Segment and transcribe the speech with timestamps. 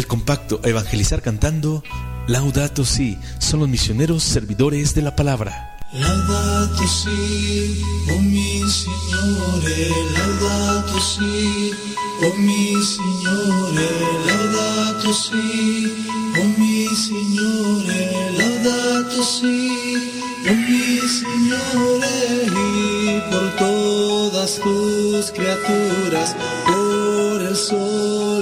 [0.00, 1.84] del compacto Evangelizar cantando
[2.26, 5.76] Laudato Si, son los misioneros servidores de la palabra.
[5.92, 11.72] Laudato si, oh mi Signore, laudato si,
[12.22, 13.88] oh mi Signore,
[14.26, 16.06] laudato si,
[16.40, 19.68] oh mi Signore, laudato si,
[20.48, 28.39] oh mi Signore, y por todas tus criaturas, por el sol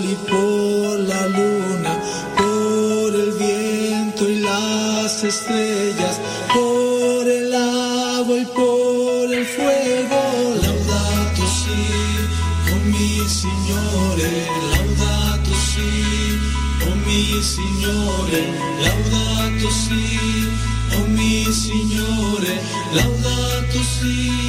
[5.22, 6.20] las estrellas,
[6.54, 10.20] por el agua y por el fuego.
[10.62, 11.80] Laudato si,
[12.72, 16.38] oh mi Signore, laudato si,
[16.86, 18.42] oh mi Signore,
[18.84, 20.04] laudato si,
[20.96, 22.60] oh mi Signore,
[22.94, 24.47] laudato si,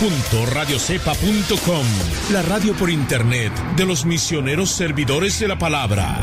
[0.00, 1.86] www.radiocepa.com,
[2.32, 6.22] la radio por internet de los misioneros servidores de la palabra.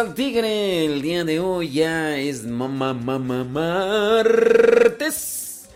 [0.00, 0.86] Al tigre.
[0.86, 5.68] El día de hoy ya es mamá, mamá, martes.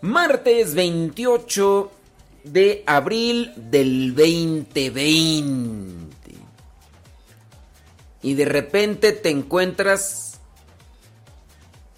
[0.00, 1.90] Martes 28
[2.44, 6.36] de abril del 2020.
[8.22, 10.38] Y de repente te encuentras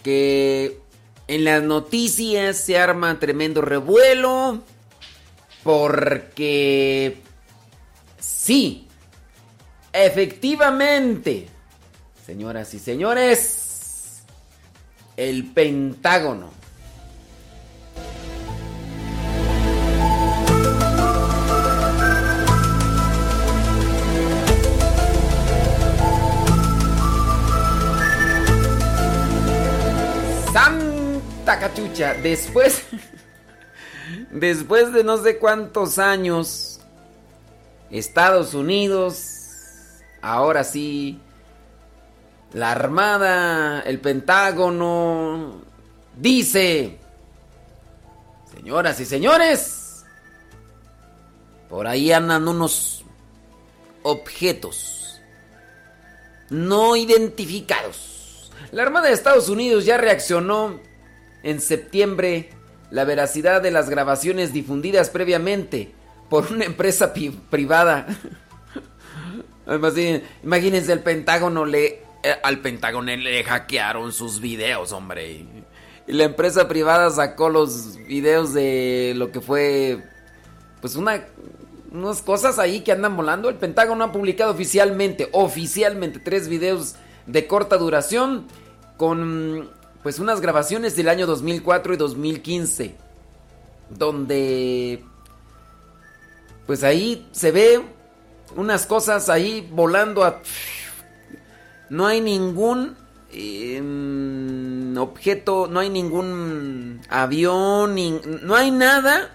[0.02, 0.80] que
[1.28, 4.62] en las noticias se arma tremendo revuelo
[5.62, 7.18] porque
[8.18, 8.88] sí,
[9.92, 11.50] efectivamente,
[12.44, 14.22] señoras y señores,
[15.16, 16.50] el Pentágono.
[30.52, 32.84] Santa cachucha, después
[34.30, 36.80] después de no sé cuántos años
[37.90, 39.44] Estados Unidos
[40.20, 41.22] ahora sí
[42.54, 45.60] la Armada, el Pentágono
[46.16, 46.98] dice
[48.56, 50.04] Señoras y señores,
[51.68, 53.04] por ahí andan unos
[54.02, 55.20] objetos
[56.50, 58.14] no identificados
[58.74, 60.80] la Armada de Estados Unidos ya reaccionó
[61.42, 62.50] en septiembre
[62.90, 65.92] la veracidad de las grabaciones difundidas previamente
[66.28, 67.12] por una empresa
[67.50, 68.06] privada.
[70.42, 72.03] Imagínense el Pentágono le
[72.42, 75.46] al Pentágono le hackearon sus videos, hombre.
[76.06, 80.04] Y la empresa privada sacó los videos de lo que fue
[80.80, 81.24] pues una
[81.92, 83.48] unas cosas ahí que andan volando.
[83.48, 88.46] El Pentágono ha publicado oficialmente, oficialmente tres videos de corta duración
[88.96, 89.70] con
[90.02, 92.94] pues unas grabaciones del año 2004 y 2015
[93.90, 95.02] donde
[96.66, 97.82] pues ahí se ve
[98.56, 100.40] unas cosas ahí volando a
[101.90, 102.96] no hay ningún
[103.32, 107.96] em, objeto, no hay ningún avión,
[108.42, 109.30] no hay nada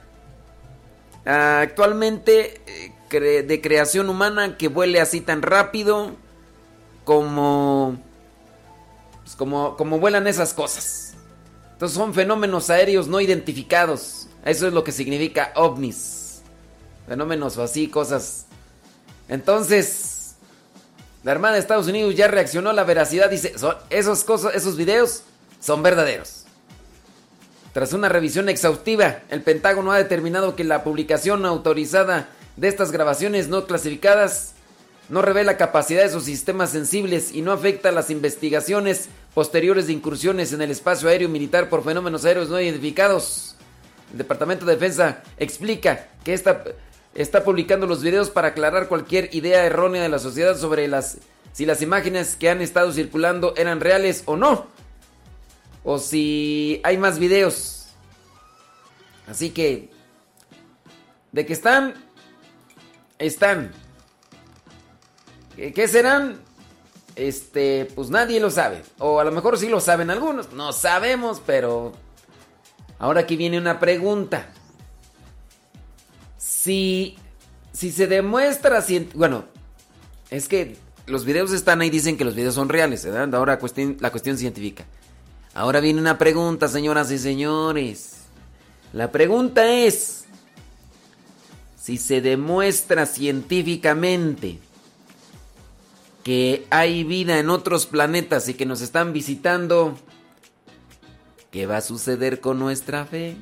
[1.25, 6.15] actualmente eh, de creación humana que vuele así tan rápido
[7.03, 7.99] como
[9.29, 11.13] pues, como, como vuelan esas cosas.
[11.73, 14.27] Entonces son fenómenos aéreos no identificados.
[14.43, 16.41] Eso es lo que significa ovnis.
[17.07, 18.47] Fenómenos o así, cosas.
[19.27, 20.08] Entonces,
[21.23, 23.29] la Armada de Estados Unidos ya reaccionó a la veracidad.
[23.29, 23.53] Dice,
[23.89, 25.23] esos, cosas, esos videos
[25.59, 26.45] son verdaderos.
[27.73, 33.47] Tras una revisión exhaustiva, el Pentágono ha determinado que la publicación autorizada de estas grabaciones
[33.47, 34.53] no clasificadas
[35.09, 40.53] no revela capacidad de sus sistemas sensibles y no afecta las investigaciones posteriores de incursiones
[40.53, 43.55] en el espacio aéreo militar por fenómenos aéreos no identificados.
[44.11, 46.63] El Departamento de Defensa explica que está,
[47.15, 51.17] está publicando los videos para aclarar cualquier idea errónea de la sociedad sobre las
[51.51, 54.67] si las imágenes que han estado circulando eran reales o no.
[55.83, 57.87] O si hay más videos.
[59.27, 59.89] Así que
[61.31, 61.95] de que están
[63.17, 63.71] están
[65.75, 66.39] ¿Qué serán?
[67.15, 68.81] Este, pues nadie lo sabe.
[68.97, 70.53] O a lo mejor sí lo saben algunos.
[70.53, 71.91] No sabemos, pero...
[72.97, 74.47] Ahora aquí viene una pregunta.
[76.61, 77.15] Si...
[77.71, 78.83] Si se demuestra...
[79.13, 79.45] Bueno,
[80.31, 80.75] es que
[81.05, 83.05] los videos están ahí, dicen que los videos son reales.
[83.05, 83.33] ¿verdad?
[83.35, 84.85] Ahora cuestión, la cuestión científica.
[85.53, 88.17] Ahora viene una pregunta, señoras y señores.
[88.91, 90.25] La pregunta es...
[91.81, 94.59] Si se demuestra científicamente
[96.23, 99.97] que hay vida en otros planetas y que nos están visitando,
[101.49, 103.37] ¿qué va a suceder con nuestra fe?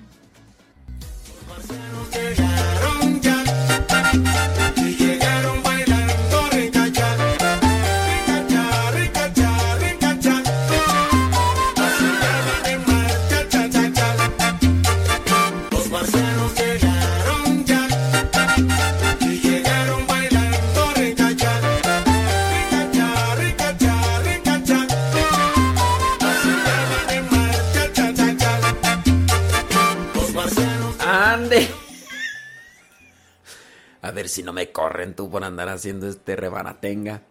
[34.18, 37.22] Ver si no me corren tú por andar haciendo este rebanatenga.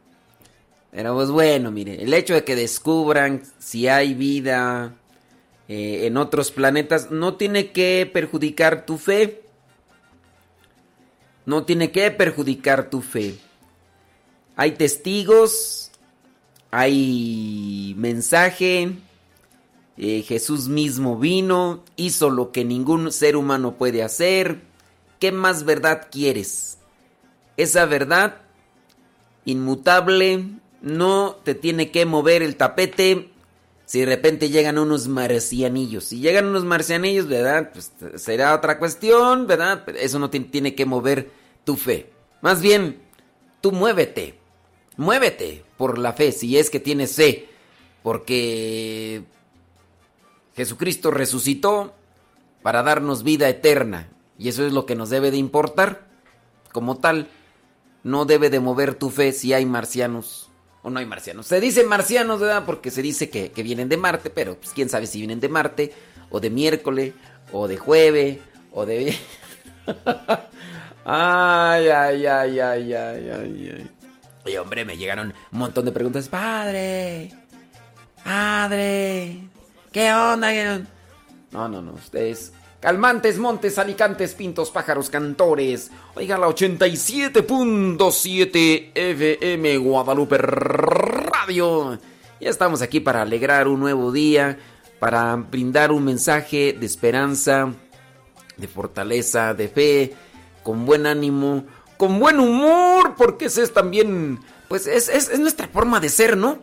[0.93, 4.95] Pero pues bueno, mire, el hecho de que descubran si hay vida
[5.67, 9.43] eh, en otros planetas no tiene que perjudicar tu fe.
[11.45, 13.35] No tiene que perjudicar tu fe.
[14.55, 15.91] Hay testigos,
[16.71, 18.93] hay mensaje.
[19.97, 24.61] Eh, Jesús mismo vino, hizo lo que ningún ser humano puede hacer
[25.19, 26.76] ¿Qué más verdad quieres?
[27.57, 28.37] Esa verdad
[29.45, 30.45] inmutable,
[30.83, 33.31] no te tiene que mover el tapete
[33.87, 36.05] si de repente llegan unos marcianillos.
[36.05, 37.71] Si llegan unos marcianillos, ¿verdad?
[37.73, 39.89] Pues será otra cuestión, ¿verdad?
[39.97, 41.31] Eso no tiene que mover
[41.65, 42.11] tu fe.
[42.43, 43.01] Más bien,
[43.61, 44.39] tú muévete.
[44.97, 47.49] Muévete por la fe, si es que tienes fe.
[48.03, 49.23] Porque
[50.57, 51.95] Jesucristo resucitó
[52.63, 54.09] para darnos vida eterna.
[54.37, 56.09] Y eso es lo que nos debe de importar.
[56.73, 57.29] Como tal,
[58.07, 60.49] no debe de mover tu fe si hay marcianos
[60.83, 61.49] o no hay marcianos.
[61.49, 62.65] Se dice marcianos, ¿verdad?
[62.65, 65.93] Porque se dice que, vienen de Marte, pero pues, quién sabe si vienen de Marte,
[66.31, 67.15] o de miércoles,
[67.51, 68.39] o de jueves,
[68.71, 69.19] o de...
[71.05, 73.91] ay, ay, ay, ay, ay, ay, ay.
[74.53, 76.29] Y hombre, me llegaron un montón de preguntas.
[76.29, 77.33] Padre,
[78.23, 79.49] padre,
[79.91, 80.53] ¿qué onda?
[81.51, 85.91] No, no, no, ustedes Calmantes, montes, alicantes, pintos, pájaros, cantores.
[86.15, 91.99] Oiga la 87.7 FM Guadalupe Radio.
[92.39, 94.59] Ya estamos aquí para alegrar un nuevo día,
[94.99, 97.73] para brindar un mensaje de esperanza,
[98.59, 100.13] de fortaleza, de fe,
[100.63, 101.65] con buen ánimo,
[101.97, 106.59] con buen humor, porque ese es también, pues es, es, nuestra forma de ser, ¿no?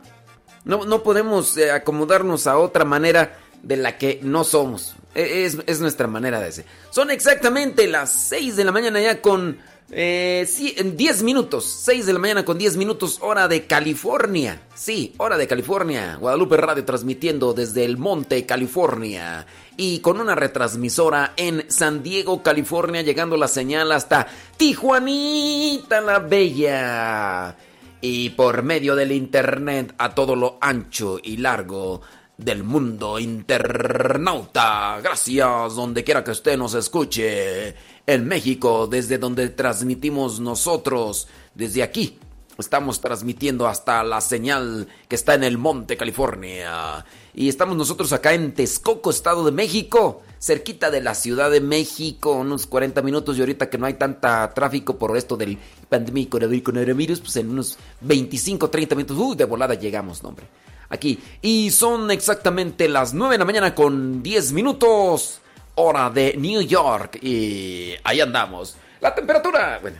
[0.64, 4.96] No, no podemos eh, acomodarnos a otra manera de la que no somos.
[5.16, 6.66] E, es, nuestra manera de ser.
[6.90, 9.58] Son exactamente las 6 de la mañana ya con
[9.92, 10.48] eh,
[10.96, 11.66] 10 minutos.
[11.84, 14.62] 6 de la mañana con 10 minutos hora de California.
[14.74, 16.18] Sí, hora de California.
[16.20, 19.46] Guadalupe Radio transmitiendo desde el Monte, California.
[19.78, 24.28] Y con una retransmisora en San Diego, California, llegando la señal hasta
[24.58, 27.56] Tijuanita la Bella.
[28.02, 32.02] Y por medio del internet a todo lo ancho y largo
[32.38, 35.00] del mundo internauta.
[35.02, 37.76] Gracias donde quiera que usted nos escuche.
[38.06, 42.20] En México, desde donde transmitimos nosotros, desde aquí.
[42.58, 47.06] Estamos transmitiendo hasta la señal que está en el Monte, California.
[47.34, 52.34] Y estamos nosotros acá en Texcoco, Estado de México, cerquita de la Ciudad de México,
[52.34, 53.38] unos 40 minutos.
[53.38, 55.58] Y ahorita que no hay tanta tráfico por esto del
[55.90, 60.46] pandemia coronavirus, pues en unos 25, 30 minutos, de volada llegamos, nombre
[60.94, 61.20] aquí.
[61.42, 65.42] Y son exactamente las 9 de la mañana con 10 minutos,
[65.76, 67.20] hora de New York.
[67.22, 68.78] Y ahí andamos.
[69.02, 69.98] La temperatura, bueno.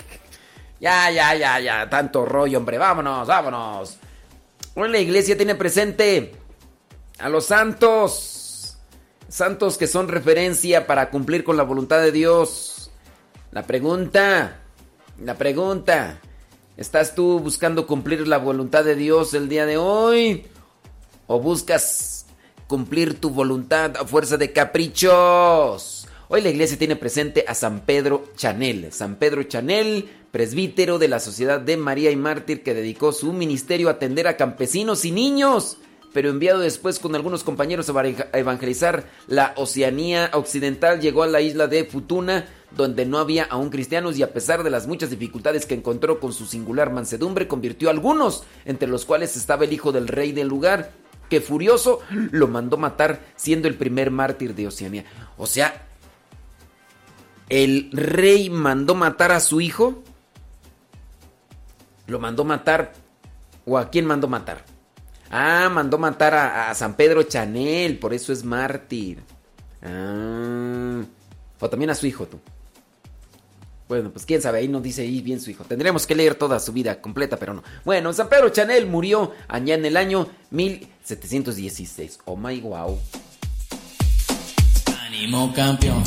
[0.80, 2.78] ya, ya, ya, ya, tanto rollo, hombre.
[2.78, 3.98] Vámonos, vámonos.
[4.74, 6.34] Hoy la iglesia tiene presente
[7.18, 8.78] a los santos.
[9.28, 12.90] Santos que son referencia para cumplir con la voluntad de Dios.
[13.50, 14.60] La pregunta,
[15.22, 16.20] la pregunta.
[16.76, 20.44] ¿Estás tú buscando cumplir la voluntad de Dios el día de hoy?
[21.26, 22.26] ¿O buscas
[22.66, 26.06] cumplir tu voluntad a fuerza de caprichos?
[26.28, 28.92] Hoy la iglesia tiene presente a San Pedro Chanel.
[28.92, 33.88] San Pedro Chanel, presbítero de la Sociedad de María y Mártir, que dedicó su ministerio
[33.88, 35.78] a atender a campesinos y niños,
[36.16, 41.66] pero enviado después con algunos compañeros a evangelizar la Oceanía Occidental, llegó a la isla
[41.66, 45.74] de Futuna, donde no había aún cristianos y a pesar de las muchas dificultades que
[45.74, 50.08] encontró con su singular mansedumbre, convirtió a algunos, entre los cuales estaba el hijo del
[50.08, 50.90] rey del lugar,
[51.28, 55.04] que furioso lo mandó matar, siendo el primer mártir de Oceanía.
[55.36, 55.86] O sea,
[57.50, 60.02] el rey mandó matar a su hijo.
[62.06, 62.94] Lo mandó matar.
[63.66, 64.75] ¿O a quién mandó matar?
[65.38, 69.18] Ah, mandó matar a, San Pedro Chanel, por eso es mártir.
[69.82, 71.02] Ah.
[71.60, 72.40] O también a su hijo, tú.
[73.86, 75.62] Bueno, pues quién sabe, ahí no dice bien su hijo.
[75.64, 77.62] Tendremos que leer toda su vida completa, pero no.
[77.84, 82.20] Bueno, San Pedro Chanel murió allá en el año 1716.
[82.24, 82.98] Oh my wow.
[85.04, 86.02] Ánimo campeón.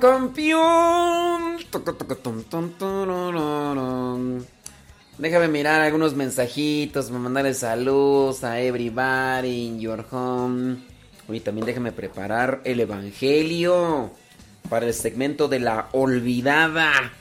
[0.00, 1.56] Campeón.
[5.18, 10.76] Déjame mirar algunos mensajitos, me mandarle saludos a everybody in your home.
[11.28, 14.10] Y también déjame preparar el evangelio
[14.68, 17.12] para el segmento de la olvidada.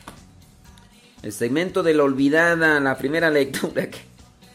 [1.24, 3.88] El segmento de la olvidada, la primera lectura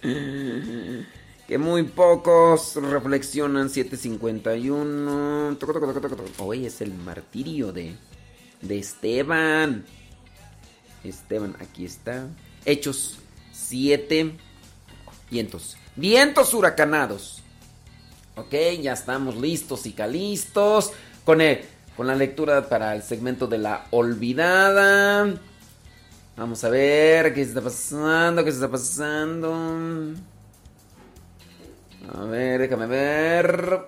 [1.51, 5.59] que muy pocos reflexionan 751.
[6.39, 7.97] Hoy es el martirio de,
[8.63, 9.85] de Esteban.
[11.03, 12.29] Esteban, aquí está.
[12.65, 13.19] Hechos
[13.51, 14.37] 7.
[15.29, 15.77] Vientos.
[15.97, 17.43] Vientos huracanados.
[18.37, 20.93] Ok, ya estamos listos y calistos.
[21.25, 21.63] Con, el,
[21.97, 25.35] con la lectura para el segmento de la olvidada.
[26.37, 30.15] Vamos a ver qué está pasando, qué está pasando.
[32.09, 33.87] A ver, déjame ver.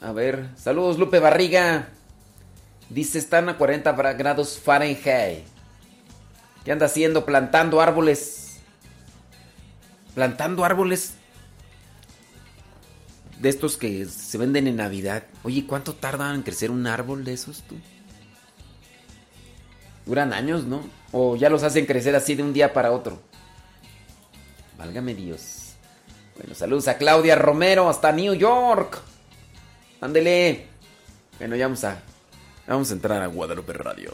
[0.00, 1.88] A ver, saludos Lupe Barriga.
[2.90, 5.44] Dice, están a 40 grados Fahrenheit.
[6.64, 7.24] ¿Qué anda haciendo?
[7.24, 8.60] Plantando árboles.
[10.14, 11.14] Plantando árboles
[13.40, 15.24] de estos que se venden en Navidad.
[15.42, 17.76] Oye, ¿cuánto tardan en crecer un árbol de esos tú?
[20.06, 20.82] Duran años, ¿no?
[21.12, 23.20] O ya los hacen crecer así de un día para otro.
[24.78, 25.74] Válgame Dios.
[26.36, 29.00] Bueno, saludos a Claudia Romero hasta New York.
[30.00, 30.66] Ándele.
[31.38, 32.02] Bueno, ya vamos a
[32.66, 34.12] Vamos a entrar a Guadalupe Radio.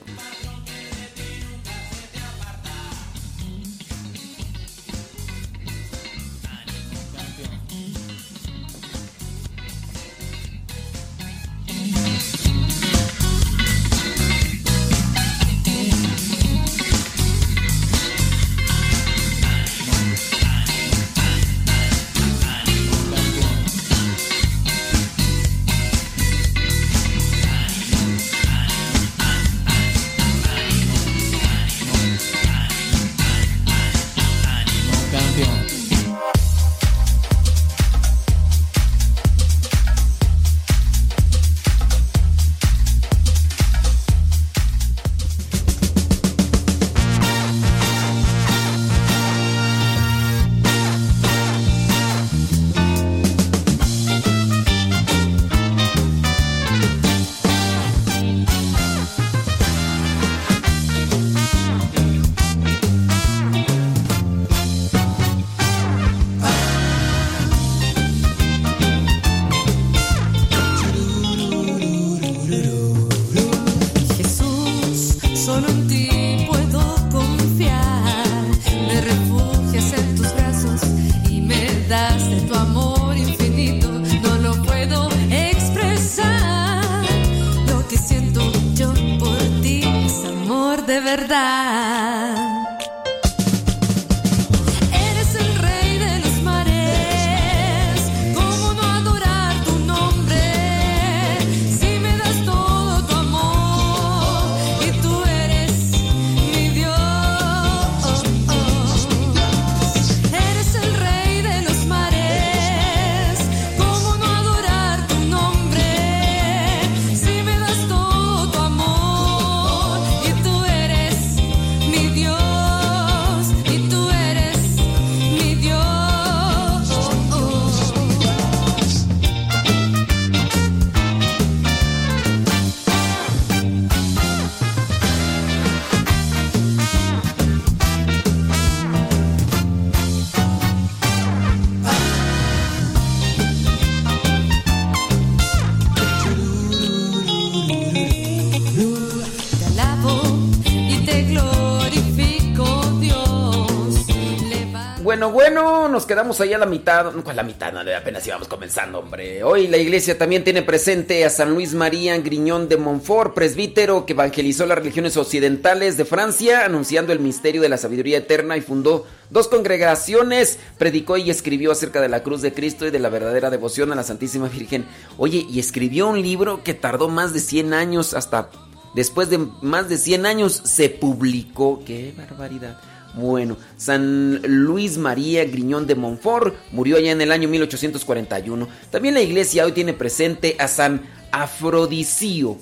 [156.06, 157.12] Quedamos ahí a la mitad.
[157.12, 157.72] No, la mitad?
[157.72, 159.42] No, apenas íbamos comenzando, hombre.
[159.42, 164.12] Hoy la iglesia también tiene presente a San Luis María Griñón de Montfort, presbítero que
[164.12, 169.06] evangelizó las religiones occidentales de Francia, anunciando el misterio de la sabiduría eterna y fundó
[169.30, 173.50] dos congregaciones, predicó y escribió acerca de la cruz de Cristo y de la verdadera
[173.50, 174.84] devoción a la Santísima Virgen.
[175.16, 178.50] Oye, y escribió un libro que tardó más de 100 años, hasta
[178.94, 181.82] después de más de 100 años se publicó.
[181.84, 182.89] ¡Qué barbaridad!
[183.14, 188.68] Bueno, San Luis María Griñón de Montfort murió allá en el año 1841.
[188.90, 192.58] También la iglesia hoy tiene presente a San Afrodisio.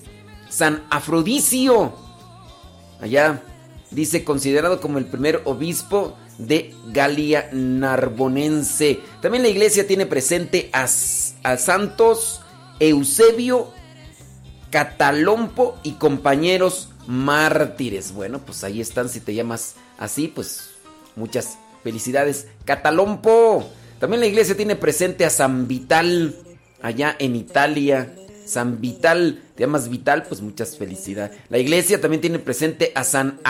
[0.48, 1.94] San Afrodisio.
[3.00, 3.42] Allá
[3.90, 9.00] dice considerado como el primer obispo de Galia Narbonense.
[9.20, 12.40] También la iglesia tiene presente a, a santos
[12.80, 13.72] Eusebio,
[14.70, 18.12] Catalompo y compañeros mártires.
[18.12, 20.70] Bueno, pues ahí están si te llamas Así pues,
[21.16, 22.46] muchas felicidades.
[22.64, 23.68] Catalompo.
[23.98, 26.36] También la iglesia tiene presente a San Vital,
[26.80, 28.14] allá en Italia.
[28.46, 31.38] San Vital, te llamas Vital, pues muchas felicidades.
[31.50, 33.40] La iglesia también tiene presente a San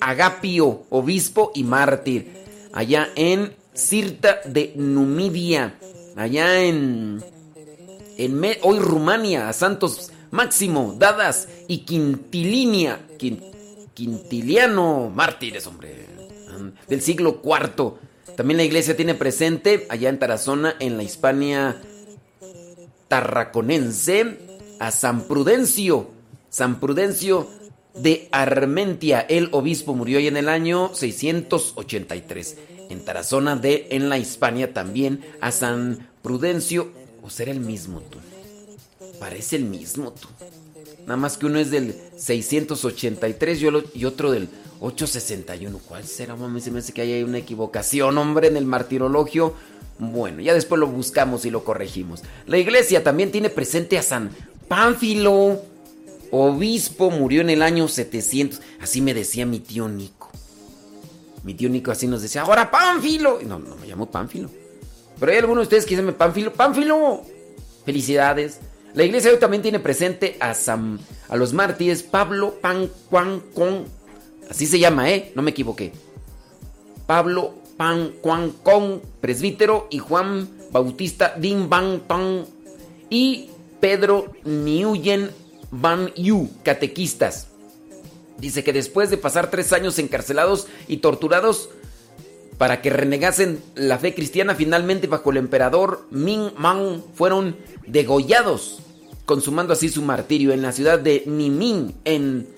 [0.00, 2.32] Agapio, obispo y mártir,
[2.72, 5.78] allá en Cirta de Numidia,
[6.16, 7.22] allá en,
[8.18, 13.00] en hoy Rumania, a Santos Máximo, Dadas y Quintilinia,
[13.96, 16.06] Quintiliano, mártires, hombre,
[16.86, 17.94] del siglo IV.
[18.36, 21.80] También la iglesia tiene presente allá en Tarazona, en la Hispania
[23.08, 24.38] tarraconense,
[24.78, 26.10] a San Prudencio,
[26.50, 27.48] San Prudencio
[27.94, 29.20] de Armentia.
[29.20, 32.58] El obispo murió ahí en el año 683.
[32.90, 36.90] En Tarazona de en la Hispania también a San Prudencio.
[37.22, 38.18] ¿O será el mismo tú?
[39.18, 40.28] Parece el mismo tú.
[41.06, 43.62] Nada más que uno es del 683
[43.94, 44.48] y otro del
[44.80, 45.80] 861.
[45.86, 46.36] ¿Cuál será?
[46.36, 49.54] Mami, se me hace que hay una equivocación, hombre, en el martirologio.
[49.98, 52.22] Bueno, ya después lo buscamos y lo corregimos.
[52.46, 54.30] La iglesia también tiene presente a San
[54.68, 55.62] Pánfilo
[56.30, 58.60] obispo, murió en el año 700.
[58.80, 60.30] Así me decía mi tío Nico.
[61.44, 63.40] Mi tío Nico así nos decía, ahora Pánfilo.
[63.46, 64.50] No, no me llamo Pánfilo.
[65.18, 66.52] Pero hay algunos de ustedes que dicen Pánfilo.
[66.52, 67.22] Pánfilo.
[67.84, 68.60] Felicidades.
[68.96, 73.84] La iglesia hoy también tiene presente a, San, a los mártires Pablo Pan Juan Con.
[74.48, 75.32] Así se llama, ¿eh?
[75.34, 75.92] No me equivoqué.
[77.06, 82.46] Pablo Pan Juan Con, presbítero, y Juan Bautista Din Ban Pan.
[83.10, 85.30] Y Pedro Niuyen
[85.70, 87.48] Van Yu, catequistas.
[88.38, 91.68] Dice que después de pasar tres años encarcelados y torturados
[92.56, 97.56] para que renegasen la fe cristiana, finalmente bajo el emperador Ming Man fueron
[97.86, 98.80] degollados,
[99.26, 102.48] consumando así su martirio en la ciudad de Niming, en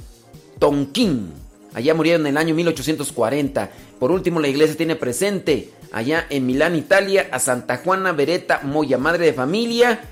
[0.59, 1.31] Tonkin.
[1.74, 3.70] Allá murieron en el año 1840.
[3.98, 8.98] Por último, la iglesia tiene presente allá en Milán, Italia, a Santa Juana Beretta Moya,
[8.98, 10.02] madre de familia,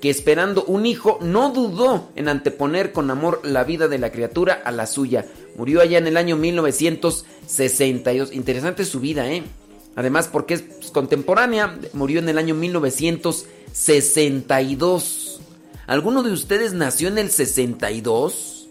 [0.00, 4.62] que esperando un hijo no dudó en anteponer con amor la vida de la criatura
[4.64, 5.26] a la suya.
[5.56, 8.32] Murió allá en el año 1962.
[8.32, 9.42] Interesante su vida, ¿eh?
[9.96, 15.23] Además, porque es contemporánea, murió en el año 1962.
[15.86, 18.68] ¿Alguno de ustedes nació en el 62?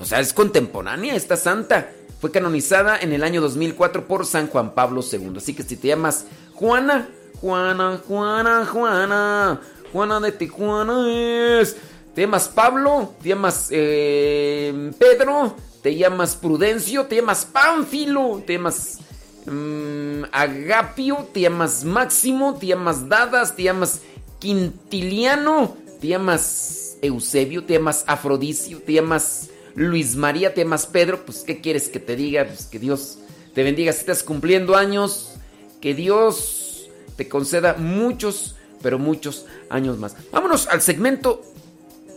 [0.00, 1.90] O sea, es contemporánea esta santa.
[2.20, 5.34] Fue canonizada en el año 2004 por San Juan Pablo II.
[5.36, 7.08] Así que si te llamas Juana,
[7.40, 9.60] Juana, Juana, Juana,
[9.92, 11.76] Juana de Tijuana es.
[12.14, 18.98] Te llamas Pablo, te llamas eh, Pedro, te llamas Prudencio, te llamas Pánfilo, te llamas
[19.46, 24.00] mm, Agapio, te llamas Máximo, te llamas Dadas, te llamas
[24.38, 31.24] Quintiliano, te llamas Eusebio, te llamas Afrodicio, te llamas Luis María, te llamas Pedro.
[31.24, 32.44] Pues, ¿qué quieres que te diga?
[32.44, 33.18] Pues que Dios
[33.54, 35.34] te bendiga si estás cumpliendo años,
[35.80, 40.16] que Dios te conceda muchos pero muchos años más.
[40.32, 41.42] Vámonos al segmento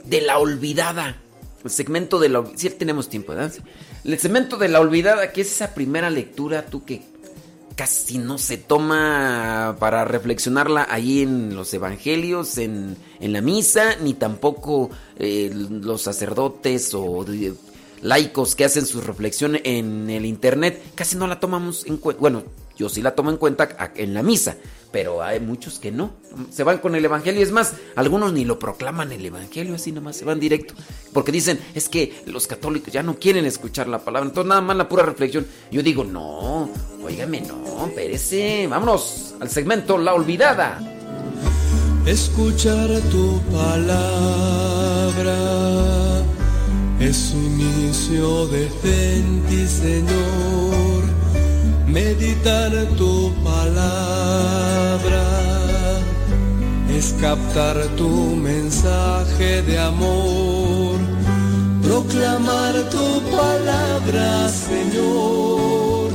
[0.04, 1.22] de la olvidada.
[1.64, 3.54] El segmento de la Si sí, tenemos tiempo, ¿verdad?
[4.04, 7.04] El segmento de la olvidada, que es esa primera lectura, tú que
[7.76, 14.90] casi no se toma para reflexionarla ahí en los evangelios, en, la misa, ni tampoco
[15.18, 17.26] eh, los sacerdotes o
[18.02, 22.22] laicos que hacen su reflexión en el internet, casi no la tomamos en cuenta.
[22.22, 22.44] Bueno,
[22.76, 24.58] yo sí la tomo en cuenta en la misa,
[24.92, 26.14] pero hay muchos que no.
[26.52, 27.42] Se van con el Evangelio.
[27.42, 30.74] Es más, algunos ni lo proclaman el Evangelio, así nomás se van directo.
[31.14, 34.30] Porque dicen, es que los católicos ya no quieren escuchar la palabra.
[34.30, 35.46] Entonces nada más la pura reflexión.
[35.72, 36.70] Yo digo, no,
[37.04, 38.68] óigame, no, espérese.
[38.68, 40.80] Vámonos al segmento La Olvidada.
[42.06, 45.36] Escuchar tu palabra
[47.00, 49.24] es inicio de fe
[49.68, 51.15] Señor
[51.88, 55.26] meditar tu palabra
[56.98, 60.98] es captar tu mensaje de amor,
[61.84, 66.10] proclamar tu palabra, Señor,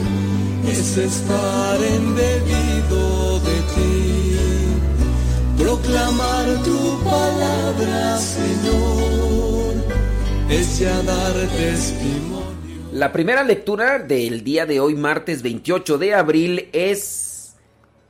[0.67, 9.75] es estar embebido de ti, proclamar tu palabra, Señor,
[10.49, 12.39] es ya dar testimonio
[12.92, 17.57] la primera lectura del día de hoy, martes 28 de abril, es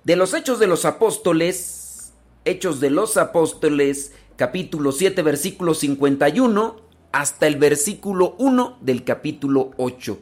[0.05, 2.15] de los Hechos de los Apóstoles,
[2.45, 6.81] Hechos de los Apóstoles, capítulo 7, versículo 51,
[7.13, 10.19] hasta el versículo 1 del capítulo 8.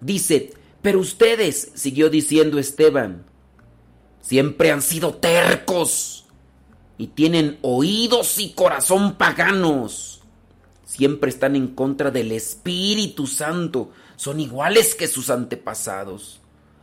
[0.00, 3.24] Dice, pero ustedes, siguió diciendo Esteban,
[4.20, 6.26] siempre han sido tercos
[6.96, 10.15] y tienen oídos y corazón paganos
[10.96, 16.40] siempre están en contra del Espíritu Santo, son iguales que sus antepasados.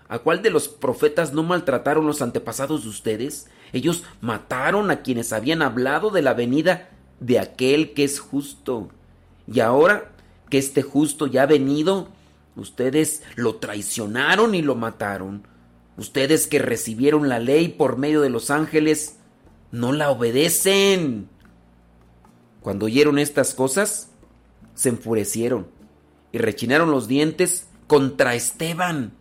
[0.08, 3.48] ¿A cuál de los profetas no maltrataron los antepasados de ustedes?
[3.72, 8.90] Ellos mataron a quienes habían hablado de la venida de aquel que es justo.
[9.52, 10.12] Y ahora
[10.50, 12.10] que este justo ya ha venido,
[12.56, 15.48] Ustedes lo traicionaron y lo mataron.
[15.98, 19.18] Ustedes que recibieron la ley por medio de los ángeles,
[19.72, 21.30] no la obedecen.
[22.64, 24.10] Cuando oyeron estas cosas,
[24.74, 25.68] se enfurecieron
[26.32, 29.12] y rechinaron los dientes contra Esteban.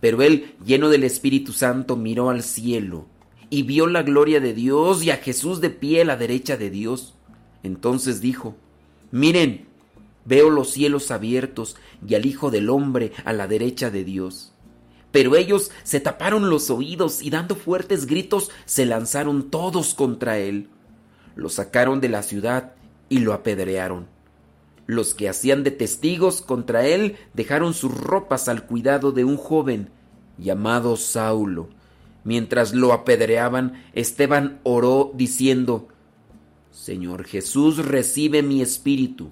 [0.00, 3.06] Pero él, lleno del Espíritu Santo, miró al cielo
[3.48, 6.68] y vio la gloria de Dios y a Jesús de pie a la derecha de
[6.68, 7.14] Dios.
[7.62, 8.54] Entonces dijo,
[9.10, 9.66] miren,
[10.26, 14.52] veo los cielos abiertos y al Hijo del Hombre a la derecha de Dios.
[15.10, 20.68] Pero ellos se taparon los oídos y dando fuertes gritos se lanzaron todos contra él.
[21.36, 22.72] Lo sacaron de la ciudad
[23.08, 24.06] y lo apedrearon.
[24.86, 29.88] Los que hacían de testigos contra él dejaron sus ropas al cuidado de un joven
[30.38, 31.68] llamado Saulo.
[32.24, 35.88] Mientras lo apedreaban, Esteban oró diciendo,
[36.70, 39.30] Señor Jesús, recibe mi espíritu.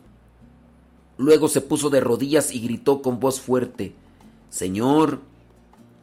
[1.18, 3.94] Luego se puso de rodillas y gritó con voz fuerte,
[4.48, 5.20] Señor,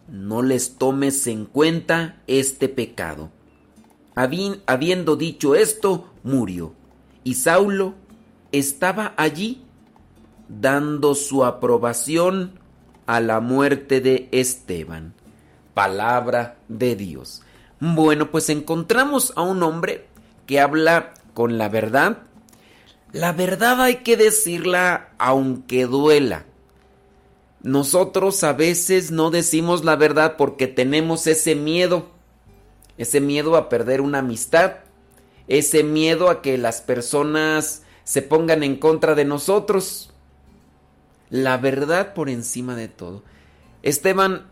[0.08, 3.30] no les tomes en cuenta este pecado.
[4.66, 6.74] Habiendo dicho esto, murió.
[7.24, 7.94] Y Saulo
[8.52, 9.64] estaba allí
[10.50, 12.60] dando su aprobación
[13.06, 15.14] a la muerte de Esteban.
[15.74, 17.44] Palabra de Dios.
[17.80, 20.08] Bueno, pues encontramos a un hombre
[20.46, 22.24] que habla con la verdad.
[23.14, 26.46] La verdad hay que decirla aunque duela.
[27.62, 32.10] Nosotros a veces no decimos la verdad porque tenemos ese miedo,
[33.00, 34.74] ese miedo a perder una amistad,
[35.48, 40.12] ese miedo a que las personas se pongan en contra de nosotros.
[41.30, 43.24] La verdad por encima de todo.
[43.84, 44.48] Esteban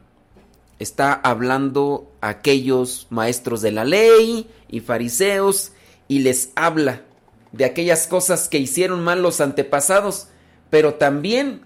[0.80, 5.74] está hablando a aquellos maestros de la ley y fariseos
[6.08, 7.02] y les habla
[7.52, 10.30] de aquellas cosas que hicieron mal los antepasados,
[10.70, 11.64] pero también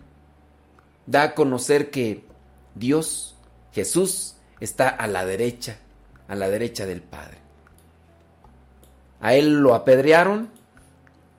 [1.06, 2.24] da a conocer que
[2.74, 3.36] Dios,
[3.72, 5.78] Jesús, está a la derecha,
[6.32, 7.38] a la derecha del Padre.
[9.20, 10.50] A él lo apedrearon,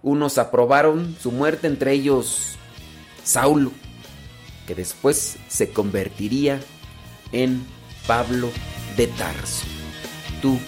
[0.03, 2.57] unos aprobaron su muerte, entre ellos
[3.25, 3.73] Saulo,
[4.67, 6.61] que después se convertiría
[7.33, 7.65] en
[8.07, 8.51] Pablo
[8.99, 9.65] de Tarso.
[10.43, 10.59] ¿Tú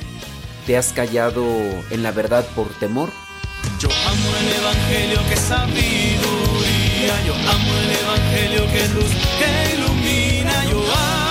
[0.67, 1.45] te has callado
[1.91, 3.11] en la verdad por temor?
[3.79, 6.45] Yo amo el Evangelio que sabido
[7.27, 11.24] yo amo el Evangelio que es luz que ilumina, yo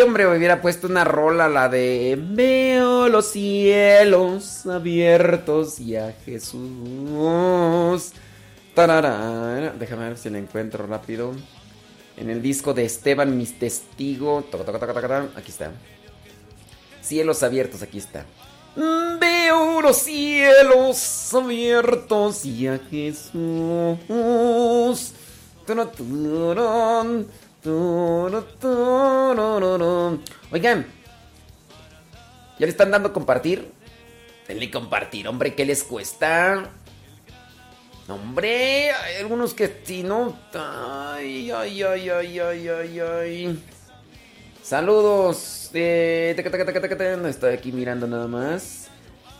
[0.00, 8.12] Hombre, me hubiera puesto una rola, la de Veo los cielos abiertos y a Jesús.
[8.74, 11.32] Déjame ver si la encuentro rápido.
[12.16, 14.44] En el disco de Esteban, mis testigos.
[15.36, 15.72] Aquí está.
[17.00, 18.24] Cielos abiertos, aquí está.
[18.76, 23.32] Veo los cielos abiertos y a Jesús.
[30.52, 30.86] Oigan,
[32.58, 33.70] ¿ya le están dando compartir?
[34.46, 36.70] Denle compartir, hombre, ¿qué les cuesta?
[38.08, 40.38] Hombre, hay algunos que si no.
[40.54, 43.64] Ay, ay, ay, ay, ay, ay, ay.
[44.62, 45.70] Saludos.
[45.74, 46.34] Eh,
[47.28, 48.86] estoy aquí mirando nada más.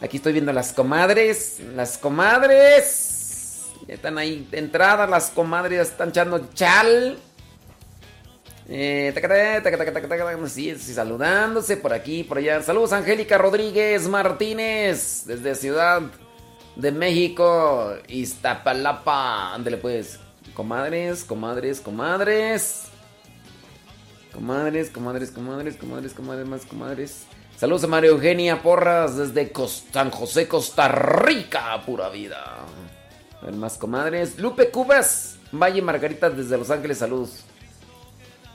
[0.00, 1.60] Aquí estoy viendo las comadres.
[1.76, 3.66] Las comadres.
[3.86, 5.06] Están ahí de entrada.
[5.06, 7.18] Las comadres están echando chal.
[8.68, 9.12] Eh,
[10.48, 12.62] sí, saludándose por aquí, por allá.
[12.62, 16.02] Saludos, Angélica Rodríguez Martínez, desde Ciudad
[16.74, 19.54] de México, Iztapalapa.
[19.54, 20.18] Ándale, pues.
[20.54, 22.84] Comadres, comadres, comadres.
[24.32, 27.26] Comadres, comadres, comadres, comadres, comadres, más comadres.
[27.56, 29.50] Saludos a María Eugenia Porras desde
[29.92, 32.56] San José, Costa Rica, pura vida.
[33.40, 34.38] A ver, más comadres.
[34.38, 37.44] Lupe Cubas, Valle Margarita desde Los Ángeles, saludos.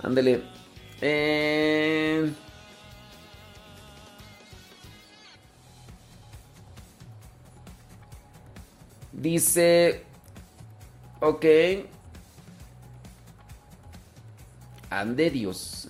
[0.03, 0.43] Ándele.
[1.01, 2.31] Eh...
[9.11, 10.03] Dice...
[11.19, 11.45] Ok.
[14.89, 15.87] Ande Dios.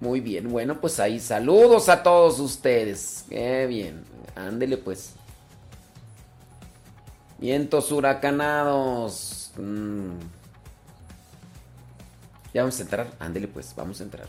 [0.00, 3.24] Muy bien, bueno, pues ahí saludos a todos ustedes.
[3.28, 4.04] Qué bien.
[4.34, 5.14] Ándele pues.
[7.38, 9.35] Vientos huracanados.
[9.58, 10.18] Mm.
[12.54, 13.06] Ya vamos a entrar.
[13.18, 14.28] Ándele pues, vamos a entrar.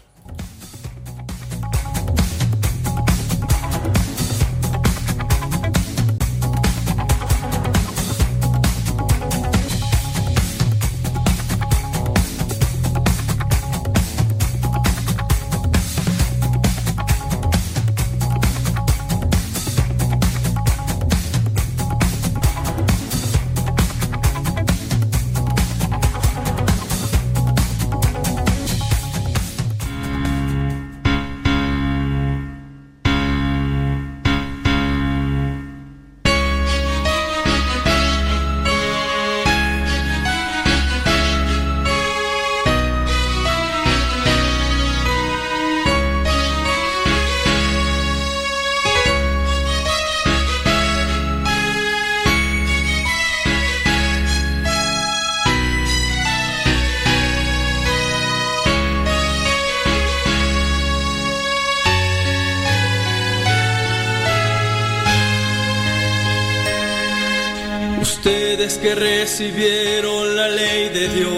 [69.38, 71.36] Recibieron la ley de Dios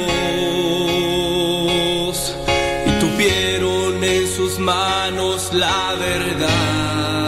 [2.88, 7.28] y tuvieron en sus manos la verdad.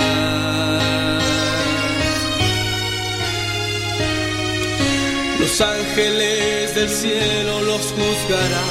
[5.41, 8.61] Los ángeles del cielo los juzgarán,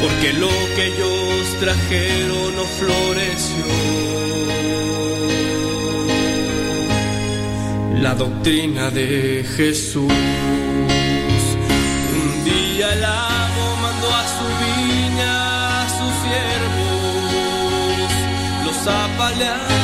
[0.00, 3.69] porque lo que ellos trajeron no floreció.
[8.00, 10.12] La doctrina de Jesús.
[12.12, 18.10] Un día el amo mandó a su viña a sus siervos,
[18.64, 19.79] los apalearon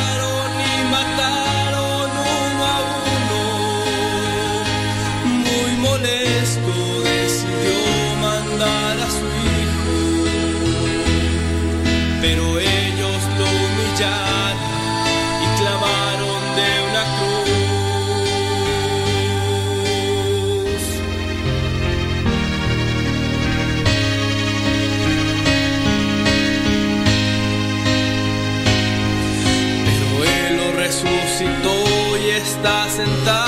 [32.98, 33.45] está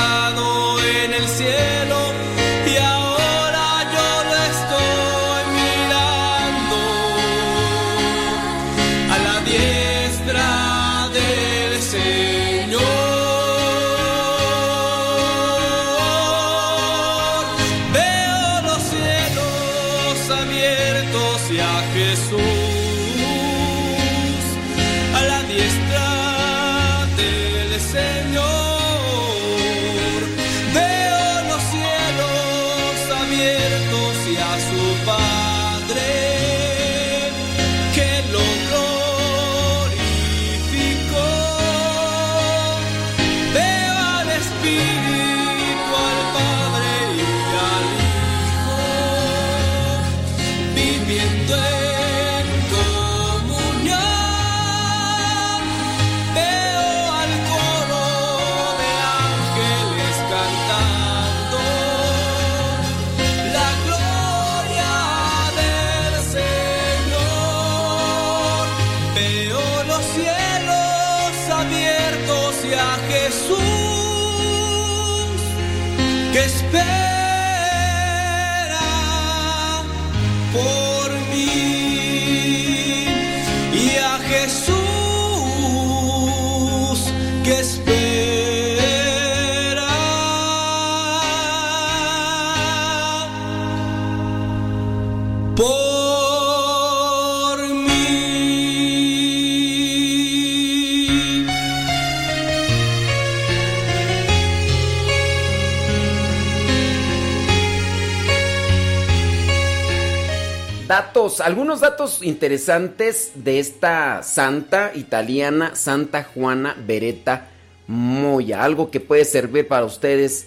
[111.40, 117.48] algunos datos interesantes de esta santa italiana, Santa Juana Beretta
[117.86, 118.64] Moya.
[118.64, 120.46] Algo que puede servir para ustedes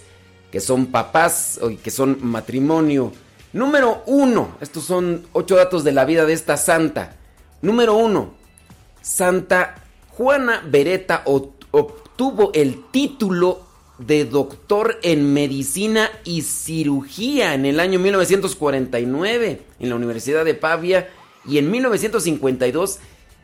[0.50, 3.12] que son papás o que son matrimonio.
[3.52, 7.16] Número uno, estos son ocho datos de la vida de esta santa.
[7.62, 8.34] Número uno,
[9.00, 9.76] Santa
[10.10, 13.71] Juana Beretta obtuvo el título
[14.06, 21.08] de doctor en medicina y cirugía en el año 1949 en la Universidad de Pavia
[21.46, 22.98] y en 1952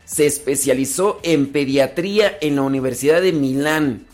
[0.04, 4.06] se especializó en pediatría en la Universidad de Milán.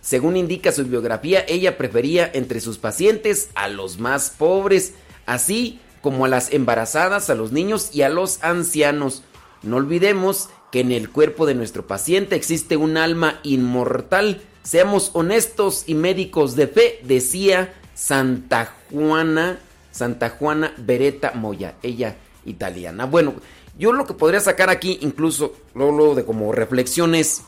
[0.00, 4.94] Según indica su biografía, ella prefería entre sus pacientes a los más pobres.
[5.26, 9.22] Así como a las embarazadas, a los niños y a los ancianos.
[9.62, 14.40] No olvidemos que en el cuerpo de nuestro paciente existe un alma inmortal.
[14.62, 19.58] Seamos honestos y médicos de fe, decía Santa Juana,
[19.90, 23.06] Santa Juana Beretta Moya, ella italiana.
[23.06, 23.34] Bueno,
[23.78, 27.42] yo lo que podría sacar aquí, incluso lo de como reflexiones,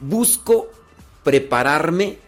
[0.00, 0.68] busco
[1.24, 2.18] prepararme,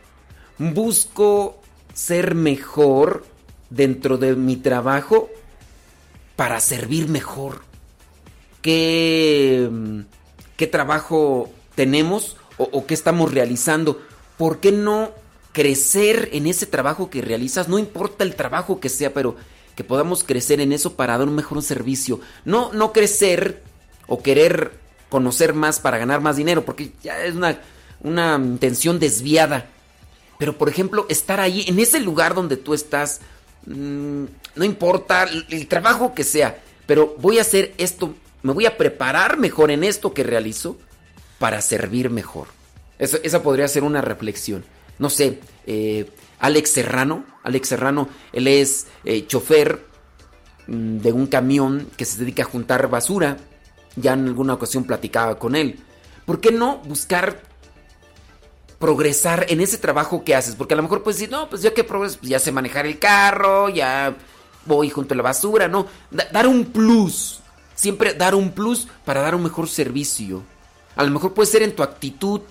[0.59, 1.61] busco
[1.95, 3.25] ser mejor
[3.71, 5.31] dentro de mi trabajo
[6.37, 7.63] para servir mejor.
[8.61, 9.71] ¿Qué,
[10.57, 14.01] qué trabajo tenemos o, qué estamos realizando?
[14.37, 15.11] ¿Por qué no
[15.53, 17.69] crecer en ese trabajo que realizas?
[17.69, 19.37] No importa el trabajo que sea, pero
[19.75, 22.21] que podamos crecer en eso para dar un mejor servicio.
[22.45, 23.63] No, no crecer
[24.07, 24.73] o querer
[25.09, 27.59] conocer más para ganar más dinero, porque ya es una,
[28.01, 29.67] una intención desviada.
[30.39, 33.21] Pero por ejemplo, estar ahí, en ese lugar donde tú estás,
[33.67, 38.67] mmm, no importa el, el, trabajo que sea, pero voy a hacer esto, me voy
[38.67, 40.77] a preparar mejor en esto que realizo
[41.41, 42.49] para servir mejor.
[42.99, 44.63] Eso, esa podría ser una reflexión.
[44.99, 47.25] No sé, eh, Alex Serrano.
[47.43, 49.87] Alex Serrano, él es eh, chofer
[50.67, 53.39] mmm, de un camión que se dedica a juntar basura.
[53.97, 55.81] Ya en alguna ocasión platicaba con él.
[56.27, 57.41] ¿Por qué no buscar
[58.79, 60.55] progresar en ese trabajo que haces?
[60.55, 62.85] Porque a lo mejor puedes decir, no, pues ya que progreso, pues ya sé manejar
[62.85, 64.15] el carro, ya
[64.67, 65.87] voy junto a la basura, no.
[66.11, 67.41] Da dar un plus.
[67.75, 70.45] Siempre dar un plus para dar un mejor servicio.
[71.01, 72.43] A lo mejor puede ser en tu actitud,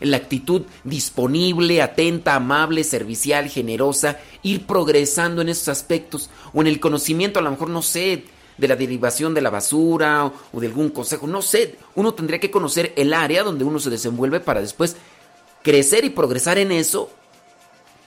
[0.00, 6.66] en la actitud disponible, atenta, amable, servicial, generosa, ir progresando en esos aspectos, o en
[6.66, 8.24] el conocimiento, a lo mejor no sé,
[8.58, 12.50] de la derivación de la basura o, de algún consejo, no sé, uno tendría que
[12.50, 14.96] conocer el área donde uno se desenvuelve para después
[15.62, 17.08] crecer y progresar en eso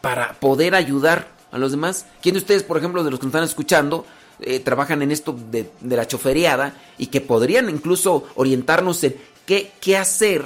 [0.01, 2.05] para poder ayudar a los demás.
[2.21, 4.05] ¿Quién de ustedes, por ejemplo, de los que nos están escuchando,
[4.39, 9.71] eh, trabajan en esto de, de, la chofereada y que podrían incluso orientarnos en qué,
[9.81, 10.43] qué hacer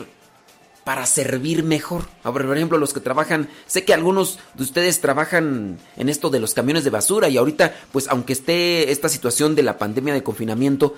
[0.87, 2.05] para servir mejor.
[2.23, 6.39] Ahora, por ejemplo, los que trabajan, sé que algunos de ustedes trabajan en esto de
[6.39, 10.23] los camiones de basura y ahorita, pues aunque esté esta situación de la pandemia de
[10.23, 10.95] confinamiento,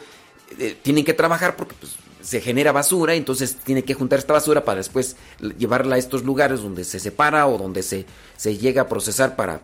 [0.59, 4.63] eh, tienen que trabajar porque pues, se genera basura, entonces tiene que juntar esta basura
[4.63, 5.15] para después
[5.57, 8.05] llevarla a estos lugares donde se separa o donde se,
[8.37, 9.61] se llega a procesar para,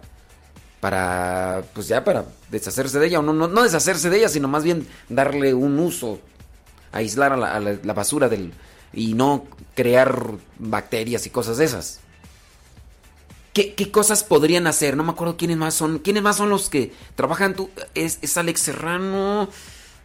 [0.80, 4.48] para, pues ya para deshacerse de ella, o no, no, no deshacerse de ella, sino
[4.48, 6.20] más bien darle un uso,
[6.96, 8.54] aislar a la, la, basura del,
[8.94, 12.00] y no crear bacterias y cosas de esas.
[13.54, 14.98] ¿Qué, ¿Qué, cosas podrían hacer?
[14.98, 16.00] No me acuerdo quiénes más son.
[16.00, 17.54] ¿Quiénes más son los que trabajan?
[17.54, 17.70] Tú?
[17.94, 19.50] Es, es Alex Serrano.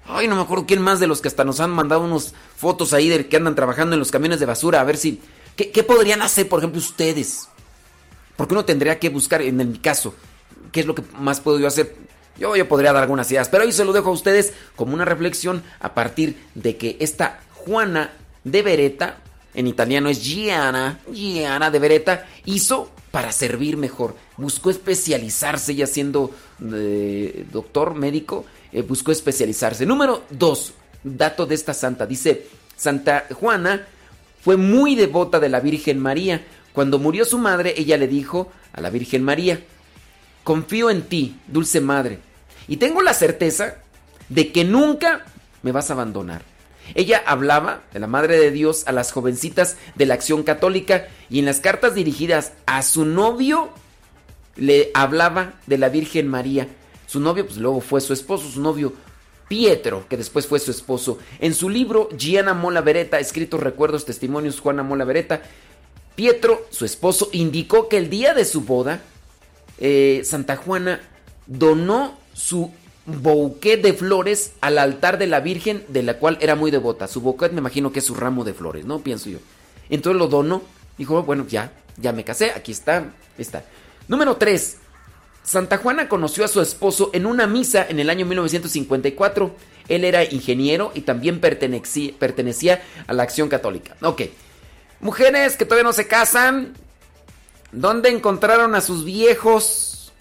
[0.07, 2.93] Ay, no me acuerdo quién más de los que hasta nos han mandado unas fotos
[2.93, 4.80] ahí de que andan trabajando en los camiones de basura.
[4.80, 5.20] A ver si.
[5.57, 7.49] ¿Qué, qué podrían hacer, por ejemplo, ustedes?
[8.36, 10.14] Porque uno tendría que buscar, en mi caso,
[10.72, 11.95] qué es lo que más puedo yo hacer.
[12.38, 15.04] Yo, yo podría dar algunas ideas, pero ahí se lo dejo a ustedes como una
[15.04, 18.12] reflexión a partir de que esta Juana
[18.44, 19.18] de Beretta,
[19.54, 24.14] en italiano es Gianna, Gianna de Beretta, hizo para servir mejor.
[24.36, 26.30] Buscó especializarse ya siendo
[26.72, 29.84] eh, doctor médico, eh, buscó especializarse.
[29.84, 30.72] Número dos,
[31.02, 33.86] dato de esta santa, dice, Santa Juana
[34.40, 36.44] fue muy devota de la Virgen María.
[36.72, 39.60] Cuando murió su madre, ella le dijo a la Virgen María,
[40.45, 42.18] confío en ti, dulce madre,
[42.68, 43.76] y tengo la certeza
[44.28, 45.24] de que nunca
[45.62, 46.43] me vas a abandonar.
[46.95, 51.38] Ella hablaba de la Madre de Dios a las jovencitas de la Acción Católica y
[51.38, 53.70] en las cartas dirigidas a su novio
[54.57, 56.68] le hablaba de la Virgen María.
[57.07, 58.93] Su novio, pues luego fue su esposo, su novio
[59.49, 61.18] Pietro, que después fue su esposo.
[61.41, 65.43] En su libro Gianna Mola Beretta, escritos recuerdos, testimonios Juana Mola Beretta,
[66.14, 69.01] Pietro, su esposo, indicó que el día de su boda,
[69.80, 71.00] eh, Santa Juana
[71.46, 72.70] donó su
[73.06, 77.08] bouquet de flores al altar de la Virgen, de la cual era muy devota.
[77.08, 79.00] Su bouquet me imagino que es su ramo de flores, ¿no?
[79.00, 79.38] Pienso yo.
[79.88, 80.62] Entonces lo donó.
[80.96, 83.64] Dijo, bueno, ya, ya me casé, aquí está, está.
[84.08, 84.76] Número 3.
[85.42, 89.54] Santa Juana conoció a su esposo en una misa en el año 1954.
[89.88, 93.96] Él era ingeniero y también pertenecía, pertenecía a la acción católica.
[94.02, 94.22] Ok.
[95.00, 96.74] Mujeres que todavía no se casan,
[97.72, 100.12] ¿dónde encontraron a sus viejos?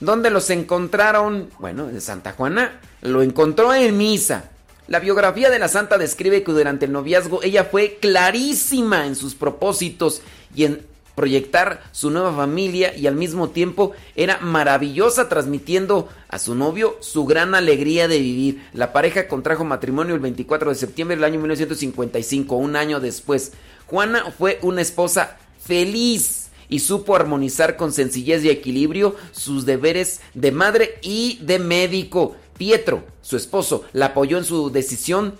[0.00, 1.50] ¿Dónde los encontraron?
[1.58, 4.50] Bueno, en Santa Juana lo encontró en misa.
[4.86, 9.34] La biografía de la santa describe que durante el noviazgo ella fue clarísima en sus
[9.34, 10.22] propósitos
[10.54, 10.86] y en
[11.18, 17.26] proyectar su nueva familia y al mismo tiempo era maravillosa transmitiendo a su novio su
[17.26, 18.64] gran alegría de vivir.
[18.72, 23.52] La pareja contrajo matrimonio el 24 de septiembre del año 1955, un año después.
[23.88, 26.37] Juana fue una esposa feliz
[26.68, 32.36] y supo armonizar con sencillez y equilibrio sus deberes de madre y de médico.
[32.56, 35.34] Pietro, su esposo, la apoyó en su decisión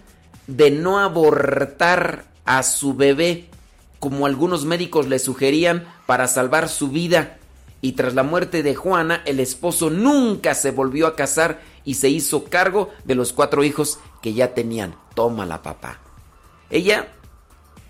[0.47, 3.47] de no abortar a su bebé,
[3.99, 7.39] como algunos médicos le sugerían, para salvar su vida.
[7.81, 12.09] Y tras la muerte de Juana, el esposo nunca se volvió a casar y se
[12.09, 14.95] hizo cargo de los cuatro hijos que ya tenían.
[15.15, 16.01] Toma la papá.
[16.71, 17.09] Ella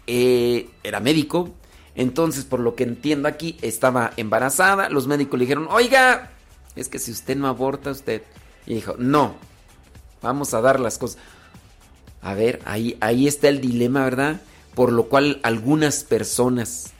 [0.06, 1.50] eh, era médico,
[1.98, 4.88] entonces por lo que entiendo aquí estaba embarazada.
[4.88, 6.30] Los médicos le dijeron, oiga,
[6.76, 8.22] es que si usted no aborta, usted...
[8.66, 9.34] Y dijo, no,
[10.22, 11.18] vamos a dar las cosas.
[12.22, 14.40] A ver, ahí, ahí está el dilema, ¿verdad?
[14.76, 16.92] Por lo cual algunas personas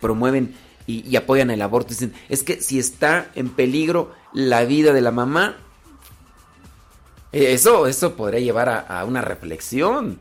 [0.00, 0.56] promueven
[0.88, 1.90] y, apoyan el aborto.
[1.90, 5.56] Dicen, es que si está en peligro la vida de la mamá,
[7.30, 10.18] eh, eso, eso podría llevar a, una reflexión.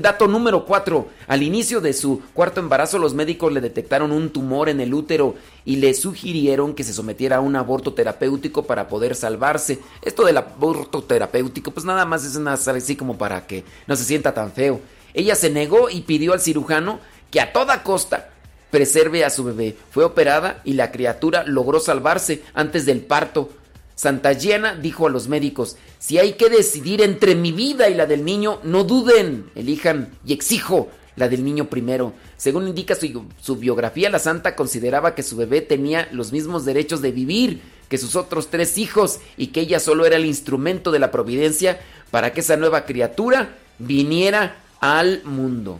[0.00, 1.06] Dato número 4.
[1.28, 5.34] Al inicio de su cuarto embarazo, los médicos le detectaron un tumor en el útero
[5.64, 9.78] y le sugirieron que se sometiera a un aborto terapéutico para poder salvarse.
[10.02, 14.04] Esto del aborto terapéutico, pues nada más es una así como para que no se
[14.04, 14.80] sienta tan feo.
[15.14, 17.00] Ella se negó y pidió al cirujano
[17.30, 18.30] que a toda costa
[18.70, 19.76] preserve a su bebé.
[19.90, 23.50] Fue operada y la criatura logró salvarse antes del parto.
[23.94, 28.06] Santa Giana dijo a los médicos, si hay que decidir entre mi vida y la
[28.06, 32.12] del niño, no duden, elijan y exijo la del niño primero.
[32.36, 37.02] Según indica su, su, biografía, la santa consideraba que su bebé tenía los mismos derechos
[37.02, 40.98] de vivir que sus otros tres hijos y que ella solo era el instrumento de
[40.98, 41.78] la providencia
[42.10, 45.78] para que esa nueva criatura viniera al mundo.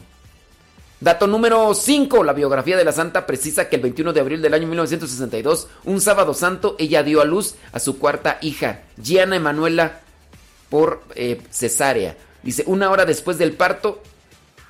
[1.03, 2.22] Dato número 5.
[2.22, 6.00] La biografía de la santa precisa que el 21 de abril del año 1962, un
[6.00, 9.98] sábado santo, ella dio a luz a su cuarta hija, Gianna Emanuela,
[10.70, 12.16] por eh, cesárea.
[12.44, 14.00] Dice, una hora después del parto,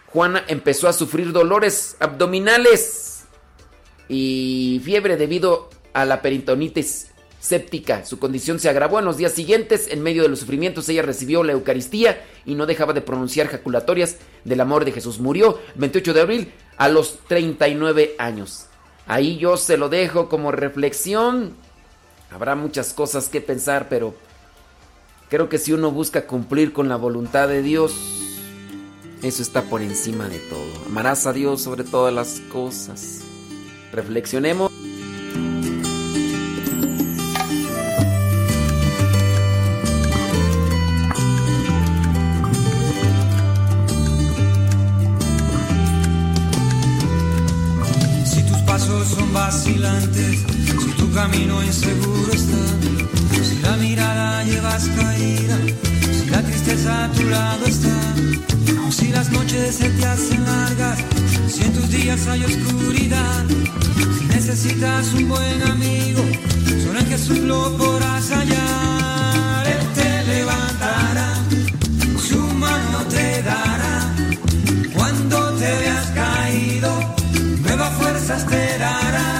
[0.06, 3.24] Juana empezó a sufrir dolores abdominales
[4.08, 7.11] y fiebre debido a la peritonitis
[7.42, 8.04] séptica.
[8.06, 9.88] Su condición se agravó en los días siguientes.
[9.90, 14.16] En medio de los sufrimientos ella recibió la Eucaristía y no dejaba de pronunciar jaculatorias
[14.44, 15.18] del amor de Jesús.
[15.18, 18.66] Murió el 28 de abril a los 39 años.
[19.08, 21.54] Ahí yo se lo dejo como reflexión.
[22.30, 24.14] Habrá muchas cosas que pensar, pero
[25.28, 27.92] creo que si uno busca cumplir con la voluntad de Dios,
[29.22, 30.86] eso está por encima de todo.
[30.86, 33.22] Amarás a Dios sobre todas las cosas.
[33.92, 34.70] Reflexionemos.
[57.32, 57.98] Lado está,
[58.90, 60.98] si las noches se te hacen largas,
[61.48, 63.44] si en tus días hay oscuridad,
[64.18, 66.22] si necesitas un buen amigo,
[66.84, 71.28] solo en Jesús lo podrás hallar, Él te levantará,
[72.28, 73.94] su mano te dará,
[74.94, 76.90] cuando te veas caído,
[77.64, 79.32] nuevas fuerzas te dará.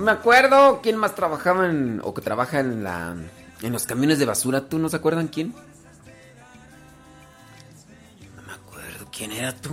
[0.00, 3.14] me acuerdo quién más trabajaba en, o que trabaja en la
[3.62, 4.68] en los camiones de basura.
[4.68, 5.54] ¿Tú no se acuerdan quién?
[8.36, 9.70] No me acuerdo quién era tú.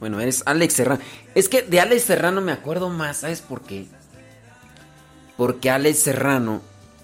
[0.00, 1.00] Bueno, eres Alex Serrano.
[1.34, 3.86] Es que de Alex Serrano me acuerdo más, ¿sabes por qué?
[5.36, 6.60] Porque Alex Serrano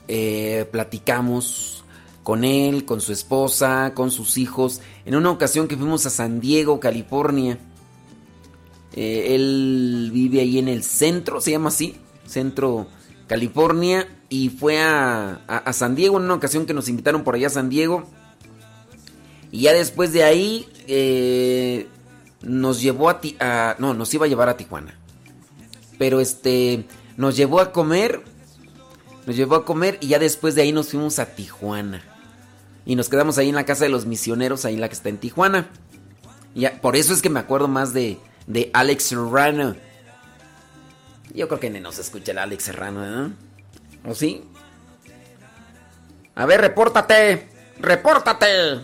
[0.09, 1.85] eh, platicamos
[2.23, 6.41] con él, con su esposa, con sus hijos, en una ocasión que fuimos a San
[6.41, 7.59] Diego, California.
[8.95, 11.97] Eh, él vive ahí en el centro, se llama así,
[12.27, 12.89] Centro
[13.29, 14.09] California.
[14.29, 15.41] Y fue a,
[15.73, 18.05] San Diego en una ocasión que nos invitaron por allá a San Diego.
[19.53, 21.87] Y ya después de ahí eh,
[22.43, 24.99] nos llevó a, a, No, nos iba a llevar a Tijuana.
[25.99, 26.85] Pero este...
[27.17, 28.23] Nos llevó a comer.
[29.27, 32.03] Nos llevó a comer y ya después de ahí nos fuimos a Tijuana.
[32.87, 35.09] Y nos quedamos ahí en la casa de los misioneros, ahí en la que está
[35.09, 35.69] en Tijuana.
[36.55, 39.75] Y por eso es que me acuerdo más de, de Alex Serrano.
[41.35, 43.31] Yo creo que ni nos escucha el Alex Serrano, ¿eh?
[44.05, 44.45] ¿O sí?
[46.35, 47.49] A ver, repórtate.
[47.81, 48.81] Repórtate.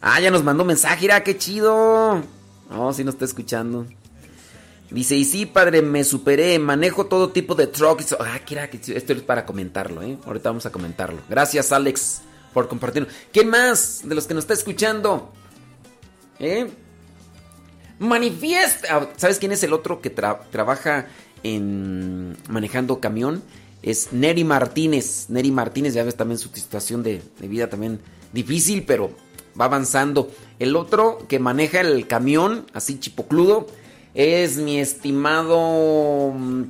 [0.00, 2.22] Ah, ya nos mandó mensaje, ¡Mira qué chido.
[2.70, 3.86] Oh, sí nos está escuchando.
[4.90, 8.14] Dice, y sí, padre, me superé, manejo todo tipo de trucks.
[8.18, 10.18] Ah, que esto es para comentarlo, ¿eh?
[10.26, 11.22] Ahorita vamos a comentarlo.
[11.30, 12.20] Gracias, Alex,
[12.52, 13.08] por compartirlo.
[13.32, 15.32] ¿Quién más de los que nos está escuchando?
[16.38, 16.68] ¿Eh?
[18.02, 18.88] Manifiesta.
[18.90, 21.06] Ah, ¿Sabes quién es el otro que trabaja
[21.42, 23.42] en manejando camión?
[23.82, 25.26] Es Neri Martínez.
[25.28, 28.00] Neri Martínez, ya ves también su situación de, vida también
[28.32, 29.10] difícil, pero
[29.58, 30.30] va avanzando.
[30.58, 33.66] El otro que maneja el camión, así chipocludo,
[34.14, 36.62] es mi estimado mm,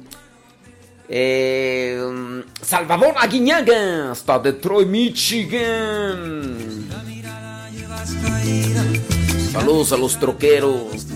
[1.09, 6.59] eh, mm, Salvador Aguiñaga, hasta Detroit, Michigan.
[9.53, 11.07] Saludos a los troqueros.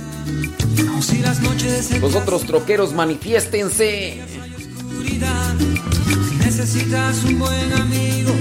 [2.00, 4.20] Los otros troqueros, manifiéstense.
[6.28, 8.32] Si necesitas un buen amigo,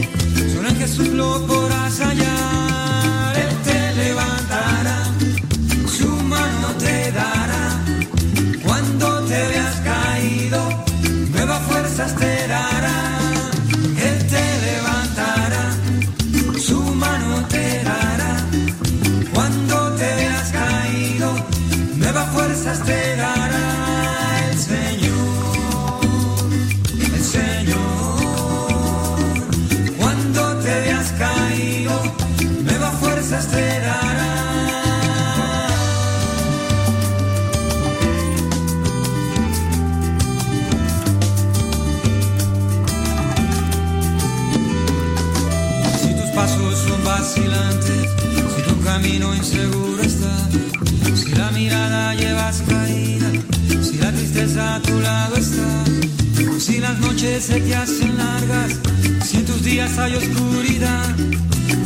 [0.54, 3.38] solo en Jesús lo podrás hallar.
[3.38, 5.12] Él te levantará,
[5.88, 7.82] su mano te dará.
[8.64, 10.84] Cuando te veas caído,
[11.32, 12.75] nuevas fuerzas te dará.
[22.66, 25.14] Fuerzas te dará el Señor.
[27.14, 27.78] El Señor,
[30.00, 32.02] cuando te veas caído,
[32.64, 34.32] nuevas fuerzas te dará.
[46.02, 48.10] Si tus pasos son vacilantes,
[48.56, 49.85] si tu camino inseguro
[51.46, 53.30] la mirada llevas caída,
[53.84, 58.80] si la tristeza a tu lado está, si las noches se te hacen largas,
[59.24, 61.16] si en tus días hay oscuridad,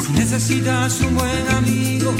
[0.05, 2.13] si necesitas un buen amigo,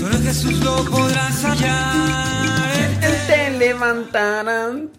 [0.00, 2.88] solo en Jesús lo podrás hallar.
[3.26, 4.90] Te levantarán.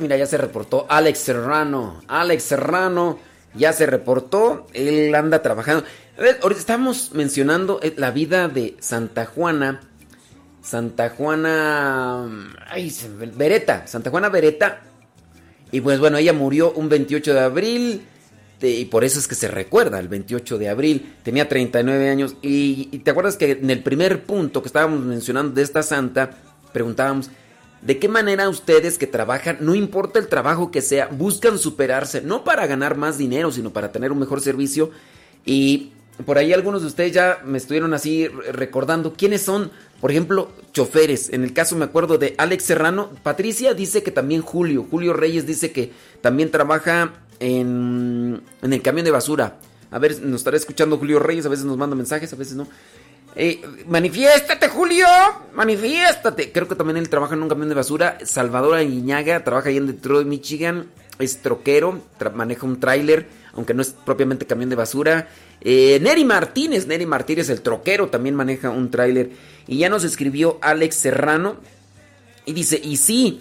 [0.00, 2.02] Mira, ya se reportó Alex Serrano.
[2.06, 3.18] Alex Serrano
[3.54, 4.68] ya se reportó.
[4.72, 5.84] Él anda trabajando.
[6.42, 9.80] Ahorita estamos mencionando eh, la vida de Santa Juana.
[10.70, 12.28] Santa Juana.
[12.68, 12.94] Ay,
[13.36, 13.86] Beretta.
[13.88, 14.80] Santa Juana Beretta.
[15.72, 18.02] Y pues bueno, ella murió un 28 de abril.
[18.62, 21.14] y por eso es que se recuerda el 28 de abril.
[21.24, 22.36] Tenía 39 años.
[22.40, 26.30] Y, y te acuerdas que en el primer punto que estábamos mencionando de esta santa,
[26.72, 27.30] preguntábamos.
[27.82, 32.44] ¿De qué manera ustedes que trabajan, no importa el trabajo que sea, buscan superarse, no
[32.44, 34.90] para ganar más dinero, sino para tener un mejor servicio?
[35.46, 35.92] Y
[36.26, 39.70] por ahí algunos de ustedes ya me estuvieron así re- recordando quiénes son,
[40.00, 41.30] por ejemplo, choferes.
[41.30, 43.10] En el caso me acuerdo de Alex Serrano.
[43.22, 44.86] Patricia dice que también Julio.
[44.90, 45.92] Julio Reyes dice que
[46.22, 49.56] también trabaja en, el camión de basura.
[49.90, 52.68] A ver, nos estará escuchando Julio Reyes, a veces nos manda mensajes, a veces no.
[53.36, 55.06] Eh, manifiéstate, Julio,
[55.54, 56.52] manifiéstate.
[56.52, 58.18] Creo que también él trabaja en un camión de basura.
[58.24, 60.86] Salvador Aguiñaga trabaja ahí en Detroit, Michigan.
[61.18, 62.00] Es troquero,
[62.34, 65.28] maneja un tráiler, aunque no es propiamente camión de basura.
[65.60, 69.30] Eh, Neri Martínez, Neri Martínez, el troquero, también maneja un tráiler.
[69.70, 71.58] Y ya nos escribió Alex Serrano.
[72.44, 73.40] Y dice, y sí,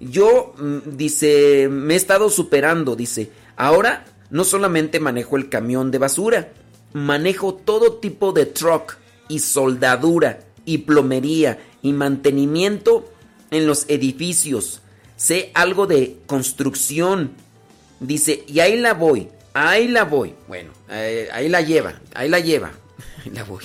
[0.00, 5.98] yo, mm, dice, me he estado superando, dice, ahora no solamente manejo el camión de
[5.98, 6.48] basura,
[6.94, 8.96] manejo todo tipo de truck
[9.28, 13.08] y soldadura y plomería y mantenimiento
[13.52, 14.82] en los edificios.
[15.14, 17.34] Sé algo de construcción.
[18.00, 20.34] Dice, y ahí la voy, ahí la voy.
[20.48, 22.72] Bueno, eh, ahí la lleva, ahí la lleva.
[23.24, 23.64] Ahí la voy.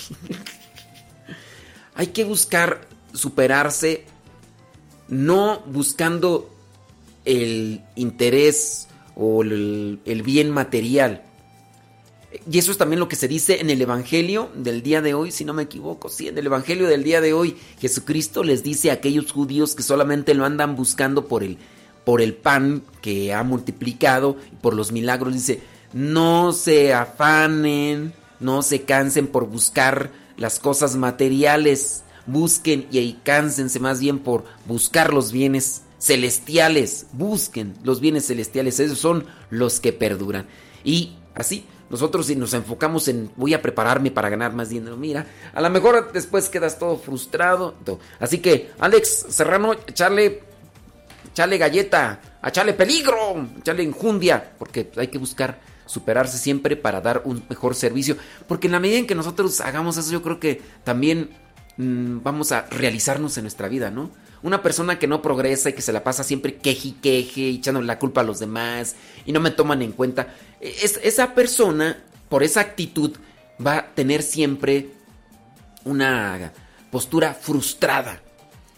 [1.94, 4.04] Hay que buscar superarse
[5.08, 6.50] no buscando
[7.24, 11.22] el interés o el, bien material.
[12.50, 15.30] Y eso es también lo que se dice en el Evangelio del día de hoy,
[15.30, 16.08] si no me equivoco.
[16.08, 19.84] Sí, en el Evangelio del día de hoy, Jesucristo les dice a aquellos judíos que
[19.84, 21.58] solamente lo andan buscando por el,
[22.04, 25.32] por el pan que ha multiplicado, por los milagros.
[25.32, 32.02] Dice, no se afanen, no se cansen por buscar las cosas materiales.
[32.26, 37.06] Busquen y cánsense más bien por buscar los bienes celestiales.
[37.12, 38.80] Busquen los bienes celestiales.
[38.80, 40.46] Esos son los que perduran.
[40.84, 45.26] Y así, nosotros si nos enfocamos en voy a prepararme para ganar más dinero, mira,
[45.52, 47.74] a lo mejor después quedas todo frustrado.
[48.18, 50.42] Así que, Alex Serrano, echarle,
[51.30, 57.42] echarle galleta, echarle peligro, echarle enjundia, porque hay que buscar superarse siempre para dar un
[57.48, 58.16] mejor servicio.
[58.46, 61.30] Porque en la medida en que nosotros hagamos eso, yo creo que también
[61.76, 64.10] mm, vamos a realizarnos en nuestra vida, ¿no?
[64.42, 67.80] Una persona que no progresa y que se la pasa siempre queje y queje, echando
[67.80, 70.34] la culpa a los demás y no me toman en cuenta.
[70.60, 73.16] Es, esa persona, por esa actitud,
[73.64, 74.90] va a tener siempre
[75.84, 76.52] una
[76.90, 78.20] postura frustrada.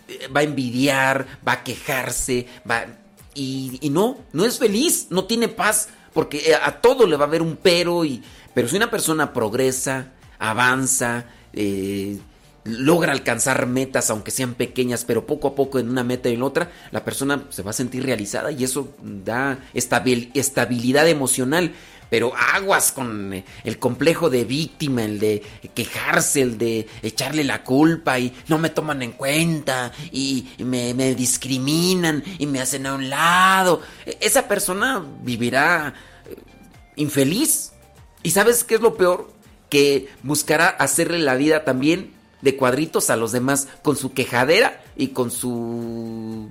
[0.09, 2.87] Eh, Va a envidiar, va a quejarse, va...
[3.35, 7.27] Y, y no, no es feliz, no tiene paz, porque a, a todo le va
[7.27, 8.05] a haber un pero.
[8.05, 8.23] Y,
[8.55, 12.19] pero si una persona progresa, avanza, eh,
[12.65, 16.43] logra alcanzar metas, aunque sean pequeñas, pero poco a poco en una meta y en
[16.43, 21.73] otra, la persona se va a sentir realizada y eso da estabil- estabilidad emocional.
[22.09, 25.43] Pero aguas con eh, el complejo de víctima, el de
[25.75, 32.23] quejarse, el de echarle la culpa y no me toman en cuenta y me, discriminan
[32.39, 33.83] y me hacen a un lado.
[34.05, 35.95] E, esa persona vivirá
[36.27, 36.37] eh,
[36.97, 37.73] infeliz.
[38.23, 39.33] ¿Y sabes qué es lo peor?
[39.69, 45.09] Que buscará hacerle la vida también de cuadritos a los demás con su quejadera y
[45.09, 46.51] con su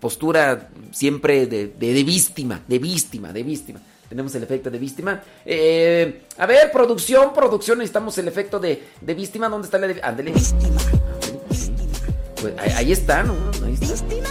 [0.00, 3.80] postura siempre de, de víctima, de víctima, de víctima.
[4.08, 5.22] Tenemos el efecto de víctima.
[5.44, 9.48] Eh, a ver, producción, producción, necesitamos el efecto de, de víctima.
[9.48, 10.00] ¿Dónde está la de...
[10.02, 10.32] Ándale.
[10.32, 10.80] Víctima.
[12.40, 13.34] Pues ahí, está, ¿no?
[13.64, 14.04] Ahí está.
[14.04, 14.28] ¿Víctima?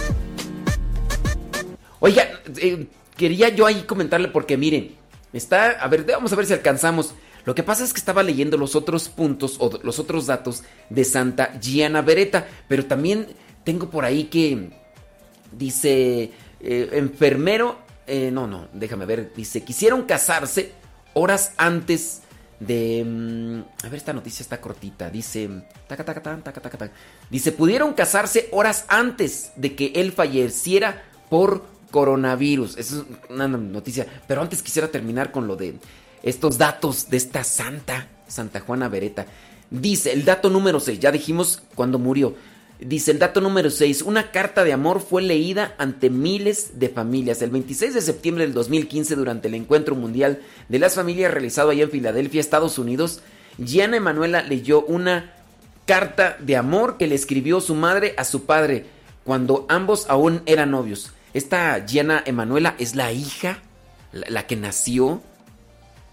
[2.00, 4.94] Oiga, eh, quería yo ahí comentarle porque miren,
[5.32, 5.72] está...
[5.72, 7.14] A ver, vamos a ver si alcanzamos.
[7.44, 11.04] Lo que pasa es que estaba leyendo los otros puntos o los otros datos de
[11.04, 13.28] Santa Gianna Beretta, pero también
[13.62, 14.70] tengo por ahí que
[15.52, 19.32] dice eh, enfermero eh, no, no, déjame ver.
[19.34, 20.72] Dice, quisieron casarse
[21.14, 22.22] horas antes
[22.60, 23.04] de...
[23.04, 25.10] Mm, a ver, esta noticia está cortita.
[25.10, 25.48] Dice...
[27.30, 32.76] Dice, pudieron casarse horas antes de que él falleciera por coronavirus.
[32.76, 34.06] Esa es una noticia.
[34.26, 35.78] Pero antes quisiera terminar con lo de
[36.22, 39.26] estos datos de esta santa, Santa Juana Beretta.
[39.70, 42.34] Dice, el dato número 6, ya dijimos cuando murió.
[42.78, 47.40] Dice el dato número 6, una carta de amor fue leída ante miles de familias.
[47.40, 51.84] El 26 de septiembre del 2015, durante el Encuentro Mundial de las Familias realizado allá
[51.84, 53.20] en Filadelfia, Estados Unidos,
[53.56, 55.32] Gianna Emanuela leyó una
[55.86, 58.84] carta de amor que le escribió su madre a su padre
[59.24, 61.12] cuando ambos aún eran novios.
[61.32, 63.58] Esta Gianna Emanuela es la hija,
[64.12, 65.22] la, que nació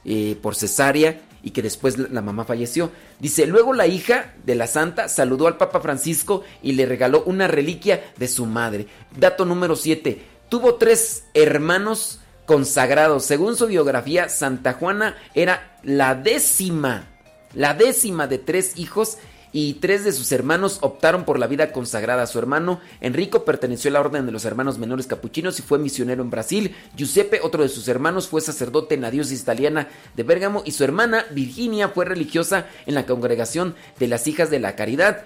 [0.06, 2.90] eh, por cesárea y que después la mamá falleció.
[3.20, 7.48] Dice, luego la hija de la santa saludó al Papa Francisco y le regaló una
[7.48, 8.88] reliquia de su madre.
[9.16, 10.22] Dato número 7.
[10.50, 13.26] Tuvo tres hermanos consagrados.
[13.26, 17.10] Según su biografía, Santa Juana era la décima,
[17.54, 19.18] la décima de tres hijos
[19.54, 22.28] y tres de sus hermanos optaron por la vida consagrada.
[22.28, 26.24] Su hermano Enrico perteneció a la Orden de los Hermanos Menores Capuchinos y fue misionero
[26.24, 26.76] en Brasil.
[26.98, 30.84] Giuseppe, otro de sus hermanos, fue sacerdote en la diócesis italiana de Bérgamo y su
[30.84, 35.26] hermana Virginia fue religiosa en la congregación de las Hijas de la Caridad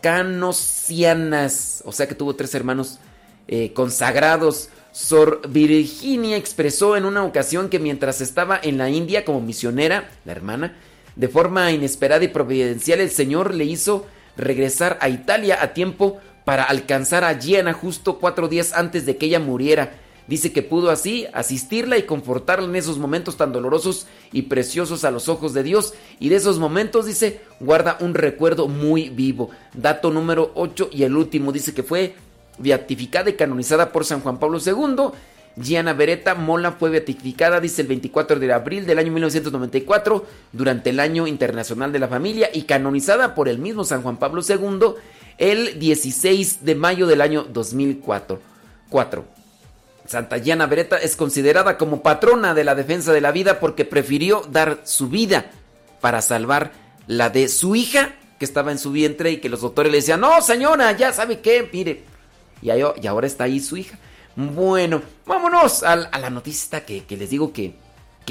[0.00, 1.82] canosianas.
[1.86, 2.98] O sea que tuvo tres hermanos
[3.48, 4.70] eh, consagrados.
[4.92, 10.32] Sor Virginia expresó en una ocasión que mientras estaba en la India como misionera, la
[10.32, 10.76] hermana,
[11.16, 14.06] de forma inesperada y providencial, el Señor le hizo
[14.36, 19.26] regresar a Italia a tiempo para alcanzar a Gianna justo cuatro días antes de que
[19.26, 19.92] ella muriera.
[20.26, 25.10] Dice que pudo así asistirla y confortarla en esos momentos tan dolorosos y preciosos a
[25.10, 25.94] los ojos de Dios.
[26.20, 29.50] Y de esos momentos, dice, guarda un recuerdo muy vivo.
[29.74, 32.14] Dato número 8 y el último, dice que fue
[32.58, 35.12] beatificada y canonizada por San Juan Pablo II
[35.60, 41.00] Gianna Beretta Mola fue beatificada, dice el 24 de abril del año 1994, durante el
[41.00, 44.94] Año Internacional de la Familia y canonizada por el mismo San Juan Pablo II
[45.38, 48.40] el 16 de mayo del año 2004.
[50.06, 54.42] Santa Gianna Beretta es considerada como patrona de la defensa de la vida porque prefirió
[54.50, 55.52] dar su vida
[56.00, 56.72] para salvar
[57.06, 60.20] la de su hija que estaba en su vientre y que los doctores le decían,
[60.20, 62.02] no señora, ya sabe qué, mire.
[62.62, 62.70] Y,
[63.06, 63.98] ahora está ahí su hija.
[64.48, 67.74] Bueno, vámonos a, la noticia que, les digo que,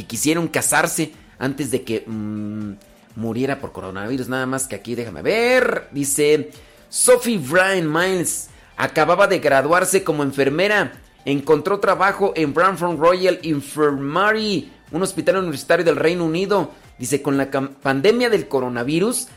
[0.07, 2.74] quisieron casarse antes de que mm,
[3.16, 4.28] muriera por coronavirus.
[4.28, 5.89] Nada más que aquí, déjame ver.
[5.91, 6.49] Dice
[6.89, 10.93] Sophie Brian Miles acababa de graduarse como enfermera.
[11.26, 16.72] Encontró trabajo en Branford Royal Infirmary, un hospital universitario del Reino Unido.
[16.97, 19.28] Dice, con la pandemia del coronavirus,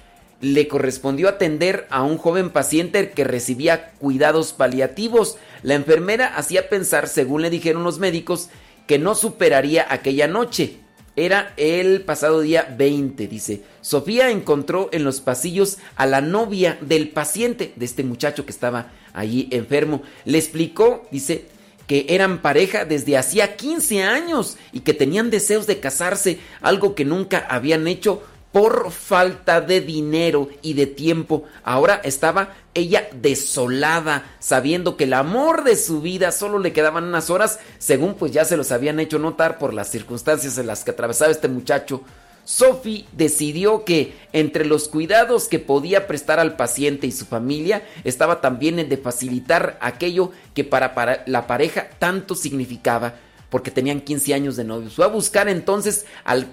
[0.43, 5.38] le correspondió atender a un joven paciente que recibía cuidados paliativos.
[5.62, 8.51] La enfermera hacía pensar, según le dijeron los médicos,
[8.88, 10.80] que no superaría aquella noche.
[11.14, 13.62] Era el pasado día 20, dice.
[13.82, 18.90] Sofía encontró en los pasillos a la novia del paciente, de este muchacho que estaba
[19.12, 20.03] allí enfermo.
[20.24, 21.47] Le explicó, dice,
[21.86, 27.05] que eran pareja desde hacía 15 años y que tenían deseos de casarse, algo que
[27.05, 31.44] nunca habían hecho por falta de dinero y de tiempo.
[31.64, 37.30] Ahora estaba ella desolada, sabiendo que el amor de su vida solo le quedaban unas
[37.30, 40.92] horas, según pues ya se los habían hecho notar por las circunstancias en las que
[40.92, 42.03] atravesaba este muchacho.
[42.44, 48.40] Sophie decidió que entre los cuidados que podía prestar al paciente y su familia estaba
[48.40, 53.14] también el de facilitar aquello que para, para la pareja tanto significaba
[53.53, 54.94] porque tenían 15 años de novios.
[54.94, 56.48] Fue a buscar entonces al,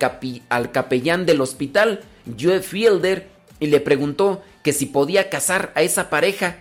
[0.49, 2.01] al capellán del hospital,
[2.37, 3.25] Joe Fielder,
[3.61, 6.57] y le preguntó que si podía casar a esa pareja.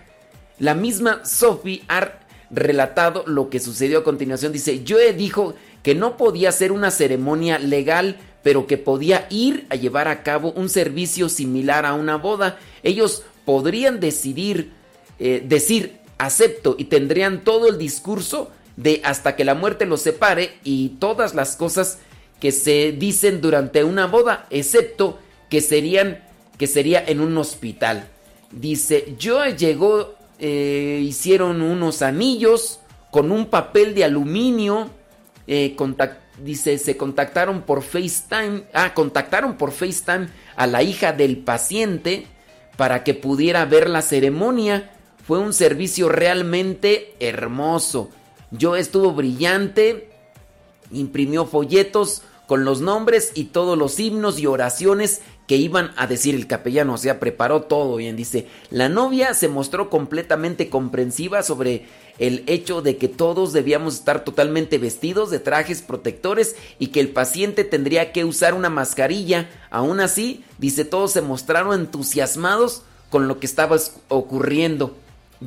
[0.57, 2.19] La misma Sophie ha
[2.49, 4.53] relatado lo que sucedió a continuación.
[4.53, 9.75] Dice, Joe dijo que no podía ser una ceremonia legal, pero que podía ir a
[9.75, 12.57] llevar a cabo un servicio similar a una boda.
[12.83, 14.71] Ellos podrían decidir,
[15.19, 20.57] eh, decir, acepto y tendrían todo el discurso de hasta que la muerte los separe
[20.63, 21.99] y todas las cosas
[22.39, 25.19] que se dicen durante una boda, excepto
[25.49, 26.23] que serían
[26.57, 28.07] que sería en un hospital.
[28.51, 32.79] Dice, yo llegó, eh, hicieron unos anillos
[33.11, 34.89] con un papel de aluminio,
[35.47, 35.75] eh,
[36.41, 42.27] dice, se contactaron por FaceTime, ah, contactaron por FaceTime a la hija del paciente
[42.77, 44.91] para que pudiera ver la ceremonia.
[45.25, 48.09] Fue un servicio realmente hermoso.
[48.51, 50.09] Yo estuvo brillante,
[50.91, 56.35] imprimió folletos con los nombres y todos los himnos y oraciones que iban a decir
[56.35, 61.87] el capellano, o sea, preparó todo bien, dice, la novia se mostró completamente comprensiva sobre
[62.19, 67.09] el hecho de que todos debíamos estar totalmente vestidos de trajes protectores y que el
[67.09, 69.49] paciente tendría que usar una mascarilla.
[69.71, 73.77] Aún así, dice, todos se mostraron entusiasmados con lo que estaba
[74.07, 74.95] ocurriendo.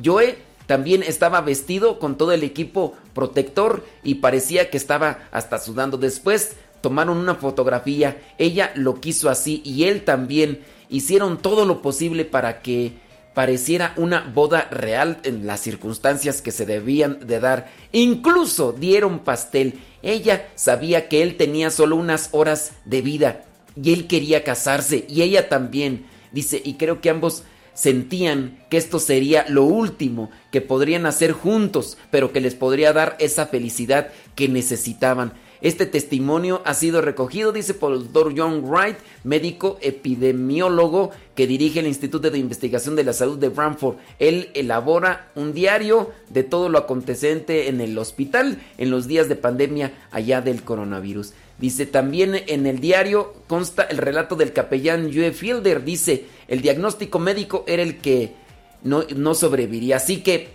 [0.03, 5.97] Joe también estaba vestido con todo el equipo protector y parecía que estaba hasta sudando.
[5.97, 10.61] Después tomaron una fotografía, ella lo quiso así y él también.
[10.89, 12.93] Hicieron todo lo posible para que
[13.33, 17.71] pareciera una boda real en las circunstancias que se debían de dar.
[17.91, 19.79] Incluso dieron pastel.
[20.01, 23.45] Ella sabía que él tenía solo unas horas de vida
[23.81, 26.05] y él quería casarse y ella también.
[26.31, 27.43] Dice, y creo que ambos
[27.73, 33.15] sentían que esto sería lo último que podrían hacer juntos, pero que les podría dar
[33.19, 35.33] esa felicidad que necesitaban.
[35.63, 41.79] Este testimonio ha sido recogido, dice por el doctor John Wright, médico epidemiólogo que dirige
[41.79, 43.95] el Instituto de Investigación de la Salud de Bramford.
[44.19, 49.37] Él elabora un diario de todo lo acontecente en el hospital en los días de
[49.37, 51.31] pandemia allá del coronavirus.
[51.59, 55.85] Dice también en el diario consta el relato del capellán Joe Fielder.
[55.85, 58.35] Dice, el diagnóstico médico era el que
[58.83, 59.97] no, no sobreviviría.
[59.97, 60.53] Así que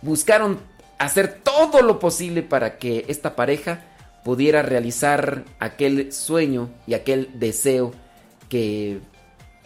[0.00, 0.58] buscaron
[0.98, 3.84] hacer todo lo posible para que esta pareja
[4.24, 7.92] pudiera realizar aquel sueño y aquel deseo
[8.48, 9.00] que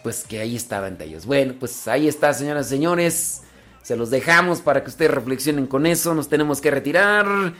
[0.03, 1.25] pues que ahí estaba entre ellos.
[1.25, 3.41] Bueno, pues ahí está, señoras y señores.
[3.83, 6.13] Se los dejamos para que ustedes reflexionen con eso.
[6.13, 7.53] Nos tenemos que retirar.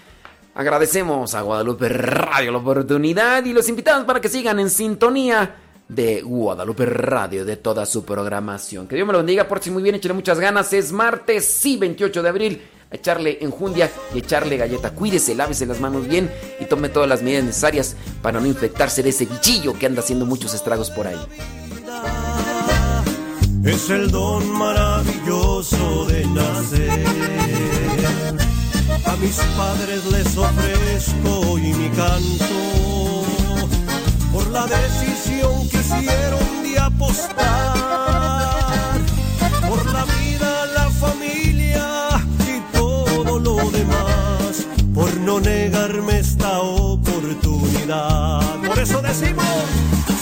[0.56, 5.56] Agradecemos a Guadalupe Radio la oportunidad y los invitamos para que sigan en sintonía
[5.94, 8.88] de Guadalupe Radio, de toda su programación.
[8.88, 10.74] Que Dios me lo bendiga, por si muy bien, échale muchas ganas.
[10.74, 12.62] Es martes, sí, 28 de abril
[12.94, 14.91] echarle enjundia y echarle galleta.
[14.91, 19.10] Cuídese, lávese las manos bien y tome todas las medidas necesarias para no infectarse de
[19.10, 21.20] ese bichillo que anda haciendo muchos estragos por ahí.
[23.66, 27.06] Es el don maravilloso de nacer.
[29.06, 33.43] A mis padres les ofrezco hoy mi canto
[34.34, 37.74] por la decisión que hicieron de apostar
[39.70, 41.34] por la vida, la familia
[43.72, 48.42] demás por no negarme esta oportunidad.
[48.66, 49.46] Por eso decimos,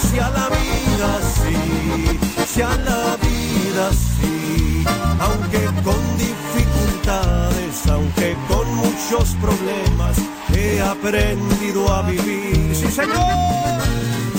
[0.10, 1.56] si a la vida sí,
[2.54, 4.84] si a la vida sí,
[5.20, 10.18] aunque con dificultades, aunque con muchos problemas,
[10.54, 12.76] he aprendido a vivir.
[12.76, 13.91] Sí, Señor,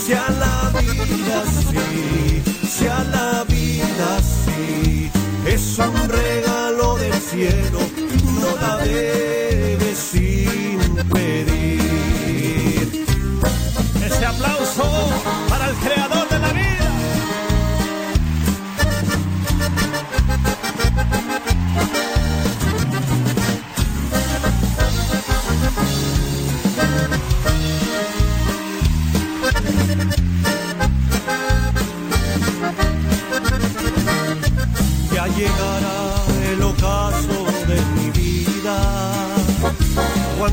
[0.04, 5.10] si a la vida sí, si a la vida sí,
[5.46, 7.78] es un regalo del cielo
[8.40, 11.44] no la debes impedir.
[14.04, 14.84] Ese aplauso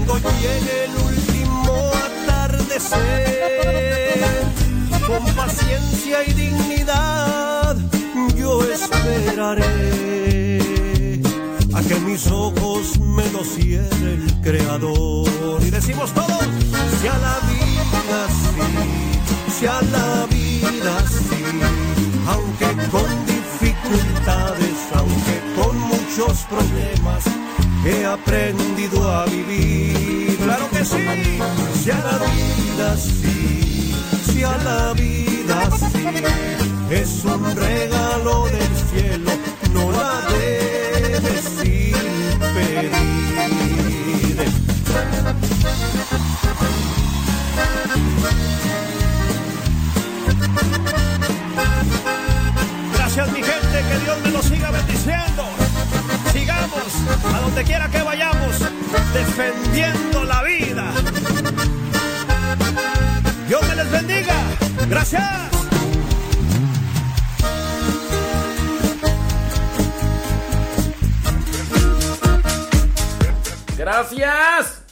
[0.05, 1.91] cuando llegue el último
[2.25, 2.99] atardecer,
[5.07, 7.77] con paciencia y dignidad
[8.35, 9.65] yo esperaré
[11.73, 15.61] a que mis ojos me lo cierre el Creador.
[15.61, 16.47] Y decimos todos,
[16.99, 18.61] si a la vida sí,
[19.59, 21.43] si a la vida sí,
[22.27, 23.29] aunque con
[23.89, 24.38] con
[26.19, 27.23] muchos problemas
[27.85, 30.37] he aprendido a vivir.
[30.37, 31.39] Claro que sí,
[31.81, 33.95] si a la vida sí,
[34.31, 36.05] si a la vida sí,
[36.89, 39.31] es un regalo del cielo,
[39.73, 42.91] no la debes pedir.
[52.93, 55.58] Gracias mi gente, que Dios me lo siga bendiciendo.
[56.31, 56.93] Sigamos
[57.33, 58.59] a donde quiera que vayamos,
[59.13, 60.93] defendiendo la vida.
[63.47, 64.35] Dios me les bendiga.
[64.89, 65.23] Gracias.
[73.77, 74.83] Gracias.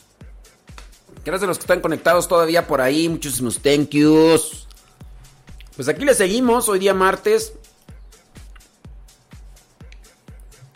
[1.24, 3.10] Gracias a los que están conectados todavía por ahí.
[3.10, 4.68] Muchísimos thank yous.
[5.76, 7.54] Pues aquí le seguimos, hoy día martes.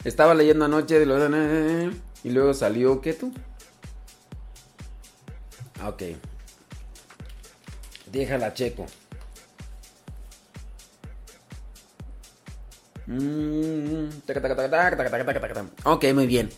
[0.03, 1.17] Estaba leyendo anoche de lo
[2.23, 3.31] y luego salió, ¿qué tú?
[5.79, 6.03] Ah, ok.
[8.11, 8.85] Déjala, checo.
[13.07, 14.09] Mm,
[15.83, 16.49] Ok, muy bien.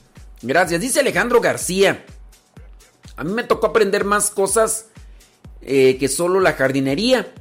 [0.42, 0.82] Gracias.
[0.82, 2.06] Dice Alejandro García.
[3.16, 4.88] A mí me tocó aprender más cosas
[5.62, 7.34] eh, que solo la jardinería.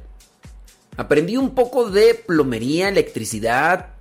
[0.95, 3.92] Aprendí un poco de plomería, electricidad,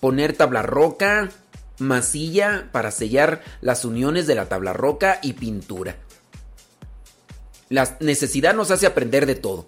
[0.00, 1.30] poner tabla roca,
[1.78, 5.96] masilla para sellar las uniones de la tabla roca y pintura.
[7.68, 9.66] La necesidad nos hace aprender de todo.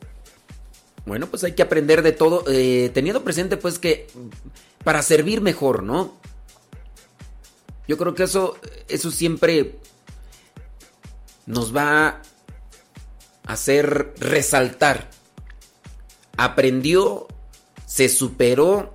[1.07, 4.07] Bueno, pues hay que aprender de todo, eh, teniendo presente pues que
[4.85, 6.15] para servir mejor, ¿no?
[7.89, 8.57] Yo creo que eso,
[8.89, 9.79] eso siempre
[11.47, 12.23] nos va a
[13.45, 15.11] hacer resaltar.
[16.37, 17.27] Aprendió,
[17.87, 18.95] se superó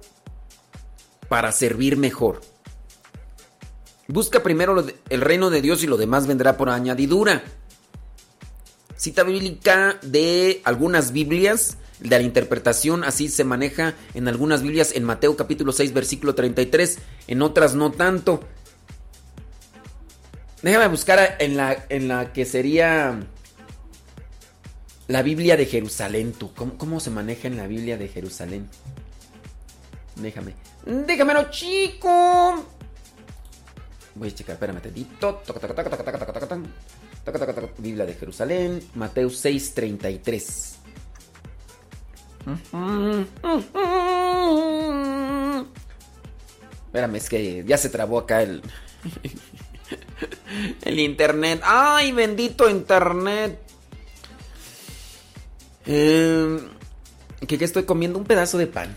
[1.27, 2.41] para servir mejor.
[4.07, 7.43] Busca primero el reino de Dios y lo demás vendrá por añadidura.
[8.95, 15.03] Cita bíblica de algunas Biblias, de la interpretación, así se maneja en algunas Biblias, en
[15.03, 18.41] Mateo capítulo 6, versículo 33, en otras no tanto.
[20.61, 23.19] Déjame buscar en la, en la que sería
[25.07, 26.33] la Biblia de Jerusalén.
[26.33, 26.53] ¿Tú?
[26.53, 28.67] ¿Cómo, se maneja en la Biblia de Jerusalén?
[30.15, 30.53] Déjame.
[30.85, 32.65] Déjamelo, chico.
[34.15, 35.41] Voy a checar, espérame tantito.
[37.79, 40.75] Biblia de Jerusalén, Mateo 6:33.
[46.85, 48.61] Espérame, es que ya se trabó acá el.
[50.83, 51.61] el internet.
[51.63, 53.59] ¡Ay, bendito internet!
[55.87, 56.59] Eh,
[57.47, 58.95] que, que estoy comiendo un pedazo de pan.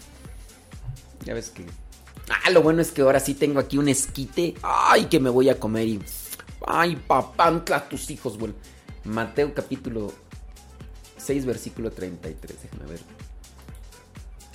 [1.29, 1.63] Ya ves que.
[2.31, 4.55] Ah, lo bueno es que ahora sí tengo aquí un esquite.
[4.63, 6.01] Ay, que me voy a comer y.
[6.67, 8.55] Ay, papantla, tus hijos, bueno.
[9.05, 10.11] Mateo capítulo
[11.19, 12.63] 6, versículo 33.
[12.63, 13.01] Déjame ver.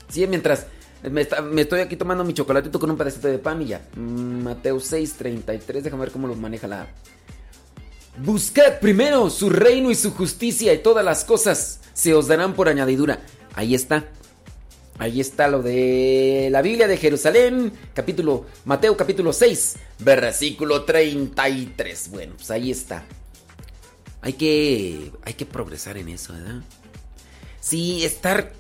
[0.10, 0.66] Sí, mientras
[1.04, 1.22] me,
[1.62, 3.88] estoy aquí tomando mi chocolatito con un pedacito de pan y ya.
[3.96, 5.84] Mm, Mateo 6, 33.
[5.84, 6.88] Déjame ver cómo lo maneja la.
[8.18, 12.68] Buscad primero su reino y su justicia y todas las cosas se os darán por
[12.68, 13.20] añadidura.
[13.54, 14.08] Ahí está.
[15.00, 22.10] Ahí está lo de la Biblia de Jerusalén, capítulo Mateo capítulo 6, versículo 33.
[22.12, 23.04] Bueno, pues ahí está.
[24.22, 26.62] Hay que hay que progresar en eso, ¿verdad?
[27.60, 28.54] Sí, estar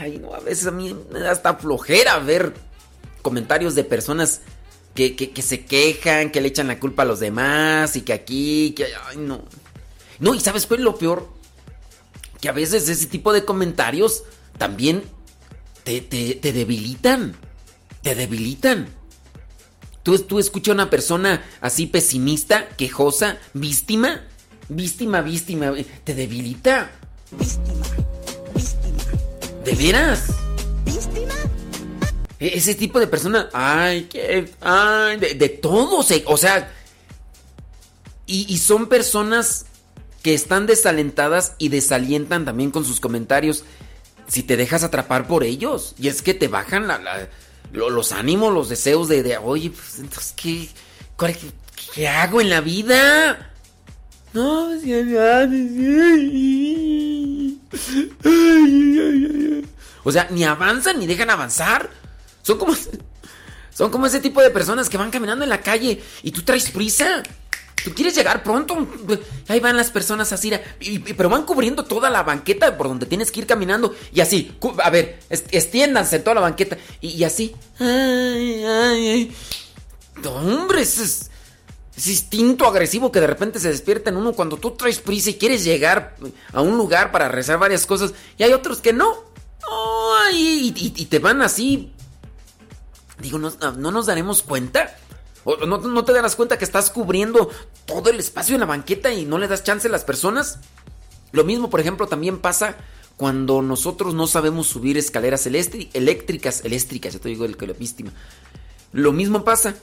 [0.00, 2.54] ay, no, a veces a mí me da hasta flojera ver
[3.22, 4.42] comentarios de personas
[4.94, 8.74] que, que, se quejan, que le echan la culpa a los demás y que aquí,
[8.76, 9.44] que ay, no.
[10.20, 11.28] No, y ¿sabes cuál es lo peor?
[12.40, 14.22] Que a veces ese tipo de comentarios
[14.56, 15.02] también
[15.84, 17.36] te, te, debilitan.
[18.02, 18.88] Te debilitan.
[20.02, 24.22] ¿Tú, tú escuchas a una persona así pesimista, quejosa, víctima,
[24.68, 25.72] víctima, víctima,
[26.04, 26.90] te debilita.
[27.30, 27.86] Víctima,
[28.54, 29.64] víctima.
[29.64, 30.26] ¿De veras?
[30.84, 31.34] ¿Víctima?
[32.38, 36.72] E, ese tipo de persona, ay, que, ay, de, de todo, o sea,
[38.26, 39.66] y, y son personas
[40.22, 43.64] que están desalentadas y desalientan también con sus comentarios
[44.26, 45.94] si te dejas atrapar por ellos.
[45.98, 46.88] Y es que te bajan
[47.72, 50.68] los ánimos, los deseos de, oye, pues entonces, ¿qué,
[51.94, 53.50] qué, hago en la vida?
[54.32, 54.70] No,
[60.02, 61.90] o sea, ni avanzan ni dejan avanzar.
[62.42, 62.74] Son como,
[63.72, 66.70] son como ese tipo de personas que van caminando en la calle y tú traes
[66.70, 67.22] prisa.
[67.82, 68.86] Tú quieres llegar pronto.
[69.48, 70.52] Ahí van las personas así,
[71.16, 73.94] pero van cubriendo toda la banqueta por donde tienes que ir caminando.
[74.12, 76.78] Y así, a ver, extiéndanse toda la banqueta.
[77.00, 77.54] Y, así.
[77.78, 79.36] Ay, ay, ay.
[80.24, 81.30] Hombre, es,
[81.96, 85.62] instinto agresivo que de repente se despierta en uno cuando tú traes prisa y quieres
[85.62, 86.16] llegar
[86.52, 88.14] a un lugar para rezar varias cosas.
[88.38, 89.24] Y hay otros que no.
[90.26, 91.92] Ay, y, te van así.
[93.18, 94.96] Digo, ¿no, ¿no nos daremos cuenta?
[95.66, 97.50] No, te darás cuenta que estás cubriendo
[97.86, 100.58] todo el espacio en la banqueta y no le das chance a las personas?
[101.32, 102.76] Lo mismo, por ejemplo, también pasa
[103.16, 107.74] cuando nosotros no sabemos subir escaleras eléctricas, eléctricas, ya te digo el que lo.
[108.92, 109.74] Lo mismo pasa.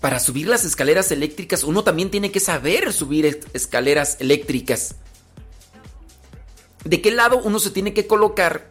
[0.00, 4.94] Para subir las escaleras eléctricas, uno también tiene que saber subir escaleras eléctricas.
[6.84, 8.70] ¿De qué lado uno se tiene que colocar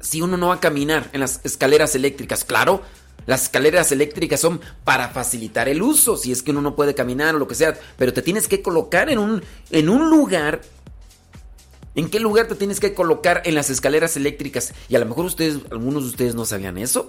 [0.00, 2.44] si uno no va a caminar en las escaleras eléctricas?
[2.44, 2.82] Claro,
[3.26, 7.34] las escaleras eléctricas son para facilitar el uso, si es que uno no puede caminar
[7.34, 10.60] o lo que sea, pero te tienes que colocar en un, en un lugar
[11.94, 14.72] ¿En qué lugar te tienes que colocar en las escaleras eléctricas?
[14.88, 17.06] Y a lo mejor ustedes, algunos de ustedes no sabían eso.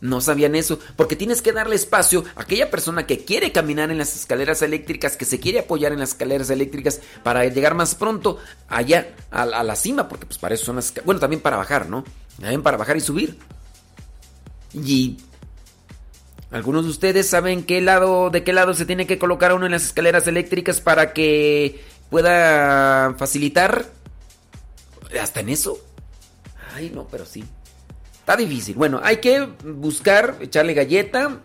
[0.00, 3.96] No sabían eso, porque tienes que darle espacio a aquella persona que quiere caminar en
[3.96, 8.36] las escaleras eléctricas, que se quiere apoyar en las escaleras eléctricas para llegar más pronto
[8.68, 10.92] allá a, la cima, porque pues para eso son las...
[11.06, 12.04] Bueno, también para bajar, ¿no?
[12.38, 13.38] También para bajar y subir.
[14.74, 15.18] Y
[16.50, 19.72] algunos de ustedes saben qué lado, de qué lado se tiene que colocar uno en
[19.72, 23.86] las escaleras eléctricas para que pueda facilitar.
[25.20, 25.78] Hasta en eso.
[26.74, 27.44] Ay, no, pero sí.
[28.14, 28.74] Está difícil.
[28.74, 31.40] Bueno, hay que buscar, echarle galleta.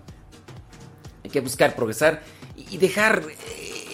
[1.23, 2.23] Hay que buscar progresar
[2.55, 3.23] y dejar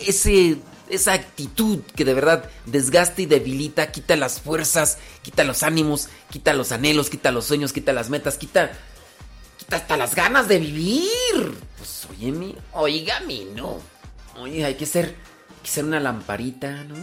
[0.05, 0.57] ese,
[0.89, 6.53] esa actitud que de verdad desgasta y debilita, quita las fuerzas, quita los ánimos, quita
[6.53, 8.71] los anhelos, quita los sueños, quita las metas, quita,
[9.71, 11.57] hasta las ganas de vivir.
[11.77, 13.79] Pues oye, mi, oiga, mi, no.
[14.37, 15.15] Oye, hay que ser
[15.65, 16.95] Quizá una lamparita, ¿no?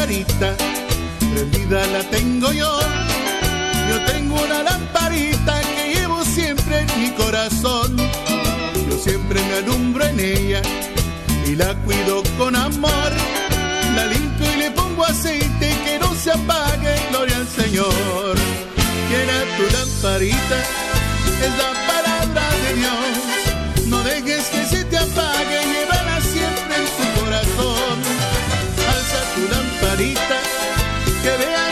[0.00, 0.56] Lamparita,
[1.34, 2.80] prendida la tengo yo.
[3.88, 5.60] Yo tengo una lamparita
[6.24, 7.96] siempre en mi corazón.
[8.88, 10.62] Yo siempre me alumbro en ella
[11.46, 13.12] y la cuido con amor.
[13.94, 18.36] La limpio y le pongo aceite que no se apague, gloria al Señor.
[19.08, 20.58] Quiera tu lamparita,
[21.46, 23.86] es la palabra de Dios.
[23.88, 25.59] No dejes que se te apague,
[31.22, 31.69] que vea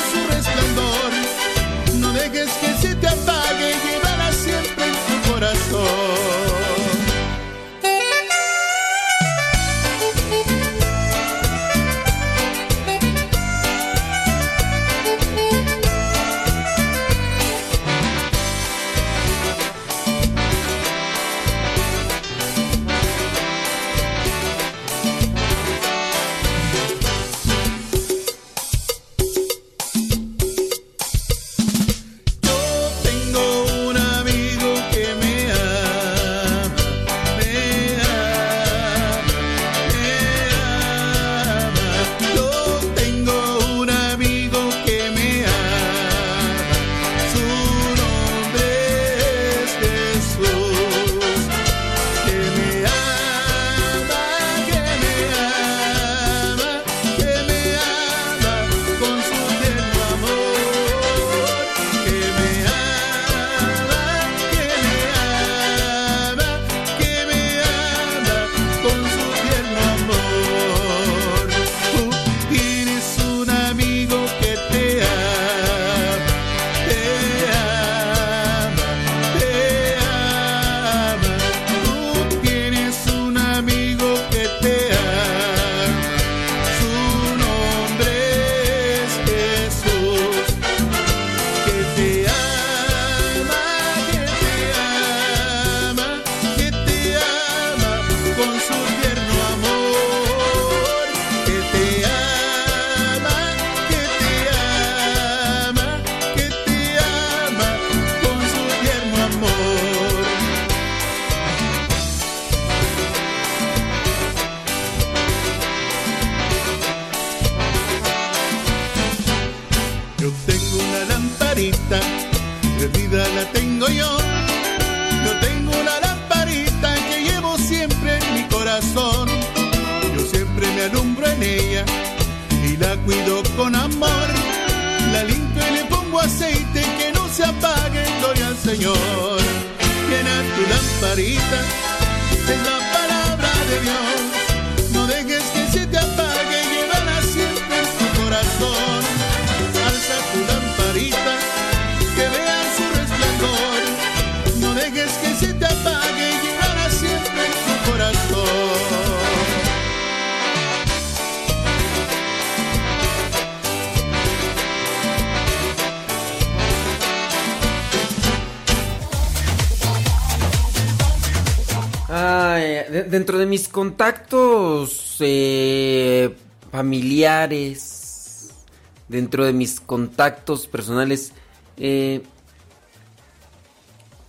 [179.28, 181.32] dentro de mis contactos personales,
[181.76, 182.22] eh,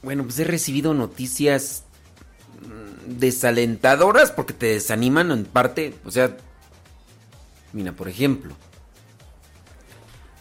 [0.03, 1.85] bueno, pues he recibido noticias
[2.61, 6.35] mm, desalentadoras porque te desaniman en parte, o sea,
[7.71, 8.53] mira, por ejemplo,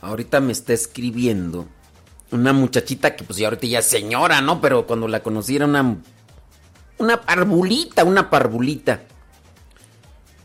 [0.01, 1.68] ahorita me está escribiendo
[2.32, 4.60] una muchachita que pues ya ahorita ya es señora, ¿no?
[4.60, 5.98] Pero cuando la conocí era una
[6.98, 9.05] una parvulita, una parvulita.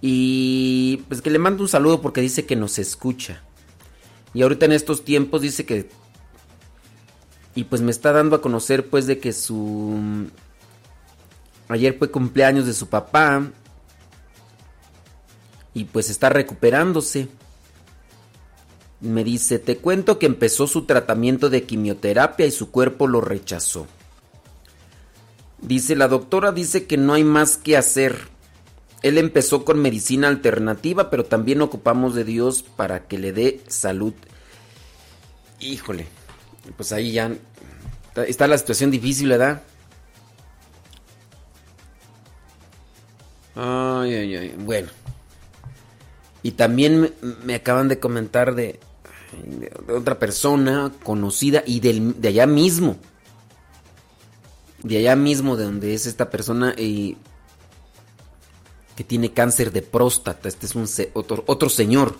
[0.01, 3.41] Y pues que le mando un saludo porque dice que nos escucha.
[4.33, 5.89] Y ahorita en estos tiempos dice que
[7.55, 10.27] y pues me está dando a conocer pues de que su...
[11.67, 13.51] Ayer fue cumpleaños de su papá.
[15.73, 17.27] Y pues está recuperándose.
[19.01, 23.85] Me dice, te cuento que empezó su tratamiento de quimioterapia y su cuerpo lo rechazó.
[25.61, 28.32] Dice, la doctora dice que no hay más que hacer.
[29.03, 34.13] Él empezó con medicina alternativa, pero también ocupamos de Dios para que le dé salud.
[35.59, 36.07] Híjole,
[36.77, 37.35] pues ahí ya
[38.25, 39.61] está la situación difícil, ¿verdad?
[43.55, 44.55] Ay, ay, ay.
[44.57, 44.87] Bueno.
[46.41, 47.13] Y también
[47.43, 48.79] me, acaban de comentar de,
[49.89, 52.95] otra persona conocida y de allá mismo.
[54.81, 57.17] De allá mismo, de donde es esta persona y
[58.95, 60.47] que tiene cáncer de próstata.
[60.47, 62.17] Este es un otro, otro señor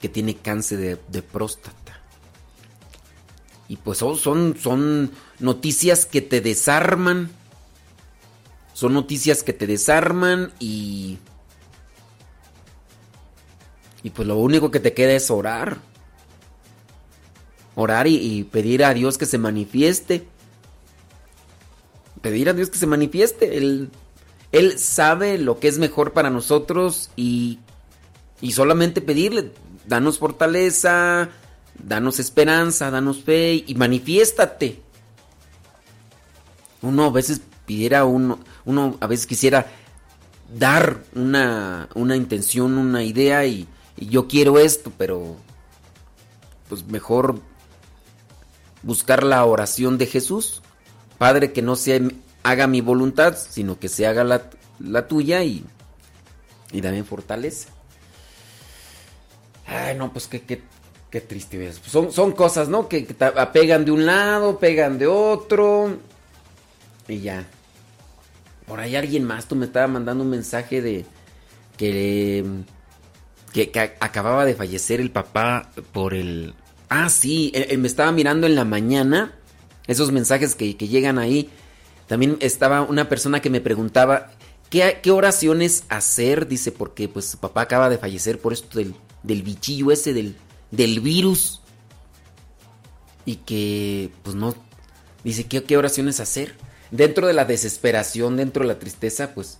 [0.00, 2.00] que tiene cáncer de, próstata.
[3.68, 5.10] Y pues son, son
[5.40, 7.30] noticias que te desarman.
[8.72, 11.18] Son noticias que te desarman y...
[14.02, 15.78] Y pues lo único que te queda es orar.
[17.74, 20.28] Orar y, pedir a Dios que se manifieste.
[22.22, 23.56] Pedir a Dios que se manifieste.
[23.56, 23.90] Él,
[24.52, 27.58] él sabe lo que es mejor para nosotros y,
[28.40, 29.52] y solamente pedirle,
[29.86, 31.30] danos fortaleza,
[31.82, 34.80] danos esperanza, danos fe y manifiéstate.
[36.82, 39.66] Uno a veces pidiera, uno, uno a veces quisiera
[40.54, 43.68] dar una, una intención, una idea y,
[43.98, 45.36] yo quiero esto, pero
[46.68, 47.40] pues mejor
[48.82, 50.60] buscar la oración de Jesús.
[51.16, 52.14] Padre, que no se
[52.50, 55.64] haga mi voluntad, sino que se haga la, tuya y,
[56.72, 57.70] y dame fortaleza.
[59.66, 60.62] Ay, no, pues qué, qué,
[61.10, 61.72] Qué triste.
[61.72, 62.88] Son, son cosas, ¿no?
[62.88, 63.06] Que,
[63.52, 65.98] pegan de un lado, pegan de otro.
[67.06, 67.46] Y ya.
[68.66, 71.04] Por ahí alguien más, tú me estaba mandando un mensaje de
[71.76, 72.44] que,
[73.52, 73.70] que,
[74.00, 76.54] acababa de fallecer el papá por el...
[76.88, 79.32] Ah, sí, él, me estaba mirando en la mañana.
[79.86, 81.48] Esos mensajes que, llegan ahí.
[82.06, 84.30] También estaba una persona que me preguntaba
[84.70, 86.46] ¿qué, oraciones hacer.
[86.46, 90.36] Dice, porque pues su papá acaba de fallecer por esto del, del bichillo ese, del,
[90.70, 91.62] del virus.
[93.24, 94.54] Y que pues no.
[95.24, 96.54] Dice ¿qué, qué oraciones hacer
[96.90, 99.58] dentro de la desesperación dentro de la tristeza pues.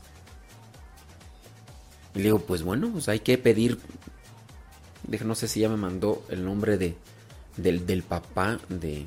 [2.14, 3.78] Y le digo pues bueno pues hay que pedir.
[5.24, 6.96] No sé si ya me mandó el nombre de
[7.56, 9.06] del, del papá de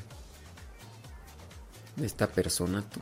[1.95, 3.01] de esta persona tú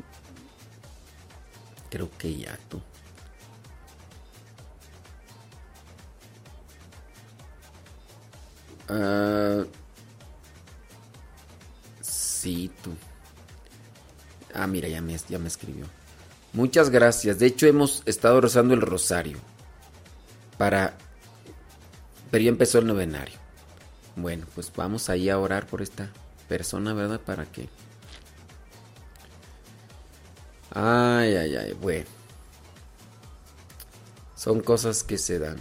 [1.89, 2.81] creo que ya tú
[8.89, 9.65] Uh,
[12.01, 12.91] sí, tú.
[14.53, 15.85] Ah, mira, ya me, ya me escribió.
[16.53, 17.37] Muchas gracias.
[17.39, 19.37] De hecho, hemos estado rezando el rosario.
[20.57, 20.95] Para...
[22.31, 23.37] Pero ya empezó el novenario.
[24.15, 26.09] Bueno, pues vamos ahí a orar por esta
[26.47, 27.19] persona, ¿verdad?
[27.19, 27.69] Para que...
[30.79, 32.05] Ay, ay, ay, bueno.
[34.35, 35.57] Son cosas que se dan.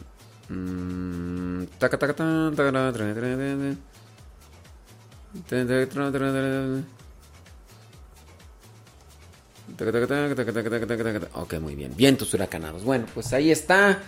[11.32, 11.97] Ok, muy bien.
[11.97, 12.84] Vientos huracanados.
[12.84, 14.02] Bueno, pues ahí está.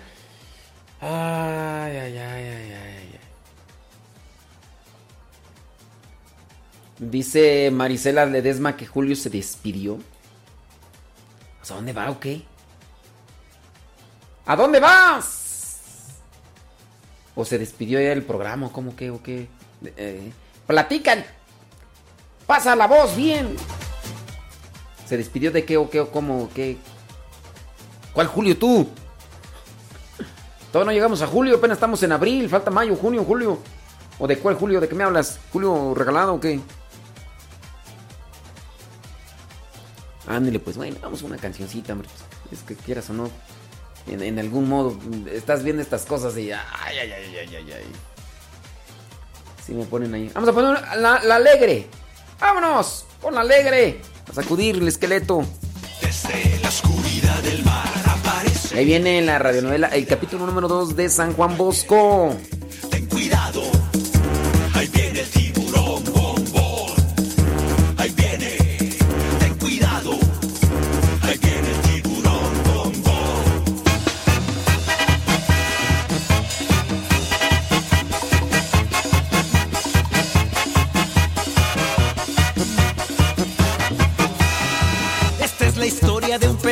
[1.01, 3.21] Ay, ay, ay, ay, ay.
[6.99, 9.99] Dice Marisela Ledesma que Julio se despidió.
[11.63, 12.43] ¿A dónde va o qué?
[14.47, 16.21] ¿A dónde vas?
[17.35, 18.73] ¿O se despidió ya del programa?
[18.73, 19.49] ¿Cómo que o qué?
[19.85, 20.33] Eh,
[20.67, 21.25] platican.
[22.47, 23.57] Pasa la voz bien.
[25.07, 26.79] ¿Se despidió de qué o qué o cómo qué?
[28.13, 28.89] ¿Cuál Julio tú?
[30.73, 33.59] Todavía no llegamos a julio, apenas estamos en abril, falta mayo, junio, julio.
[34.19, 34.81] ¿O de cuál julio?
[34.81, 35.39] ¿De qué me hablas?
[35.53, 36.61] ¿Julio regalado o qué?
[40.29, 42.09] Ándale, pues bueno, vamos a una cancioncita, hombre.
[42.53, 43.31] Es que quieras o no.
[44.07, 44.99] en, algún modo
[45.33, 47.85] estás viendo estas cosas y ay, ay, ay, ay, ay, ay.
[49.65, 50.31] Si me ponen ahí.
[50.35, 51.87] Vamos a poner la, la alegre.
[52.41, 53.07] ¡Vámonos!
[53.21, 54.01] Pon la alegre.
[54.31, 55.45] A sacudir el esqueleto.
[56.01, 58.79] Desde la oscuridad del mar aparece.
[58.79, 62.37] Ahí viene la radionovela, el capítulo número 2 de San Juan Bosco.
[62.91, 63.78] Ten cuidado.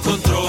[0.00, 0.39] encontró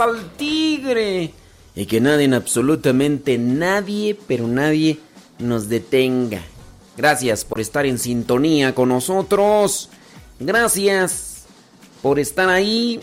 [0.00, 1.32] al tigre.
[1.74, 4.98] Y que nadie, absolutamente nadie, pero nadie
[5.38, 6.42] nos detenga.
[6.96, 9.88] Gracias por estar en sintonía con nosotros.
[10.38, 11.44] Gracias
[12.02, 13.00] por estar ahí,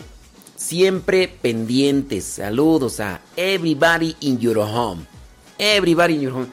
[0.56, 2.24] siempre pendientes.
[2.24, 5.06] Saludos a everybody in your home.
[5.58, 6.46] Everybody in your home.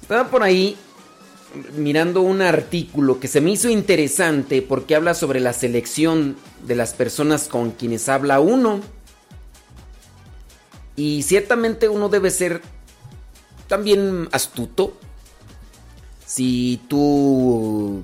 [0.00, 0.76] Estaba por ahí
[1.76, 6.36] mirando un artículo que se me hizo interesante porque habla sobre la selección
[6.66, 8.80] de las personas con quienes habla uno.
[10.98, 12.60] Y ciertamente uno debe ser
[13.68, 14.94] también astuto.
[16.26, 18.02] Si tú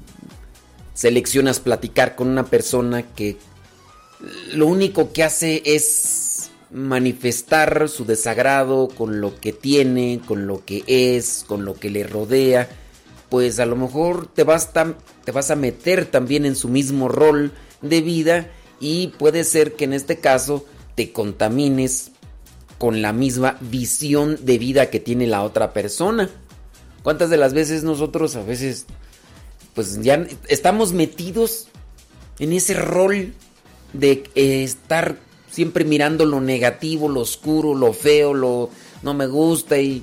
[0.95, 3.37] seleccionas platicar con una persona que
[4.53, 10.85] lo único que hace es manifestar su desagrado con lo que tiene, con lo que
[10.87, 12.69] es, con lo que le rodea,
[13.29, 14.71] pues a lo mejor te vas,
[15.25, 17.51] te vas a meter también en su mismo rol
[17.83, 20.65] de vida y puede ser que en este caso
[20.95, 22.13] te contamines
[22.85, 26.29] con la misma visión de vida que tiene la otra persona.
[27.03, 28.85] ¿Cuántas de las veces nosotros a veces
[29.75, 31.69] pues ya estamos metidos
[32.39, 33.33] en ese rol
[33.95, 35.17] de estar
[35.51, 38.69] siempre mirando lo negativo, lo oscuro, lo feo, lo
[39.03, 40.03] no me gusta y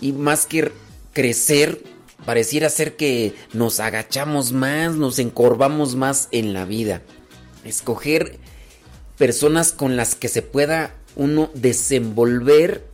[0.00, 0.70] y más que
[1.12, 1.82] crecer
[2.24, 7.02] pareciera ser que nos agachamos más, nos encorvamos más en la vida.
[7.64, 8.38] Escoger
[9.18, 12.84] personas con las que se pueda uno desenvolver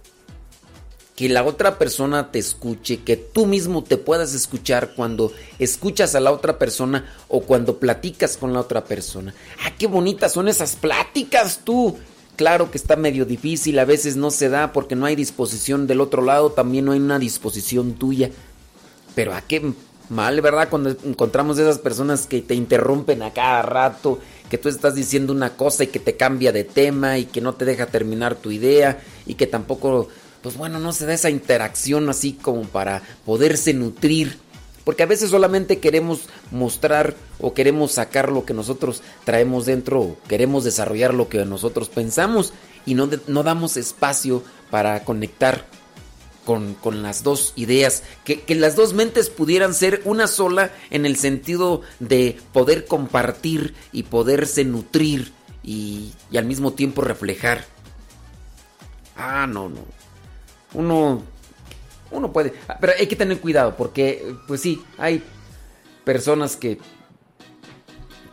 [1.21, 6.21] que la otra persona te escuche, que tú mismo te puedas escuchar cuando escuchas a
[6.21, 9.35] la otra persona o cuando platicas con la otra persona.
[9.63, 11.99] Ah, qué bonitas son esas pláticas tú.
[12.37, 16.01] Claro que está medio difícil, a veces no se da porque no hay disposición del
[16.01, 18.31] otro lado, también no hay una disposición tuya.
[19.15, 19.75] Pero a qué
[20.11, 20.69] mal, ¿verdad?
[20.69, 24.19] Cuando encontramos esas personas que te interrumpen a cada rato,
[24.51, 27.55] que tú estás diciendo una cosa y que te cambia de tema y que no
[27.55, 30.09] te deja terminar tu idea y que tampoco,
[30.43, 34.39] pues bueno, no se da esa interacción así como para poderse nutrir.
[34.85, 40.17] Porque a veces solamente queremos mostrar o queremos sacar lo que nosotros traemos dentro, o
[40.27, 42.53] queremos desarrollar lo que nosotros pensamos
[42.87, 45.67] y no, no damos espacio para conectar
[46.45, 51.07] con, con las dos ideas, que, que las dos mentes pudieran ser una sola en
[51.07, 57.65] el sentido de poder compartir y poderse nutrir y, y al mismo tiempo reflejar.
[59.17, 59.85] Ah, no, no.
[60.73, 61.23] Uno,
[62.11, 65.23] uno puede, ah, pero hay que tener cuidado porque, pues sí, hay
[66.05, 66.79] personas que,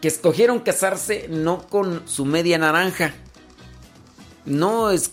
[0.02, 3.14] que escogieron casarse no con su media naranja,
[4.46, 5.12] no es,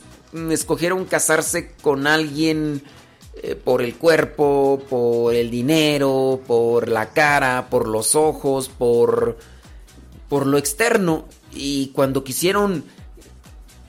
[0.51, 2.82] escogieron casarse con alguien
[3.43, 9.39] eh, por el cuerpo, por el dinero, por la cara, por los ojos, por,
[10.28, 11.27] por lo externo.
[11.52, 12.85] Y cuando quisieron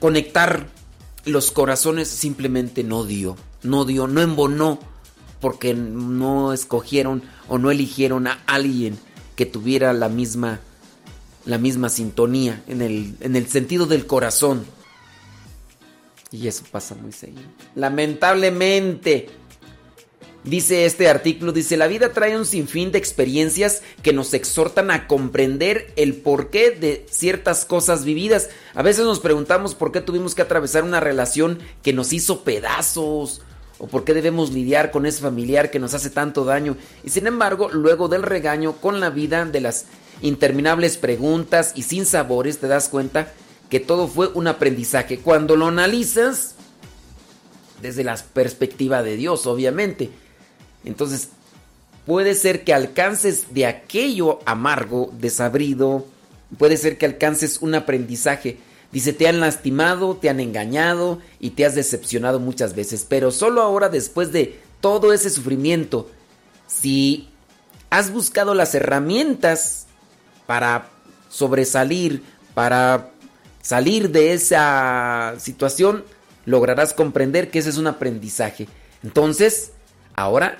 [0.00, 0.68] conectar
[1.24, 4.78] los corazones simplemente no dio, no dio, no embonó,
[5.40, 8.98] porque no escogieron o no eligieron a alguien
[9.34, 10.60] que tuviera la misma,
[11.44, 14.64] la misma sintonía en el, en el sentido del corazón.
[16.36, 17.48] Y eso pasa muy seguido.
[17.74, 19.28] Lamentablemente.
[20.44, 25.08] Dice este artículo, dice, la vida trae un sinfín de experiencias que nos exhortan a
[25.08, 28.48] comprender el porqué de ciertas cosas vividas.
[28.72, 33.42] A veces nos preguntamos por qué tuvimos que atravesar una relación que nos hizo pedazos
[33.78, 36.76] o por qué debemos lidiar con ese familiar que nos hace tanto daño.
[37.02, 39.86] Y sin embargo, luego del regaño con la vida, de las
[40.22, 43.32] interminables preguntas y sin sabores, te das cuenta
[43.68, 45.18] que todo fue un aprendizaje.
[45.18, 46.56] Cuando lo analizas
[47.80, 50.10] desde la perspectiva de Dios, obviamente.
[50.84, 51.30] Entonces,
[52.04, 56.06] puede ser que alcances de aquello amargo, desabrido,
[56.58, 58.58] puede ser que alcances un aprendizaje.
[58.92, 63.62] Dice, te han lastimado, te han engañado y te has decepcionado muchas veces, pero solo
[63.62, 66.08] ahora después de todo ese sufrimiento,
[66.66, 67.28] si
[67.90, 69.86] has buscado las herramientas
[70.46, 70.88] para
[71.28, 72.22] sobresalir,
[72.54, 73.10] para
[73.66, 76.04] salir de esa situación,
[76.44, 78.68] lograrás comprender que ese es un aprendizaje.
[79.02, 79.72] Entonces,
[80.14, 80.58] ahora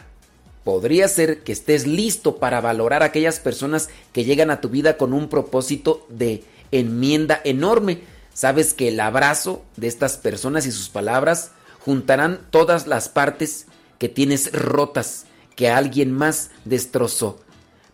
[0.65, 4.97] podría ser que estés listo para valorar a aquellas personas que llegan a tu vida
[4.97, 6.43] con un propósito de
[6.73, 8.01] enmienda enorme.
[8.35, 13.67] Sabes que el abrazo de estas personas y sus palabras juntarán todas las partes
[14.01, 17.39] que tienes rotas, que alguien más destrozó.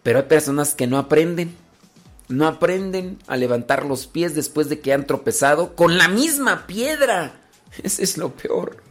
[0.03, 1.55] Pero hay personas que no aprenden,
[2.29, 7.35] no aprenden a levantar los pies después de que han tropezado con la misma piedra.
[7.83, 8.83] Ese es lo peor.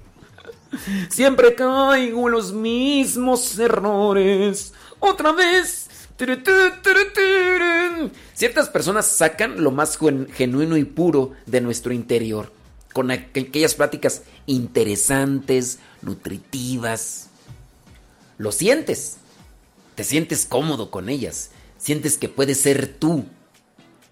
[1.10, 4.74] Siempre caigo en los mismos errores.
[5.00, 5.90] Otra vez.
[8.36, 9.98] Ciertas personas sacan lo más
[10.34, 12.52] genuino y puro de nuestro interior.
[12.94, 17.30] Con aquellas pláticas interesantes, nutritivas.
[18.38, 19.18] Lo sientes.
[19.96, 21.50] Te sientes cómodo con ellas.
[21.82, 23.26] Sientes que puedes ser tú.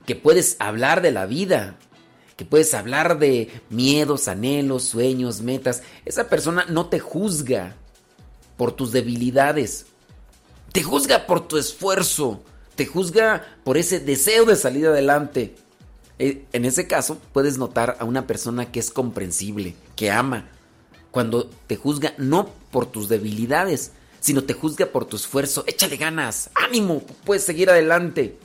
[0.06, 1.78] Que puedes hablar de la vida
[2.40, 5.84] que puedes hablar de miedos, anhelos, sueños, metas.
[6.06, 7.76] Esa persona no te juzga
[8.56, 9.88] por tus debilidades.
[10.72, 12.42] Te juzga por tu esfuerzo.
[12.76, 15.54] Te juzga por ese deseo de salir adelante.
[16.18, 20.48] E, en ese caso, puedes notar a una persona que es comprensible, que ama.
[21.12, 25.64] Cuando te juzga no por tus debilidades, sino te juzga por tu esfuerzo.
[25.68, 28.38] Échale ganas, ánimo, puedes seguir adelante.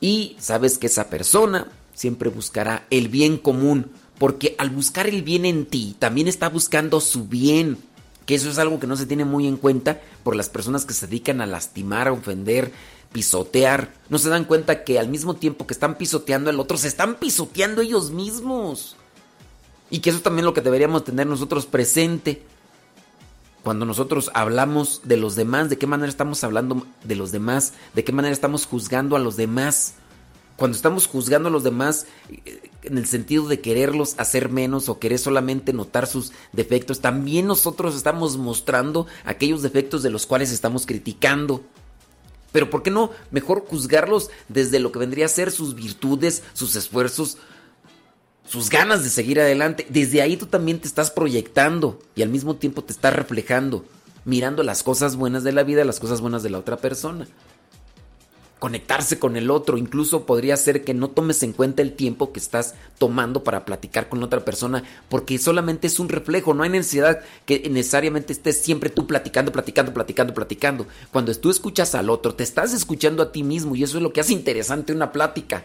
[0.00, 5.44] Y sabes que esa persona siempre buscará el bien común, porque al buscar el bien
[5.44, 7.78] en ti, también está buscando su bien,
[8.26, 10.94] que eso es algo que no se tiene muy en cuenta por las personas que
[10.94, 12.72] se dedican a lastimar, a ofender,
[13.12, 13.92] pisotear.
[14.10, 17.16] No se dan cuenta que al mismo tiempo que están pisoteando al otro, se están
[17.16, 18.96] pisoteando ellos mismos.
[19.90, 22.42] Y que eso también es lo que deberíamos tener nosotros presente.
[23.62, 28.04] Cuando nosotros hablamos de los demás, de qué manera estamos hablando de los demás, de
[28.04, 29.94] qué manera estamos juzgando a los demás.
[30.56, 34.98] Cuando estamos juzgando a los demás eh, en el sentido de quererlos hacer menos o
[34.98, 40.86] querer solamente notar sus defectos, también nosotros estamos mostrando aquellos defectos de los cuales estamos
[40.86, 41.62] criticando.
[42.52, 46.74] Pero ¿por qué no mejor juzgarlos desde lo que vendría a ser sus virtudes, sus
[46.76, 47.38] esfuerzos,
[48.48, 49.86] sus ganas de seguir adelante?
[49.88, 53.84] Desde ahí tú también te estás proyectando y al mismo tiempo te estás reflejando,
[54.24, 57.26] mirando las cosas buenas de la vida, las cosas buenas de la otra persona
[58.58, 59.78] conectarse con el otro.
[59.78, 64.08] Incluso podría ser que no tomes en cuenta el tiempo que estás tomando para platicar
[64.08, 66.54] con otra persona, porque solamente es un reflejo.
[66.54, 70.86] No hay necesidad que necesariamente estés siempre tú platicando, platicando, platicando, platicando.
[71.12, 74.12] Cuando tú escuchas al otro, te estás escuchando a ti mismo y eso es lo
[74.12, 75.64] que hace interesante una plática.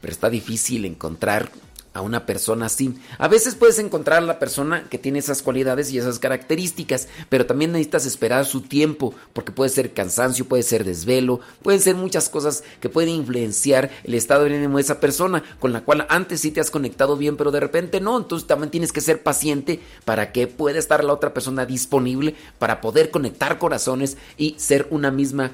[0.00, 1.50] Pero está difícil encontrar
[1.92, 2.94] a una persona así.
[3.18, 7.46] A veces puedes encontrar a la persona que tiene esas cualidades y esas características, pero
[7.46, 12.28] también necesitas esperar su tiempo, porque puede ser cansancio, puede ser desvelo, pueden ser muchas
[12.28, 16.40] cosas que pueden influenciar el estado de ánimo de esa persona, con la cual antes
[16.40, 18.16] sí te has conectado bien, pero de repente no.
[18.16, 22.80] Entonces también tienes que ser paciente para que pueda estar la otra persona disponible para
[22.80, 25.50] poder conectar corazones y ser una misma,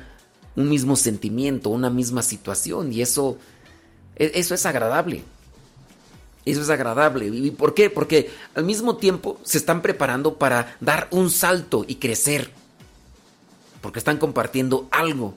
[0.54, 2.92] un mismo sentimiento, una misma situación.
[2.92, 3.38] Y eso,
[4.16, 5.22] eso es agradable.
[6.44, 7.26] Eso es agradable.
[7.26, 7.90] ¿Y por qué?
[7.90, 12.52] Porque al mismo tiempo se están preparando para dar un salto y crecer.
[13.80, 15.34] Porque están compartiendo algo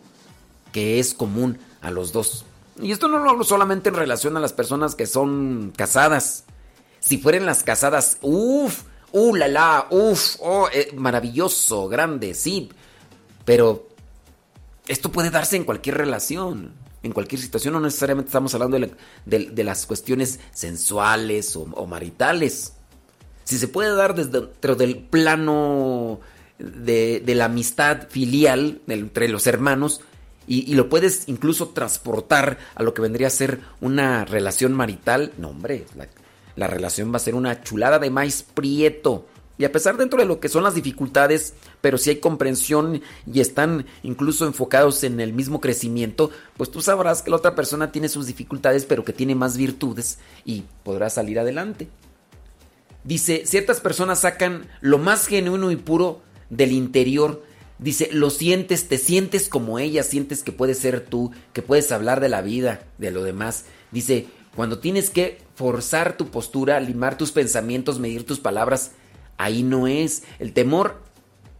[0.71, 2.45] que es común a los dos.
[2.79, 6.45] Y esto no lo hablo solamente en relación a las personas que son casadas.
[6.99, 12.69] Si fueran las casadas, uff, uh, la la, uff, oh, eh, maravilloso, grande, sí.
[13.45, 13.89] Pero
[14.87, 16.73] esto puede darse en cualquier relación
[17.03, 18.77] en cualquier situación, no necesariamente estamos hablando
[19.25, 22.73] de, las cuestiones sensuales o, maritales.
[23.43, 26.19] Si se puede dar desde dentro del plano
[26.57, 30.01] de, la amistad filial entre los hermanos
[30.45, 35.49] y, lo puedes incluso transportar a lo que vendría a ser una relación marital, no
[35.49, 36.07] hombre, la,
[36.55, 39.27] la relación va a ser una chulada de maíz prieto,
[39.59, 43.41] Y a pesar dentro de lo que son las dificultades, pero si hay comprensión y
[43.41, 48.07] están incluso enfocados en el mismo crecimiento, pues tú sabrás que la otra persona tiene
[48.07, 51.89] sus dificultades, pero que tiene más virtudes y podrá salir adelante.
[53.03, 57.43] Dice, ciertas personas sacan lo más genuino y puro del interior.
[57.79, 62.21] Dice, lo sientes, te sientes como ella, sientes que puedes ser tú, que puedes hablar
[62.21, 63.65] de la vida, de lo demás.
[63.91, 68.91] Dice, cuando tienes que forzar tu postura, limar tus pensamientos, medir tus palabras,
[69.39, 70.23] Ahí no es.
[70.37, 71.01] El temor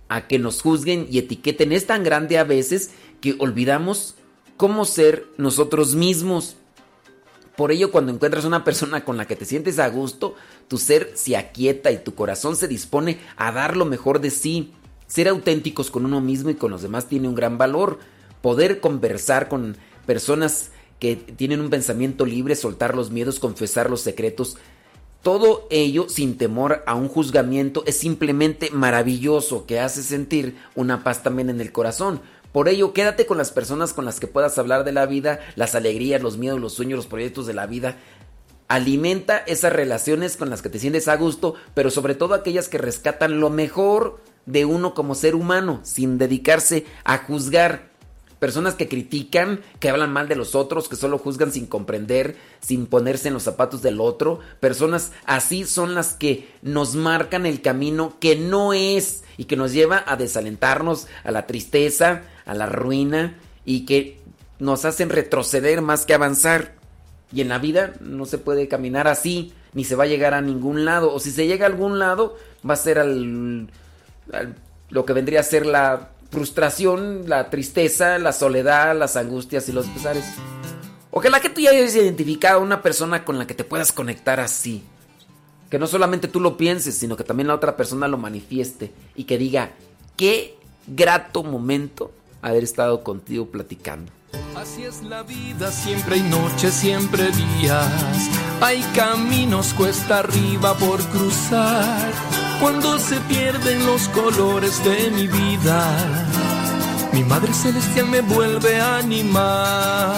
[0.10, 2.92] a que nos juzguen y etiqueten es tan grande a veces
[3.22, 4.16] que olvidamos
[4.58, 6.58] cómo ser nosotros mismos.
[7.56, 10.36] Por ello, cuando encuentras una persona con la que te sientes a gusto,
[10.68, 14.74] tu ser se aquieta y tu corazón se dispone a dar lo mejor de sí.
[15.08, 18.00] Ser auténticos con uno mismo y con los demás tiene un gran valor.
[18.42, 24.58] Poder conversar con personas que tienen un pensamiento libre, soltar los miedos, confesar los secretos,
[25.22, 31.24] todo ello sin temor a un juzgamiento es simplemente maravilloso que hace sentir una paz
[31.24, 32.22] también en el corazón.
[32.54, 35.76] Por ello, quédate con las personas con las que puedas hablar de la vida, las
[35.76, 37.98] alegrías, los miedos, los sueños, los proyectos de la vida.
[38.70, 42.78] Alimenta esas relaciones con las que te sientes a gusto, pero sobre todo aquellas que
[42.78, 47.89] rescatan lo mejor de uno como ser humano, sin dedicarse a juzgar
[48.40, 52.86] personas que critican, que hablan mal de los otros, que solo juzgan sin comprender, sin
[52.88, 54.40] ponerse en los zapatos del otro.
[54.60, 59.74] Personas así son las que nos marcan el camino que no es y que nos
[59.74, 64.20] lleva a desalentarnos, a la tristeza, a la ruina y que
[64.60, 66.74] nos hacen retroceder más que avanzar.
[67.32, 70.42] Y en la vida no se puede caminar así, ni se va a llegar a
[70.42, 71.14] ningún lado.
[71.14, 72.38] O si se llega a algún lado,
[72.68, 73.70] va a ser al,
[74.90, 79.88] lo que vendría a ser la frustración, la tristeza, la soledad, las angustias y los
[79.88, 80.26] pesares.
[81.12, 84.40] Ojalá que tú ya hayas identificado a una persona con la que te puedas conectar
[84.40, 84.84] así.
[85.70, 89.26] Que no solamente tú lo pienses, sino que también la otra persona lo manifieste y
[89.26, 89.72] que diga,
[90.16, 90.56] qué
[90.88, 92.12] grato momento
[92.42, 94.12] haber estado contigo platicando.
[94.56, 98.30] Así es la vida, siempre hay noches, siempre días.
[98.62, 102.12] Hay caminos cuesta arriba por cruzar
[102.60, 105.88] cuando se pierden los colores de mi vida.
[107.14, 110.16] Mi Madre Celestial me vuelve a animar.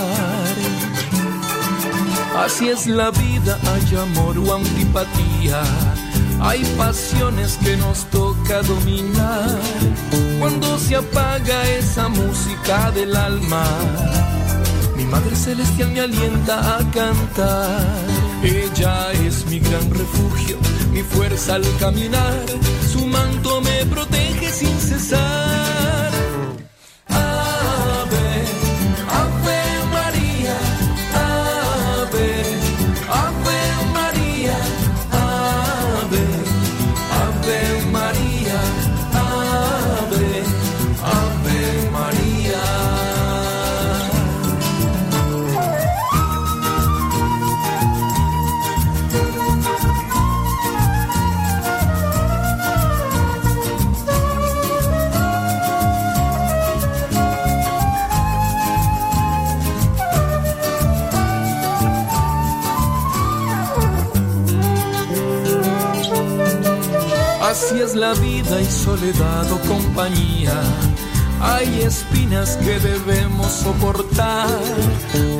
[2.35, 5.61] Así es la vida, hay amor o antipatía.
[6.41, 9.59] Hay pasiones que nos toca dominar.
[10.39, 13.63] Cuando se apaga esa música del alma,
[14.97, 18.05] mi Madre Celestial me alienta a cantar.
[18.43, 20.57] Ella es mi gran refugio
[20.91, 22.45] mi fuerza al caminar,
[22.91, 25.80] su manto me protege sin cesar.
[67.91, 70.53] Es la vida y soledad o compañía.
[71.41, 74.47] Hay espinas que debemos soportar.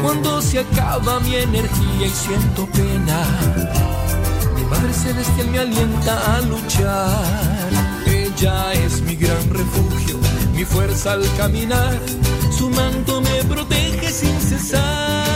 [0.01, 3.25] Cuando se acaba mi energía y siento pena,
[4.55, 7.69] mi Madre Celestial me alienta a luchar.
[8.05, 10.17] Ella es mi gran refugio,
[10.53, 11.99] mi fuerza al caminar.
[12.57, 15.30] Su manto me protege sin cesar.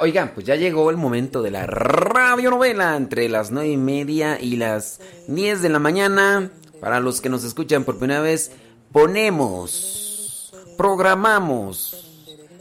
[0.00, 4.56] Oigan, pues ya llegó el momento de la radionovela entre las nueve y media y
[4.56, 6.50] las 10 de la mañana.
[6.80, 8.52] Para los que nos escuchan por primera vez,
[8.92, 12.06] ponemos, programamos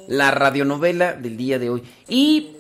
[0.07, 1.83] la radionovela del día de hoy.
[2.07, 2.57] Y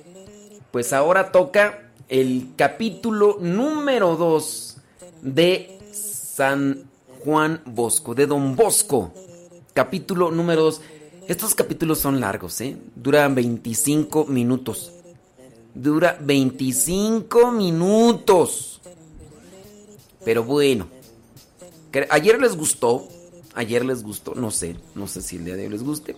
[0.71, 4.77] pues ahora toca el capítulo número 2
[5.21, 6.89] de San
[7.23, 9.13] Juan Bosco, de Don Bosco.
[9.73, 10.81] Capítulo número 2.
[11.27, 12.75] Estos capítulos son largos, ¿eh?
[12.95, 14.91] Duran 25 minutos.
[15.75, 18.81] Dura 25 minutos.
[20.25, 20.87] Pero bueno.
[22.09, 23.07] Ayer les gustó.
[23.53, 24.33] Ayer les gustó.
[24.33, 24.75] No sé.
[24.95, 26.15] No sé si el día de hoy les guste.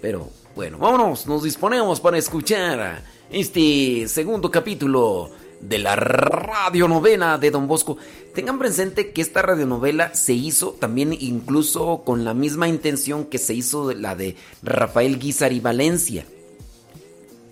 [0.00, 1.26] Pero bueno, vámonos.
[1.26, 3.02] Nos disponemos para escuchar
[3.32, 5.30] este segundo capítulo
[5.60, 7.96] de la radionovela de Don Bosco.
[8.34, 13.54] Tengan presente que esta radionovela se hizo también incluso con la misma intención que se
[13.54, 16.26] hizo la de Rafael Guizar y Valencia.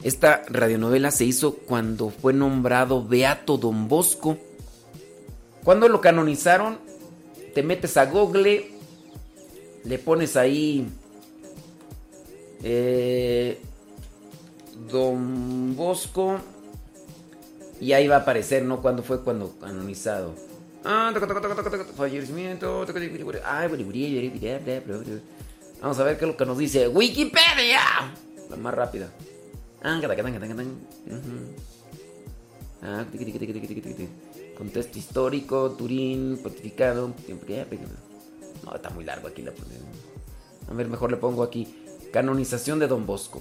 [0.03, 4.39] Esta radionovela se hizo cuando fue nombrado Beato Don Bosco.
[5.65, 6.79] Cuando lo canonizaron,
[7.55, 8.71] te metes a Google,
[9.85, 10.87] le pones ahí
[12.63, 13.59] eh,
[14.91, 16.41] Don Bosco
[17.81, 18.83] y ahí va a aparecer, ¿no?
[18.83, 20.35] Cuando fue cuando canonizado.
[21.97, 22.87] Fallecimiento.
[25.81, 27.81] Vamos a ver qué es lo que nos dice Wikipedia.
[28.51, 29.11] La más rápida.
[34.57, 37.15] Contexto histórico, Turín, pontificado.
[38.65, 39.53] No, está muy largo aquí la
[40.69, 41.83] A ver, mejor le pongo aquí.
[42.13, 43.41] Canonización de Don Bosco.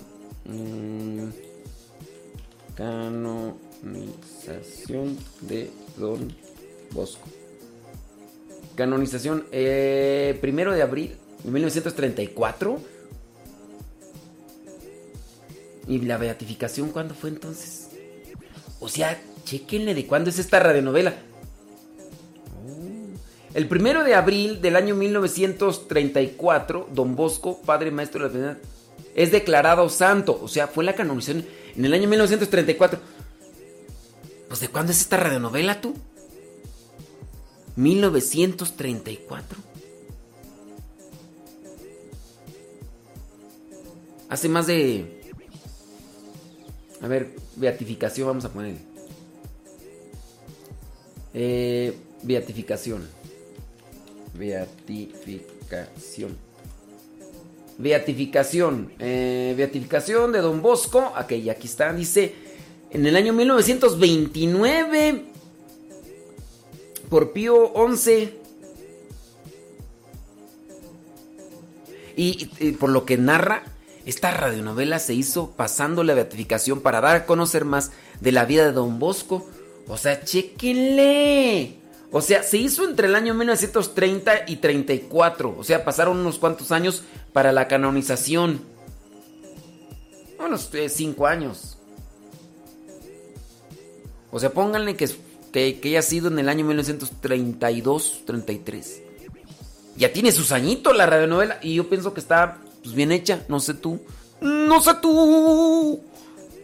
[2.76, 6.34] Canonización de Don
[6.92, 7.28] Bosco.
[8.76, 12.80] Canonización eh, primero de abril de 1934.
[15.88, 17.90] ¿Y la beatificación cuándo fue entonces?
[18.80, 21.16] O sea, chequenle de cuándo es esta radionovela.
[22.66, 22.78] Oh.
[23.54, 28.58] El primero de abril del año 1934, Don Bosco, padre maestro de la
[29.16, 30.40] es declarado santo.
[30.42, 31.46] O sea, fue la canonización
[31.76, 33.00] en el año 1934.
[34.48, 35.96] Pues, ¿de cuándo es esta radionovela tú?
[37.76, 39.58] 1934.
[44.30, 45.18] Hace más de...
[47.02, 48.76] A ver, beatificación, vamos a poner.
[51.34, 53.08] Eh, beatificación.
[54.34, 56.49] Beatificación.
[57.80, 58.92] Beatificación.
[59.00, 61.14] Eh, beatificación de Don Bosco.
[61.18, 61.94] Ok, aquí está.
[61.94, 62.36] Dice,
[62.92, 65.24] en el año 1929
[67.10, 68.36] por Pío XI.
[72.18, 73.64] Y, por lo que narra,
[74.06, 78.66] esta radionovela se hizo pasando la beatificación para dar a conocer más de la vida
[78.66, 79.48] de Don Bosco.
[79.88, 81.79] O sea, chequenle.
[82.12, 85.56] O sea, se hizo entre el año 1930 y 34.
[85.58, 87.04] O sea, pasaron unos cuantos años
[87.34, 88.62] para la canonización.
[90.44, 91.78] Unos eh, cinco años.
[94.32, 95.08] O sea, pónganle que
[95.52, 99.02] que, haya sido en el año 1932, 33.
[99.98, 103.60] Ya tiene sus añitos la radionovela y yo pienso que está pues, bien hecha, no
[103.60, 104.00] sé tú.
[104.42, 106.02] No sé tú,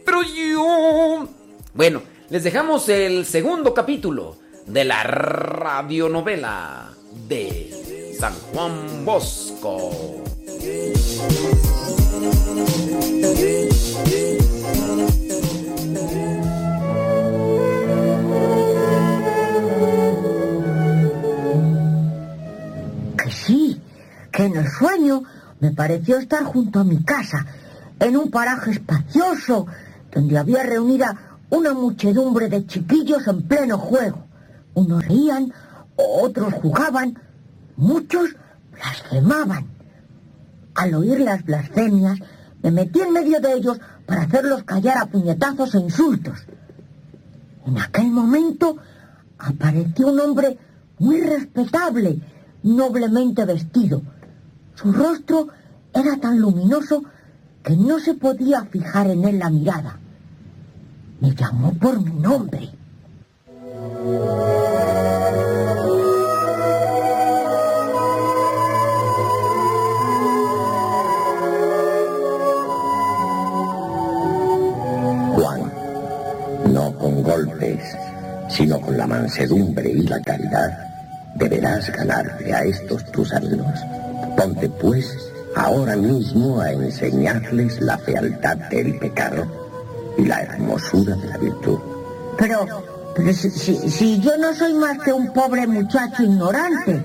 [0.04, 1.28] pero yo...
[1.74, 6.90] Bueno, les dejamos el segundo capítulo de la radionovela
[7.28, 10.24] de San Juan Bosco.
[24.36, 25.22] que en el sueño
[25.60, 27.46] me pareció estar junto a mi casa,
[27.98, 29.66] en un paraje espacioso,
[30.12, 34.25] donde había reunida una muchedumbre de chiquillos en pleno juego.
[34.76, 35.52] Unos reían,
[35.96, 37.18] otros jugaban,
[37.76, 38.36] muchos
[38.72, 39.66] blasfemaban.
[40.74, 42.18] Al oír las blasfemias,
[42.62, 46.38] me metí en medio de ellos para hacerlos callar a puñetazos e insultos.
[47.64, 48.76] En aquel momento
[49.38, 50.58] apareció un hombre
[50.98, 52.20] muy respetable,
[52.62, 54.02] noblemente vestido,
[54.74, 55.48] su rostro
[55.94, 57.02] era tan luminoso
[57.62, 59.98] que no se podía fijar en él la mirada.
[61.22, 62.75] Me llamó por mi nombre.
[78.56, 80.78] Sino con la mansedumbre y la caridad,
[81.34, 83.78] deberás ganarte a estos tus amigos.
[84.34, 85.14] Ponte pues
[85.54, 89.46] ahora mismo a enseñarles la fealdad del pecado
[90.16, 91.78] y la hermosura de la virtud.
[92.38, 92.66] Pero,
[93.16, 97.02] pero si, si, yo no soy más que un pobre muchacho ignorante.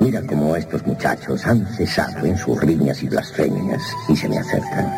[0.00, 4.92] Mira cómo estos muchachos han cesado en sus riñas y blasfemias y se me acercan.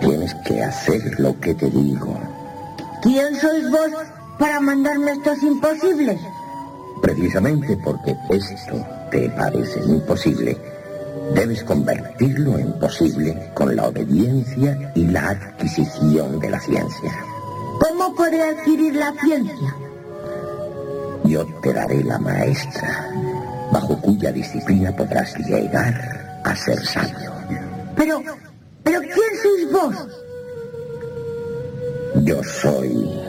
[0.00, 2.18] Tienes que hacer lo que te digo.
[3.02, 3.90] ¿Quién sois vos
[4.38, 6.20] para mandarme estos imposibles?
[7.00, 10.56] Precisamente porque esto te parece imposible,
[11.34, 17.29] debes convertirlo en posible con la obediencia y la adquisición de la ciencia.
[18.10, 19.76] ¿Cómo podré adquirir la ciencia?
[21.22, 23.08] Yo te daré la maestra,
[23.70, 27.32] bajo cuya disciplina podrás llegar a ser sabio.
[27.94, 28.20] Pero,
[28.82, 29.94] pero ¿quién sois vos?
[32.24, 33.20] Yo soy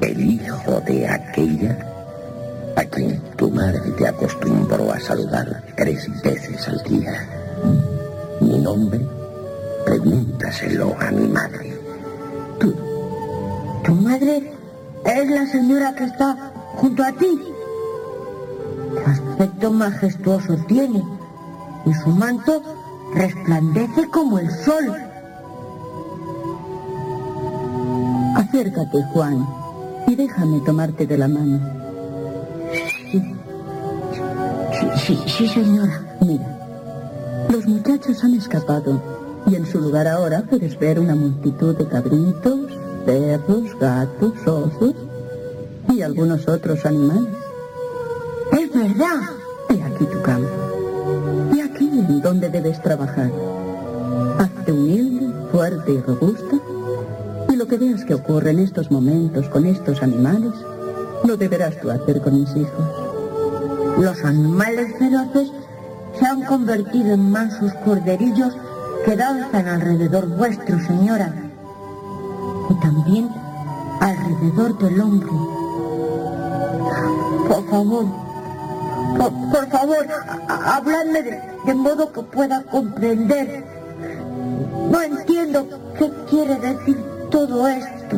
[0.00, 1.78] el hijo de aquella
[2.74, 7.28] a quien tu madre te acostumbró a saludar tres veces al día.
[8.40, 8.98] Mi nombre,
[9.84, 11.70] pregúntaselo a mi madre.
[13.84, 14.52] ¿Tu madre
[15.04, 17.40] es la señora que está junto a ti?
[18.94, 21.02] ¿Qué aspecto majestuoso tiene?
[21.86, 22.62] Y su manto
[23.14, 24.94] resplandece como el sol.
[28.36, 29.46] Acércate, Juan,
[30.06, 31.60] y déjame tomarte de la mano.
[34.96, 36.16] Sí, sí, señora.
[36.20, 36.46] Mira,
[37.48, 39.00] los muchachos han escapado
[39.46, 42.60] y en su lugar ahora puedes ver una multitud de cabritos,
[43.04, 44.94] perros, gatos, osos
[45.88, 47.34] y algunos otros animales.
[48.52, 49.20] Es verdad.
[49.68, 50.48] He aquí tu campo.
[51.54, 53.30] Y aquí en donde debes trabajar.
[54.38, 56.56] Hazte humilde, fuerte y robusta.
[57.48, 60.52] Y lo que veas que ocurre en estos momentos con estos animales,
[61.24, 63.98] lo deberás tú hacer con mis hijos.
[63.98, 65.50] Los animales feroces
[66.18, 68.56] se han convertido en mansos corderillos
[69.04, 71.49] que danzan alrededor vuestro, señora.
[72.70, 73.28] Y también
[74.00, 75.30] alrededor del hombre.
[77.48, 78.04] Por favor,
[79.18, 80.06] por, por favor,
[80.48, 83.64] habladme de modo que pueda comprender.
[84.90, 85.66] No entiendo
[85.98, 86.96] qué quiere decir
[87.30, 88.16] todo esto.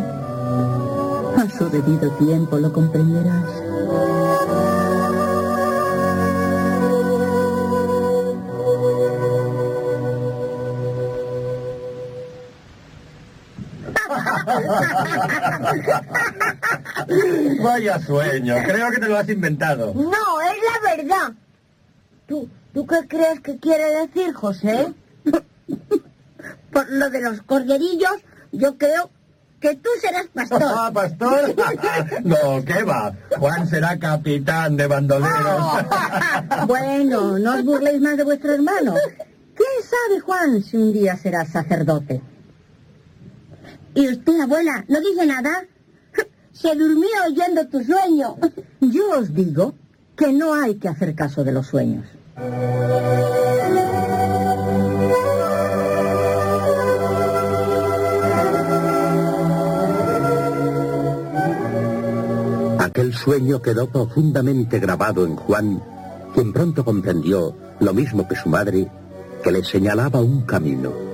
[1.36, 3.48] A su debido tiempo lo comprenderás.
[17.62, 19.92] Vaya sueño, creo que te lo has inventado.
[19.94, 21.32] No, es la verdad.
[22.26, 24.94] ¿Tú, ¿Tú qué crees que quiere decir, José?
[26.72, 28.16] Por lo de los corderillos,
[28.52, 29.10] yo creo
[29.60, 30.62] que tú serás pastor.
[30.64, 31.54] Ah, pastor.
[32.24, 33.12] No, ¿qué va?
[33.38, 35.84] Juan será capitán de bandoleros.
[36.66, 38.94] Bueno, no os burléis más de vuestro hermano.
[39.54, 42.20] ¿Quién sabe, Juan, si un día será sacerdote?
[43.94, 45.64] ¿Y usted, abuela, no dice nada?
[46.52, 48.36] Se durmió oyendo tu sueño.
[48.80, 49.74] Yo os digo
[50.16, 52.06] que no hay que hacer caso de los sueños.
[62.78, 65.82] Aquel sueño quedó profundamente grabado en Juan,
[66.34, 68.90] quien pronto comprendió, lo mismo que su madre,
[69.42, 71.11] que le señalaba un camino.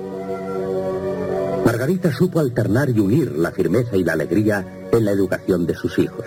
[1.78, 5.96] Margarita supo alternar y unir la firmeza y la alegría en la educación de sus
[6.00, 6.26] hijos.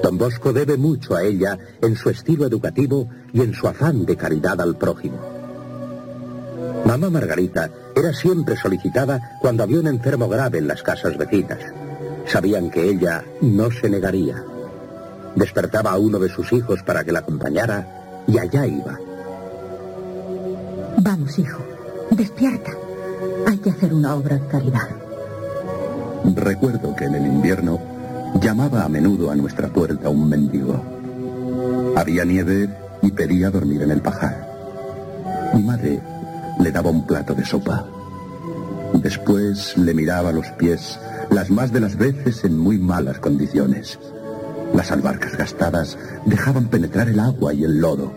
[0.00, 4.16] Don Bosco debe mucho a ella en su estilo educativo y en su afán de
[4.16, 5.18] caridad al prójimo.
[6.86, 11.58] Mamá Margarita era siempre solicitada cuando había un enfermo grave en las casas vecinas.
[12.24, 14.40] Sabían que ella no se negaría.
[15.34, 19.00] Despertaba a uno de sus hijos para que la acompañara y allá iba.
[20.98, 21.60] Vamos, hijo,
[22.12, 22.83] despierta.
[23.46, 24.88] Hay que hacer una obra de caridad.
[26.34, 27.78] Recuerdo que en el invierno
[28.40, 30.82] llamaba a menudo a nuestra puerta un mendigo.
[31.96, 32.68] Había nieve
[33.02, 34.48] y pedía dormir en el pajar.
[35.54, 36.00] Mi madre
[36.60, 37.84] le daba un plato de sopa.
[38.94, 40.98] Después le miraba los pies,
[41.30, 43.98] las más de las veces en muy malas condiciones.
[44.72, 48.12] Las albarcas gastadas dejaban penetrar el agua y el lodo.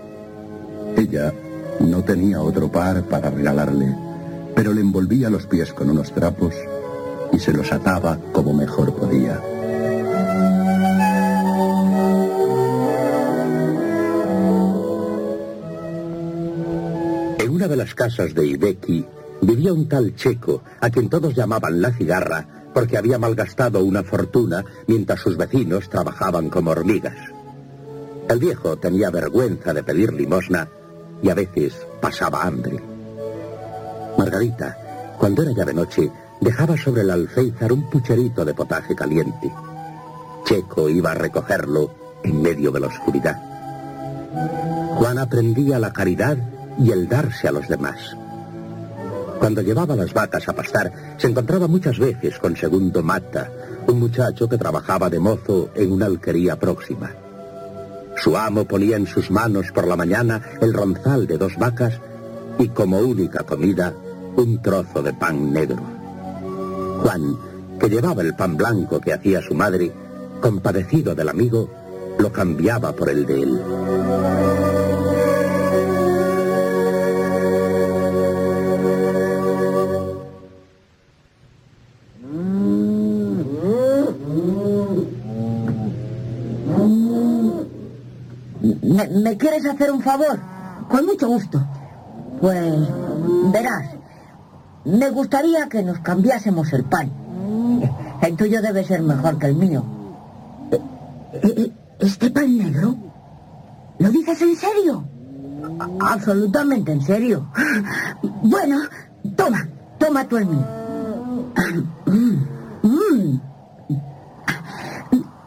[0.96, 1.34] Ella
[1.80, 3.96] no tenía otro par para regalarle,
[4.58, 6.56] pero le envolvía los pies con unos trapos
[7.32, 9.40] y se los ataba como mejor podía.
[17.38, 19.06] En una de las casas de Ibeki
[19.44, 24.66] vivía un tal checo, a quien todos llamaban la cigarra, porque había malgastado una fortuna
[24.88, 27.30] mientras sus vecinos trabajaban como hormigas.
[28.28, 30.68] El viejo tenía vergüenza de pedir limosna
[31.22, 32.97] y a veces pasaba hambre.
[34.18, 39.52] Margarita, cuando era ya de noche, dejaba sobre el alféizar un pucherito de potaje caliente.
[40.46, 43.36] Checo iba a recogerlo en medio de la oscuridad.
[44.96, 46.38] Juan aprendía la caridad
[46.80, 48.16] y el darse a los demás.
[49.40, 53.50] Cuando llevaba las vacas a pastar, se encontraba muchas veces con Segundo Mata,
[53.88, 57.12] un muchacho que trabajaba de mozo en una alquería próxima.
[58.18, 62.00] Su amo ponía en sus manos por la mañana el ronzal de dos vacas
[62.58, 63.94] y como única comida
[64.38, 65.78] un trozo de pan negro.
[67.02, 67.38] Juan,
[67.80, 69.92] que llevaba el pan blanco que hacía su madre,
[70.42, 71.70] compadecido del amigo,
[72.20, 73.62] lo cambiaba por el de él.
[89.24, 90.40] ¿Me, quieres hacer un favor?
[90.90, 91.60] Con mucho gusto.
[92.40, 92.74] Pues,
[93.52, 93.97] verás,
[94.88, 97.12] me gustaría que nos cambiásemos el pan.
[98.22, 99.84] El tuyo debe ser mejor que el mío.
[101.34, 102.96] ¿E- ¿Este pan negro?
[104.00, 105.04] ¿Lo dices en serio?
[106.00, 107.48] Absolutamente en serio.
[108.44, 108.78] Bueno,
[109.36, 109.68] toma,
[110.00, 110.66] toma tú el mío.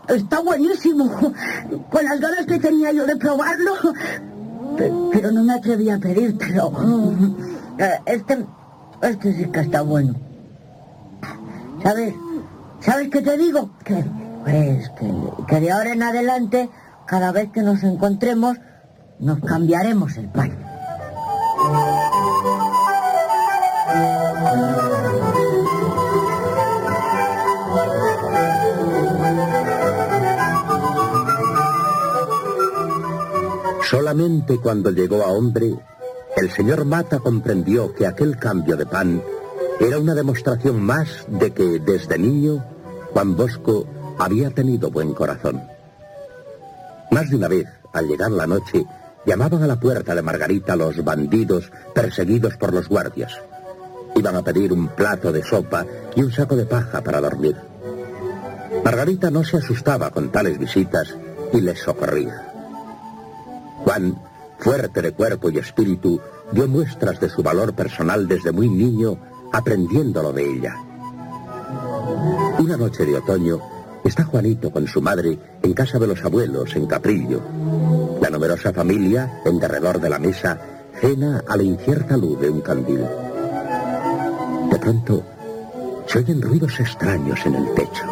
[0.08, 1.08] Está buenísimo.
[1.90, 3.72] Con las ganas que tenía yo de probarlo.
[4.76, 6.72] Pe- Pero no me atreví a pedírtelo.
[7.78, 8.44] Eh, Este,
[9.02, 10.14] este sí que está bueno.
[11.82, 12.14] ¿Sabes?
[12.80, 13.70] ¿Sabes qué te digo?
[14.44, 15.12] Pues, que,
[15.48, 16.70] que de ahora en adelante,
[17.06, 18.56] cada vez que nos encontremos,
[19.18, 20.56] nos cambiaremos el pan.
[33.90, 35.74] Solamente cuando llegó a hombre,
[36.36, 39.22] el señor Mata comprendió que aquel cambio de pan
[39.80, 42.64] era una demostración más de que desde niño
[43.12, 43.86] Juan Bosco
[44.18, 45.62] había tenido buen corazón.
[47.10, 48.84] Más de una vez, al llegar la noche,
[49.26, 53.32] llamaban a la puerta de Margarita los bandidos perseguidos por los guardias.
[54.14, 55.84] Iban a pedir un plato de sopa
[56.14, 57.56] y un saco de paja para dormir.
[58.84, 61.16] Margarita no se asustaba con tales visitas
[61.52, 62.46] y les socorría.
[63.84, 64.16] Juan,
[64.60, 66.20] fuerte de cuerpo y espíritu,
[66.52, 69.16] dio muestras de su valor personal desde muy niño,
[69.52, 70.76] aprendiéndolo de ella.
[72.58, 73.58] Una noche de otoño,
[74.04, 77.40] está Juanito con su madre en casa de los abuelos, en Caprillo.
[78.20, 80.58] La numerosa familia, en derredor de la mesa,
[81.00, 83.04] cena a la incierta luz de un candil.
[84.70, 85.24] De pronto,
[86.06, 88.04] se oyen ruidos extraños en el techo.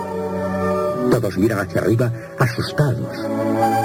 [1.10, 3.77] Todos miran hacia arriba, asustados.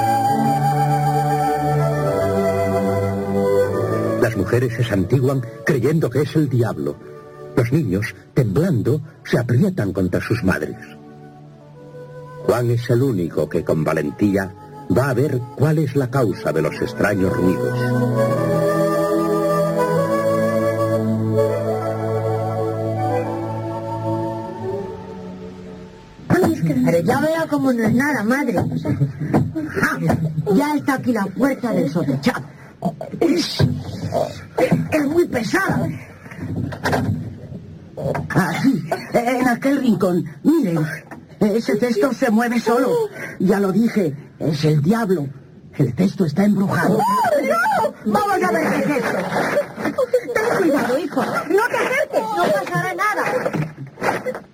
[4.33, 6.95] Las mujeres se santiguan creyendo que es el diablo.
[7.55, 10.75] Los niños, temblando, se aprietan contra sus madres.
[12.43, 14.51] Juan es el único que con valentía
[14.97, 17.79] va a ver cuál es la causa de los extraños ruidos.
[26.85, 28.55] Pero ya vea como no es nada, madre.
[29.79, 29.99] Ah,
[30.55, 32.45] ya está aquí la puerta del sotechado.
[34.91, 35.87] Es, muy pesada.
[38.29, 38.83] Aquí,
[39.13, 40.25] en aquel rincón.
[40.43, 40.85] Miren,
[41.39, 42.91] ese cesto se mueve solo.
[43.39, 45.27] Ya lo dije, es el diablo.
[45.77, 46.97] El cesto está embrujado.
[46.97, 47.93] ¡No!
[48.05, 49.17] Vamos a ver qué es esto.
[50.33, 51.23] Ten cuidado, hijo.
[51.25, 53.23] No te acerques, no pasará nada.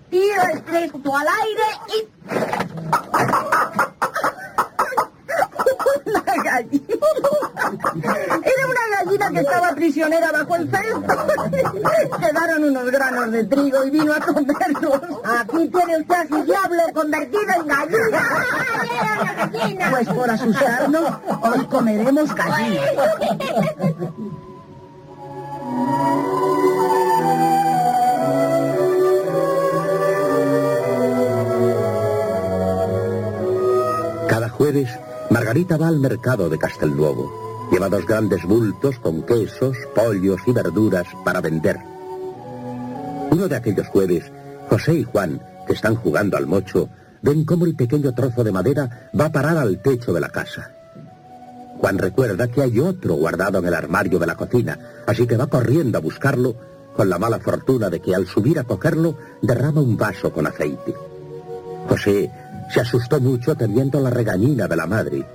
[0.10, 2.08] Tiro el cesto al aire y...
[6.06, 6.99] Una gallina.
[8.44, 12.18] Era una gallina que estaba prisionera bajo el cesto.
[12.20, 15.02] Quedaron unos granos de trigo y vino a comerlos.
[15.24, 18.22] Aquí tiene usted a su diablo convertido en gallina.
[19.92, 22.82] Pues por asustarnos, hoy comeremos gallina.
[34.28, 34.90] Cada jueves,
[35.30, 37.70] Margarita va al mercado de Castelnuovo.
[37.72, 41.78] Lleva dos grandes bultos con quesos, pollos y verduras para vender.
[43.30, 44.24] Uno de aquellos jueves,
[44.70, 46.90] José y Juan, que están jugando al mocho,
[47.22, 50.72] ven cómo el pequeño trozo de madera va a parar al techo de la casa.
[51.78, 55.46] Juan recuerda que hay otro guardado en el armario de la cocina, así que va
[55.46, 56.56] corriendo a buscarlo,
[56.96, 60.96] con la mala fortuna de que al subir a cogerlo derrama un vaso con aceite.
[61.88, 62.32] José
[62.70, 65.26] se asustó mucho temiendo la regañina de la madre.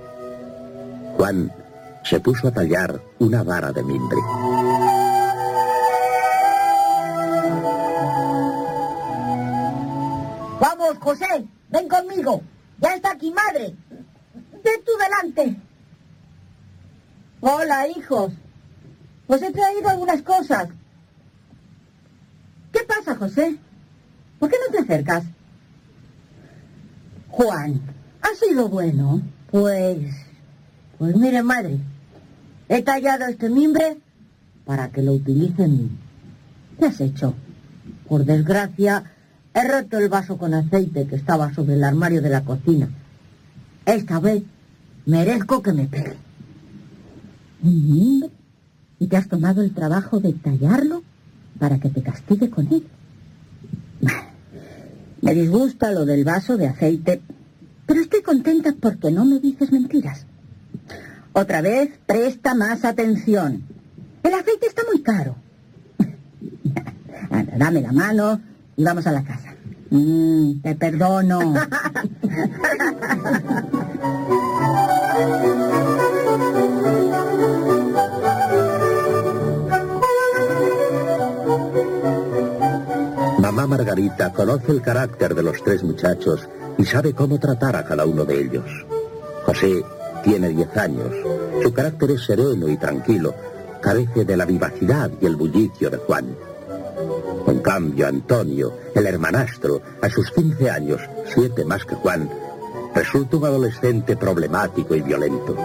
[1.17, 1.51] Juan
[2.03, 4.17] se puso a tallar una vara de mimbre.
[10.59, 12.41] Vamos, José, ven conmigo.
[12.79, 13.75] Ya está aquí, madre.
[14.63, 15.55] Ven tú delante.
[17.41, 18.33] Hola, hijos.
[19.27, 20.69] Os he traído algunas cosas.
[22.71, 23.57] ¿Qué pasa, José?
[24.39, 25.23] ¿Por qué no te acercas?
[27.35, 27.81] Juan,
[28.21, 29.21] ¿ha sido bueno?
[29.51, 29.97] Pues...
[30.97, 31.79] Pues mire, madre.
[32.69, 33.97] He tallado este mimbre
[34.63, 35.97] para que lo utilicen.
[36.79, 37.33] ¿Qué has hecho?
[38.07, 39.03] Por desgracia,
[39.53, 42.87] he roto el vaso con aceite que estaba sobre el armario de la cocina.
[43.85, 44.43] Esta vez
[45.05, 46.15] merezco que me pegue.
[47.63, 48.29] ¿Un mimbre?
[48.97, 51.03] ¿Y te has tomado el trabajo de tallarlo
[51.59, 52.87] para que te castigue con él?
[55.25, 57.19] Me disgusta lo del vaso de aceite,
[57.87, 60.27] pero estoy contenta porque no me dices mentiras.
[61.33, 63.63] Otra vez, presta más atención.
[64.21, 65.35] El aceite está muy caro.
[67.57, 68.39] Dame la mano
[68.77, 69.55] y vamos a la casa.
[69.89, 71.55] Mm, te perdono.
[83.67, 86.47] Margarita conoce el carácter de los tres muchachos
[86.77, 88.65] y sabe cómo tratar a cada uno de ellos.
[89.45, 89.83] José
[90.23, 91.11] tiene 10 años.
[91.61, 93.33] Su carácter es sereno y tranquilo.
[93.81, 96.35] Carece de la vivacidad y el bullicio de Juan.
[97.47, 102.29] En cambio, Antonio, el hermanastro, a sus 15 años, siete más que Juan,
[102.95, 105.55] resulta un adolescente problemático y violento.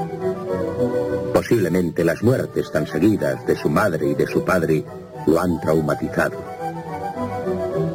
[1.32, 4.84] Posiblemente las muertes tan seguidas de su madre y de su padre
[5.26, 6.49] lo han traumatizado.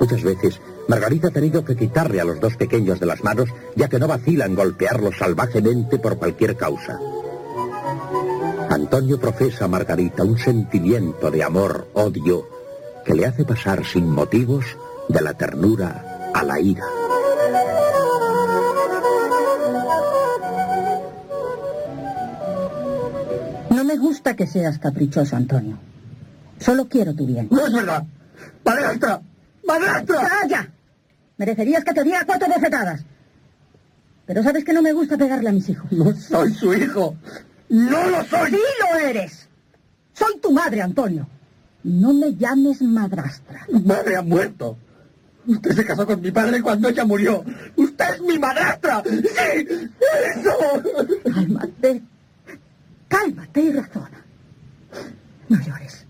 [0.06, 3.90] Muchas veces Margarita ha tenido que quitarle a los dos pequeños de las manos, ya
[3.90, 7.00] que no vacila en golpearlos salvajemente por cualquier causa.
[8.70, 12.48] Antonio profesa a Margarita un sentimiento de amor, odio,
[13.04, 14.66] que le hace pasar sin motivos
[15.10, 16.86] de la ternura a la ira.
[23.72, 25.80] No me gusta que seas caprichoso, Antonio.
[26.60, 27.48] Solo quiero tu bien.
[27.50, 28.06] No es verdad.
[28.64, 29.22] ¡Madrastra!
[29.66, 30.30] ¡Madrastra!
[30.30, 30.72] ¡Calla!
[31.38, 33.04] Merecerías que te diera cuatro bofetadas.
[34.26, 35.92] Pero sabes que no me gusta pegarle a mis hijos.
[35.92, 37.16] No soy su hijo.
[37.70, 38.52] ¡No lo soy!
[38.52, 39.48] ¡Sí lo eres!
[40.14, 41.28] Soy tu madre, Antonio.
[41.84, 43.66] No me llames madrastra.
[43.72, 44.78] Mi madre ha muerto.
[45.46, 47.44] Usted se casó con mi padre cuando ella murió.
[47.76, 49.04] ¡Usted es mi madrastra!
[49.06, 49.68] ¡Sí!
[50.36, 50.84] ¡Eso!
[51.32, 52.02] Cálmate.
[53.08, 54.26] Cálmate y razona.
[55.50, 56.05] No llores.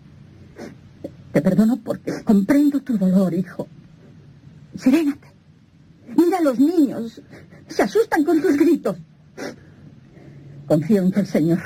[1.36, 3.68] Te perdono porque comprendo tu dolor, hijo.
[4.78, 5.28] Serénate.
[6.16, 7.22] Mira a los niños.
[7.68, 8.96] Se asustan con tus gritos.
[10.66, 11.60] Confío en que el Señor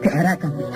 [0.00, 0.70] te hará cambiar.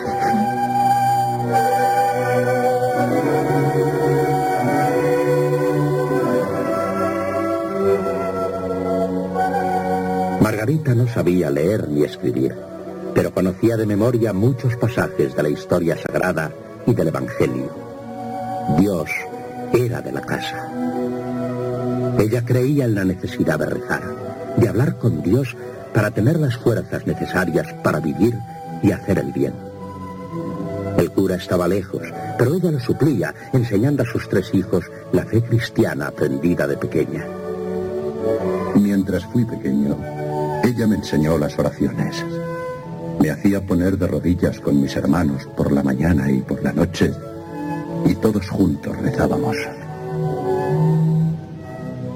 [10.40, 12.56] Margarita no sabía leer ni escribir,
[13.15, 16.52] pero conocía de memoria muchos pasajes de la historia sagrada
[16.85, 17.84] y del Evangelio.
[18.78, 19.11] Dios
[19.73, 20.69] era de la casa.
[22.19, 24.03] Ella creía en la necesidad de rezar,
[24.57, 25.57] de hablar con Dios
[25.93, 28.39] para tener las fuerzas necesarias para vivir
[28.82, 29.53] y hacer el bien.
[30.99, 32.03] El cura estaba lejos,
[32.39, 37.27] pero ella lo suplía, enseñando a sus tres hijos la fe cristiana aprendida de pequeña.
[38.77, 39.97] Mientras fui pequeño,
[40.65, 42.24] ella me enseñó las oraciones.
[43.20, 47.12] Me hacía poner de rodillas con mis hermanos por la mañana y por la noche,
[48.05, 49.56] y todos juntos rezábamos.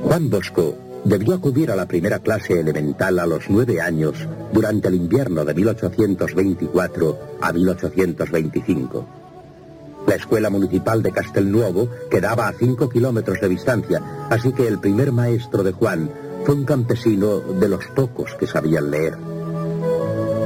[0.03, 0.75] Juan Bosco
[1.05, 4.17] debió acudir a la primera clase elemental a los nueve años
[4.53, 9.07] durante el invierno de 1824 a 1825.
[10.07, 15.13] La escuela municipal de Castelnuovo quedaba a cinco kilómetros de distancia, así que el primer
[15.13, 16.11] maestro de Juan
[16.45, 19.19] fue un campesino de los pocos que sabían leer.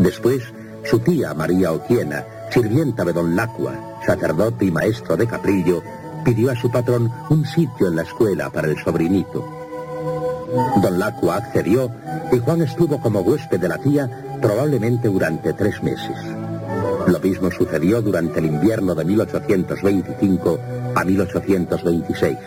[0.01, 0.43] Después,
[0.85, 5.83] su tía María Oquiena, sirvienta de don Lacua, sacerdote y maestro de Caprillo,
[6.25, 9.45] pidió a su patrón un sitio en la escuela para el sobrinito.
[10.83, 11.91] Don Lacua accedió
[12.31, 14.09] y Juan estuvo como huésped de la tía
[14.41, 16.17] probablemente durante tres meses.
[17.07, 20.59] Lo mismo sucedió durante el invierno de 1825
[20.95, 22.39] a 1826.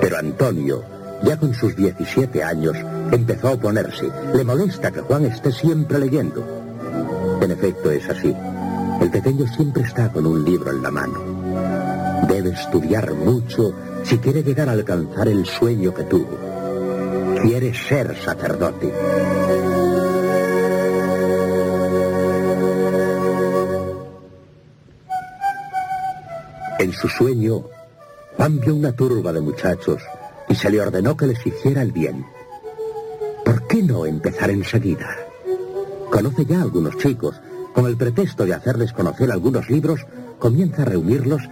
[0.00, 0.84] Pero Antonio,
[1.22, 2.76] ya con sus 17 años,
[3.10, 4.10] empezó a oponerse.
[4.34, 6.44] Le molesta que Juan esté siempre leyendo.
[7.40, 8.34] En efecto es así.
[9.00, 11.20] El pequeño siempre está con un libro en la mano.
[12.28, 16.38] Debe estudiar mucho si quiere llegar a alcanzar el sueño que tuvo.
[17.42, 18.92] Quiere ser sacerdote.
[26.78, 27.64] En su sueño,
[28.36, 30.02] Juan vio una turba de muchachos
[30.48, 32.26] y se le ordenó que les hiciera el bien.
[33.44, 35.16] ¿Por qué no empezar enseguida?
[36.10, 37.40] Conoce ya algunos chicos,
[37.74, 40.06] con el pretexto de hacerles conocer algunos libros,
[40.38, 41.42] comienza a reunirlos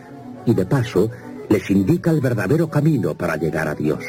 [0.47, 1.11] y de paso
[1.49, 4.05] les indica el verdadero camino para llegar a Dios.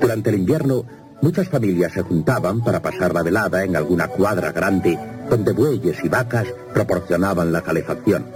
[0.00, 0.84] Durante el invierno,
[1.20, 6.08] muchas familias se juntaban para pasar la velada en alguna cuadra grande donde bueyes y
[6.08, 8.26] vacas proporcionaban la calefacción.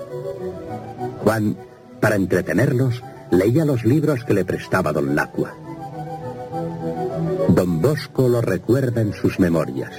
[1.23, 1.57] Juan,
[2.01, 5.55] para entretenerlos, leía los libros que le prestaba don Lacua.
[7.49, 9.93] Don Bosco lo recuerda en sus memorias.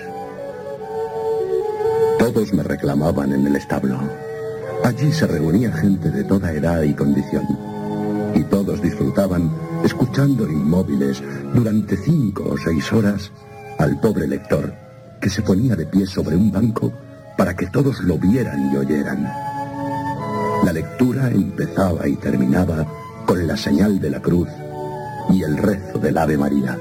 [2.22, 4.00] Todos me reclamaban en el establo.
[4.84, 7.48] Allí se reunía gente de toda edad y condición.
[8.36, 9.52] Y todos disfrutaban
[9.84, 11.20] escuchando inmóviles
[11.52, 13.32] durante cinco o seis horas
[13.80, 14.72] al pobre lector
[15.20, 16.94] que se ponía de pie sobre un banco
[17.36, 19.24] para que todos lo vieran y oyeran.
[20.64, 22.86] La lectura empezaba y terminaba
[23.26, 24.48] con la señal de la cruz
[25.32, 26.78] y el rezo del Ave María.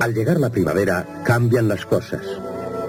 [0.00, 2.22] Al llegar la primavera, cambian las cosas.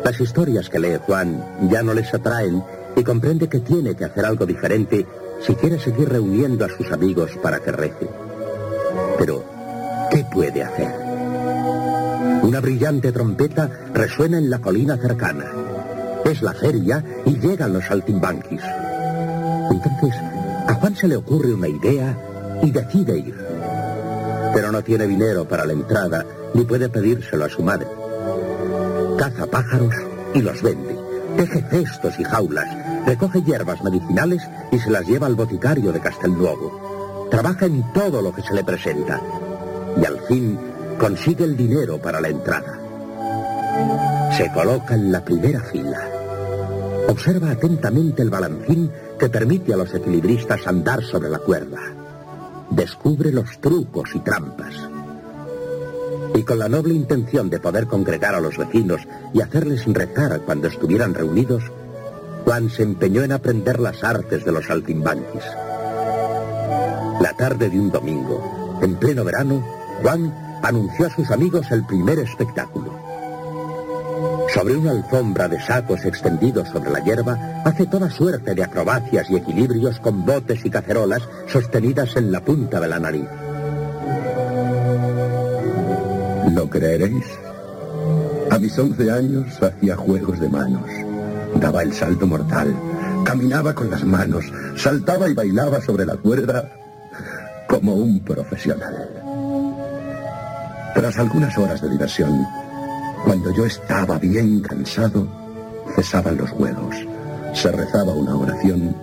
[0.03, 2.63] Las historias que lee Juan ya no les atraen
[2.95, 5.05] y comprende que tiene que hacer algo diferente
[5.41, 8.07] si quiere seguir reuniendo a sus amigos para que recen.
[9.19, 9.43] Pero,
[10.09, 10.93] ¿qué puede hacer?
[12.43, 15.51] Una brillante trompeta resuena en la colina cercana.
[16.23, 18.61] Es la feria y llegan los saltimbanquis.
[19.69, 20.15] Entonces,
[20.65, 22.17] a Juan se le ocurre una idea
[22.63, 23.50] y decide ir.
[24.53, 27.87] Pero no tiene dinero para la entrada ni puede pedírselo a su madre.
[29.17, 29.93] Caza pájaros
[30.33, 30.97] y los vende.
[31.37, 32.67] Teje cestos y jaulas,
[33.05, 34.41] recoge hierbas medicinales
[34.71, 37.27] y se las lleva al boticario de Castelnuovo.
[37.31, 39.21] Trabaja en todo lo que se le presenta
[39.99, 40.59] y al fin
[40.99, 42.77] consigue el dinero para la entrada.
[44.35, 46.09] Se coloca en la primera fila.
[47.07, 51.79] Observa atentamente el balancín que permite a los equilibristas andar sobre la cuerda.
[52.71, 54.73] Descubre los trucos y trampas.
[56.33, 59.01] Y con la noble intención de poder congregar a los vecinos
[59.33, 61.63] y hacerles rezar cuando estuvieran reunidos,
[62.45, 65.43] Juan se empeñó en aprender las artes de los saltimbanquis.
[67.19, 69.63] La tarde de un domingo, en pleno verano,
[70.01, 70.33] Juan
[70.63, 73.00] anunció a sus amigos el primer espectáculo.
[74.53, 79.37] Sobre una alfombra de sacos extendidos sobre la hierba, hace toda suerte de acrobacias y
[79.37, 83.27] equilibrios con botes y cacerolas sostenidas en la punta de la nariz.
[86.53, 87.25] ¿Lo creeréis?
[88.49, 90.89] A mis 11 años hacía juegos de manos.
[91.55, 92.75] Daba el salto mortal,
[93.23, 94.43] caminaba con las manos,
[94.75, 96.69] saltaba y bailaba sobre la cuerda
[97.67, 99.09] como un profesional.
[100.93, 102.45] Tras algunas horas de diversión,
[103.23, 105.27] cuando yo estaba bien cansado,
[105.95, 106.95] cesaban los juegos,
[107.53, 108.95] se rezaba una oración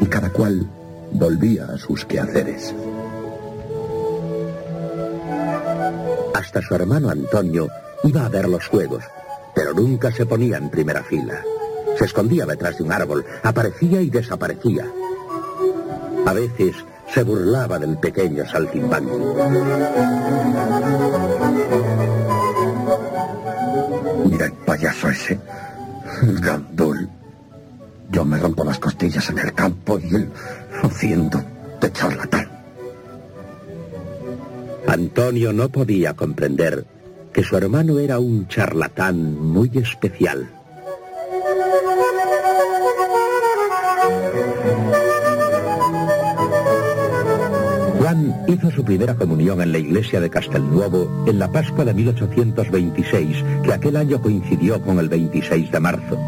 [0.00, 0.66] y cada cual
[1.12, 2.74] volvía a sus quehaceres.
[6.34, 7.68] Hasta su hermano Antonio
[8.04, 9.04] iba a ver los juegos,
[9.54, 11.42] pero nunca se ponía en primera fila.
[11.98, 14.86] Se escondía detrás de un árbol, aparecía y desaparecía.
[16.26, 16.76] A veces
[17.08, 19.10] se burlaba del pequeño saltimbanqui.
[24.76, 25.38] Payaso ese,
[26.40, 27.08] gandul.
[28.10, 30.28] Yo me rompo las costillas en el campo y él
[30.82, 31.42] haciendo
[31.80, 32.48] de charlatán.
[34.86, 36.84] Antonio no podía comprender
[37.32, 40.48] que su hermano era un charlatán muy especial.
[48.48, 53.72] Hizo su primera comunión en la iglesia de Castelnuovo en la Pascua de 1826, que
[53.72, 56.18] aquel año coincidió con el 26 de marzo.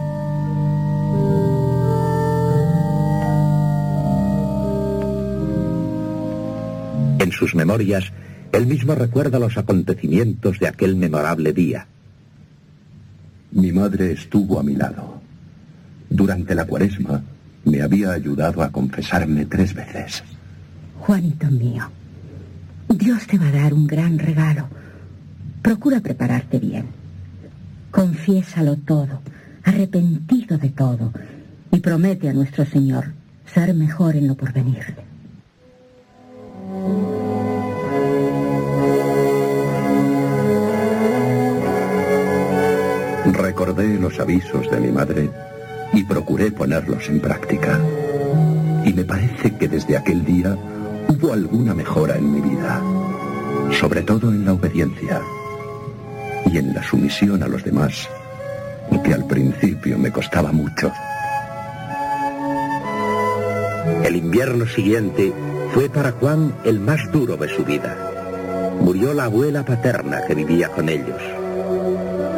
[7.20, 8.12] En sus memorias,
[8.52, 11.86] él mismo recuerda los acontecimientos de aquel memorable día.
[13.52, 15.20] Mi madre estuvo a mi lado.
[16.10, 17.22] Durante la cuaresma
[17.64, 20.22] me había ayudado a confesarme tres veces.
[21.00, 21.90] Juanito mío,
[22.88, 24.68] Dios te va a dar un gran regalo.
[25.62, 26.86] Procura prepararte bien.
[27.90, 29.20] Confiésalo todo,
[29.64, 31.12] arrepentido de todo,
[31.70, 33.12] y promete a nuestro Señor
[33.52, 34.96] ser mejor en lo porvenir.
[43.32, 45.30] Recordé los avisos de mi madre
[45.92, 47.80] y procuré ponerlos en práctica.
[48.84, 50.56] Y me parece que desde aquel día
[51.08, 52.82] hubo alguna mejora en mi vida,
[53.80, 55.20] sobre todo en la obediencia
[56.46, 58.08] y en la sumisión a los demás,
[59.04, 60.92] que al principio me costaba mucho.
[64.04, 65.32] El invierno siguiente
[65.72, 67.96] fue para Juan el más duro de su vida.
[68.80, 71.20] Murió la abuela paterna que vivía con ellos.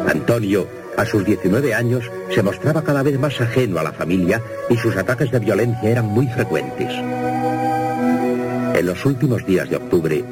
[0.09, 0.67] Antonio,
[0.97, 4.95] a sus 19 años, se mostraba cada vez más ajeno a la familia y sus
[4.95, 7.20] ataques de violencia eran muy frecuentes.
[8.81, 10.25] En los últimos días de octubre,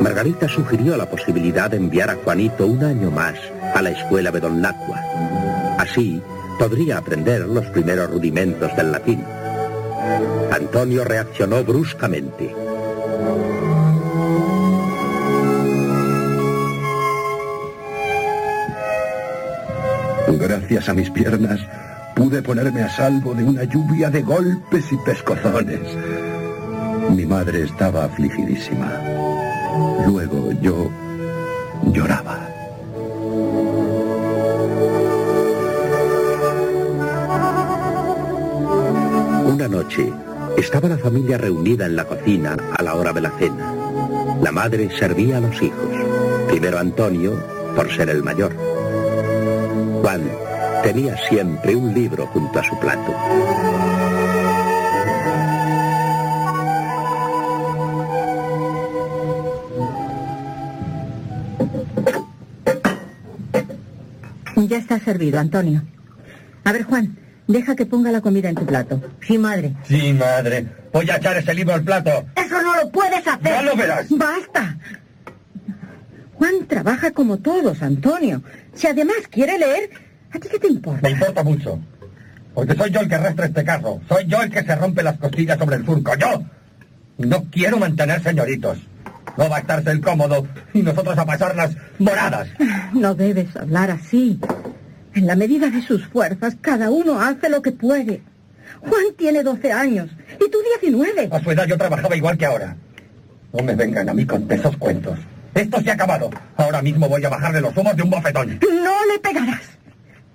[0.00, 3.38] Margarita sugirió la posibilidad de enviar a Juanito un año más
[3.76, 5.00] a la escuela de Don Lacua.
[5.78, 6.20] Así,
[6.58, 9.24] podría aprender los primeros rudimentos del latín.
[10.50, 12.52] Antonio reaccionó bruscamente.
[20.26, 21.60] Gracias a mis piernas
[22.16, 26.41] pude ponerme a salvo de una lluvia de golpes y pescozones.
[27.10, 28.90] Mi madre estaba afligidísima.
[30.06, 30.90] Luego yo
[31.92, 32.48] lloraba.
[39.46, 40.12] Una noche,
[40.56, 43.74] estaba la familia reunida en la cocina a la hora de la cena.
[44.42, 45.88] La madre servía a los hijos.
[46.48, 47.32] Primero Antonio,
[47.76, 48.52] por ser el mayor.
[50.02, 50.22] Juan
[50.82, 53.14] tenía siempre un libro junto a su plato.
[65.22, 65.82] Servido, Antonio.
[66.64, 67.16] A ver, Juan,
[67.46, 69.00] deja que ponga la comida en tu plato.
[69.20, 69.74] Sí, madre.
[69.84, 70.66] Sí, madre.
[70.92, 72.10] Voy a echar ese libro al plato.
[72.34, 73.52] Eso no lo puedes hacer.
[73.52, 74.06] Ya lo verás.
[74.10, 74.76] Basta.
[76.34, 78.42] Juan trabaja como todos, Antonio.
[78.74, 79.90] Si además quiere leer,
[80.32, 81.02] ¿a ti qué te importa?
[81.02, 81.78] Me importa mucho.
[82.52, 84.00] Porque soy yo el que arrastra este carro.
[84.08, 86.16] Soy yo el que se rompe las costillas sobre el surco.
[86.16, 86.42] ¡Yo!
[87.18, 88.78] No quiero mantener señoritos.
[89.38, 92.48] No va a estarse el cómodo y nosotros a pasarlas moradas.
[92.92, 94.40] No debes hablar así.
[95.14, 98.22] En la medida de sus fuerzas, cada uno hace lo que puede.
[98.80, 101.28] Juan tiene 12 años y tú 19.
[101.30, 102.76] A su edad yo trabajaba igual que ahora.
[103.52, 105.18] No me vengan a mí con esos cuentos.
[105.54, 106.30] Esto se ha acabado.
[106.56, 108.58] Ahora mismo voy a bajarle los humos de un bofetón.
[108.62, 109.60] No le pegarás.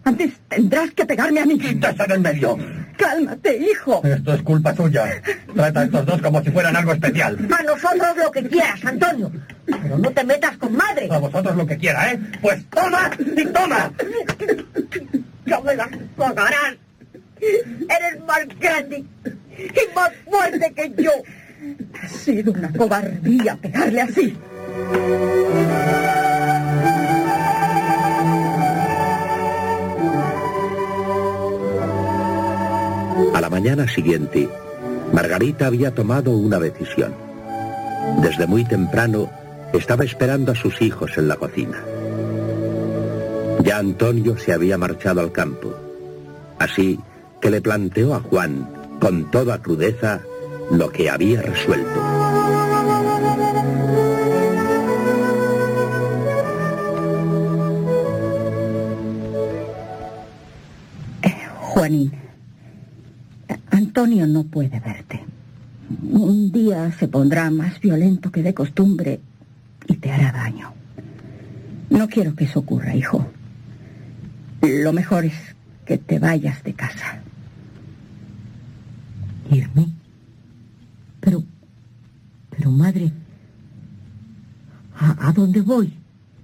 [0.03, 1.57] Antes tendrás que pegarme a mí.
[1.57, 2.57] ¡Quítese del medio!
[2.98, 4.02] Cálmate, hijo.
[4.03, 5.22] Esto es culpa suya.
[5.53, 7.38] Trata a estos dos como si fueran algo especial.
[7.57, 9.32] A nosotros lo que quieras, Antonio.
[9.65, 11.07] Pero no te metas con madre.
[11.11, 12.19] A vosotros lo que quiera, ¿eh?
[12.41, 13.91] Pues toma y toma.
[15.45, 16.76] No me las pagarás.
[17.40, 19.03] Eres más grande
[19.57, 21.11] y más fuerte que yo.
[22.02, 24.38] Ha sido una cobardía pegarle así.
[33.34, 34.48] A la mañana siguiente,
[35.11, 37.14] Margarita había tomado una decisión.
[38.22, 39.30] Desde muy temprano
[39.73, 41.84] estaba esperando a sus hijos en la cocina.
[43.64, 45.73] Ya Antonio se había marchado al campo,
[46.60, 46.99] así
[47.41, 48.69] que le planteó a Juan,
[48.99, 50.22] con toda crudeza,
[50.72, 52.02] lo que había resuelto.
[61.60, 62.26] Juanín,
[63.98, 65.26] Antonio no puede verte.
[66.03, 69.19] Un día se pondrá más violento que de costumbre
[69.88, 70.72] y te hará daño.
[71.90, 73.28] No quiero que eso ocurra, hijo.
[74.61, 75.34] Lo mejor es
[75.84, 77.22] que te vayas de casa.
[79.49, 79.88] ¿Irme?
[81.19, 81.44] Pero,
[82.52, 83.11] pero madre,
[84.95, 85.91] ¿a, dónde voy?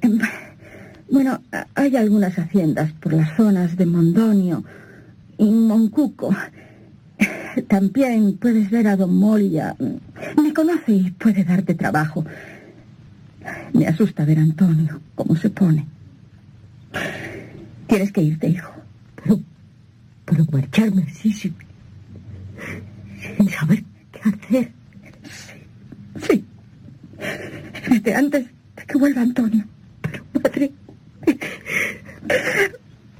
[0.01, 0.17] Em,
[1.11, 1.39] Bueno,
[1.75, 4.63] hay algunas haciendas por las zonas de Mondonio
[5.37, 6.35] y Moncuco.
[7.61, 9.75] También puedes ver a Don Molia.
[10.41, 12.25] Me conoce y puede darte trabajo.
[13.73, 15.85] Me asusta ver a Antonio, cómo se pone.
[17.87, 18.71] Tienes que irte, hijo.
[19.15, 19.39] Pero,
[20.25, 21.55] pero marcharme así sin,
[23.37, 24.71] sin saber qué hacer.
[26.27, 26.45] Sí.
[27.89, 29.65] Vete antes de que vuelva Antonio.
[30.01, 30.71] Pero, padre.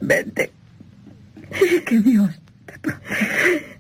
[0.02, 0.52] Vete.
[1.86, 2.30] Que Dios
[2.66, 3.73] te proteja.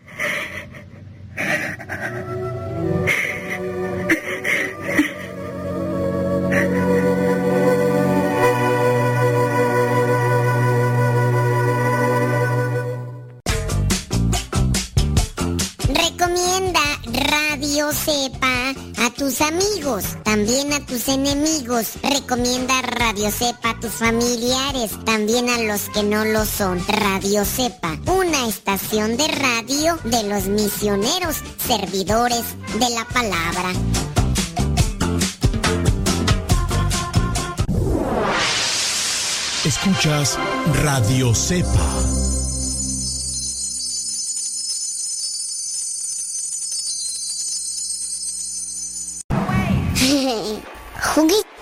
[15.87, 16.79] Recomienda
[17.31, 21.93] Radio Cepa a tus amigos, también a tus enemigos.
[22.01, 26.83] Recomienda Radio Cepa a tus familiares, también a los que no lo son.
[26.87, 32.43] Radio Cepa, una estación de radio de los misioneros, servidores
[32.79, 33.73] de la palabra.
[39.65, 40.37] Escuchas
[40.83, 42.12] Radio Cepa.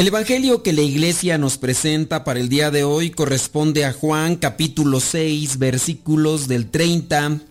[0.00, 4.36] El Evangelio que la iglesia nos presenta para el día de hoy corresponde a Juan
[4.36, 7.42] capítulo 6 versículos del 30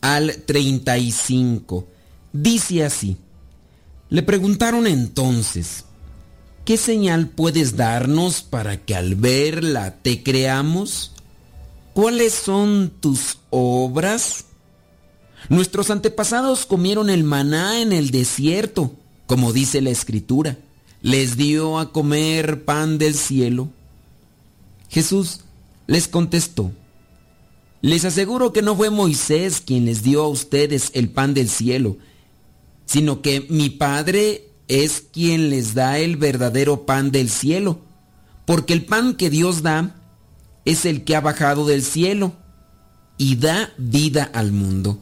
[0.00, 1.86] al 35.
[2.32, 3.18] Dice así,
[4.08, 5.84] le preguntaron entonces,
[6.64, 11.12] ¿qué señal puedes darnos para que al verla te creamos?
[11.94, 14.46] ¿Cuáles son tus obras?
[15.48, 18.90] Nuestros antepasados comieron el maná en el desierto,
[19.28, 20.58] como dice la escritura
[21.02, 23.68] les dio a comer pan del cielo?
[24.88, 25.40] Jesús
[25.86, 26.72] les contestó,
[27.80, 31.98] les aseguro que no fue Moisés quien les dio a ustedes el pan del cielo,
[32.86, 37.80] sino que mi Padre es quien les da el verdadero pan del cielo,
[38.46, 39.96] porque el pan que Dios da
[40.64, 42.32] es el que ha bajado del cielo
[43.18, 44.98] y da vida al mundo.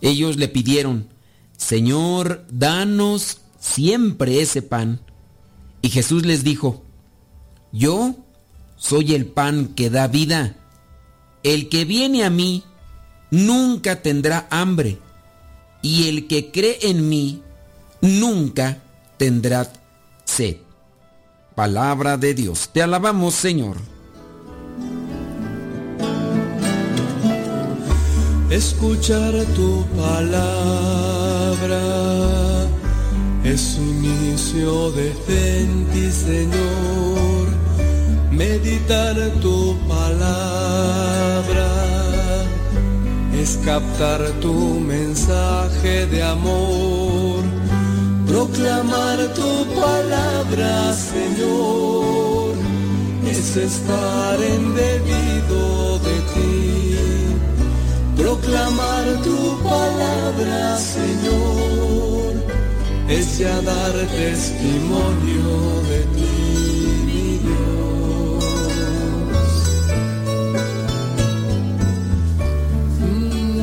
[0.00, 1.08] Ellos le pidieron,
[1.56, 3.38] Señor, danos
[3.68, 5.00] siempre ese pan.
[5.82, 6.82] Y Jesús les dijo,
[7.72, 8.16] yo
[8.76, 10.56] soy el pan que da vida.
[11.42, 12.64] El que viene a mí
[13.30, 14.98] nunca tendrá hambre.
[15.82, 17.42] Y el que cree en mí
[18.00, 18.78] nunca
[19.16, 19.70] tendrá
[20.24, 20.56] sed.
[21.54, 22.70] Palabra de Dios.
[22.72, 23.76] Te alabamos, Señor.
[28.50, 30.48] Escuchar tu palabra
[33.44, 37.48] es inicio de en ti, Señor,
[38.30, 41.68] meditar tu palabra,
[43.40, 47.42] es captar tu mensaje de amor,
[48.26, 52.54] proclamar tu palabra, Señor,
[53.30, 56.96] es estar en debido de ti,
[58.16, 62.07] proclamar tu palabra, Señor
[63.08, 66.28] es ya dar testimonio de ti.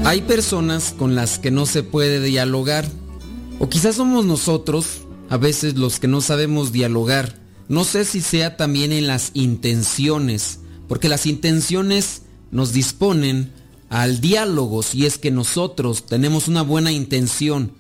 [0.06, 2.88] Hay personas con las que no se puede dialogar,
[3.58, 7.40] o quizás somos nosotros, a veces los que no sabemos dialogar.
[7.70, 13.52] No sé si sea también en las intenciones, porque las intenciones nos disponen
[13.90, 17.72] al diálogo si es que nosotros tenemos una buena intención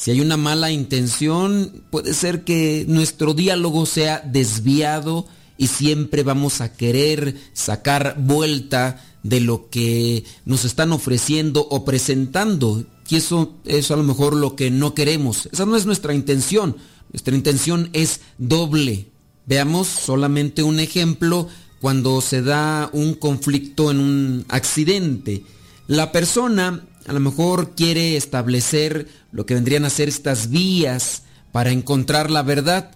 [0.00, 5.26] si hay una mala intención, puede ser que nuestro diálogo sea desviado
[5.58, 12.82] y siempre vamos a querer sacar vuelta de lo que nos están ofreciendo o presentando.
[13.10, 15.50] Y eso es a lo mejor lo que no queremos.
[15.52, 16.78] Esa no es nuestra intención.
[17.12, 19.08] Nuestra intención es doble.
[19.44, 21.46] Veamos solamente un ejemplo
[21.78, 25.44] cuando se da un conflicto en un accidente.
[25.88, 31.22] La persona a lo mejor quiere establecer lo que vendrían a ser estas vías
[31.52, 32.92] para encontrar la verdad,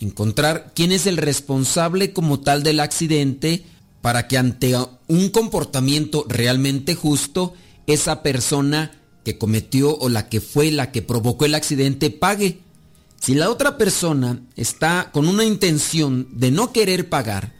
[0.00, 3.64] encontrar quién es el responsable como tal del accidente
[4.00, 4.74] para que ante
[5.08, 7.54] un comportamiento realmente justo,
[7.86, 8.92] esa persona
[9.24, 12.60] que cometió o la que fue la que provocó el accidente pague.
[13.20, 17.52] Si la otra persona está con una intención de no querer pagar,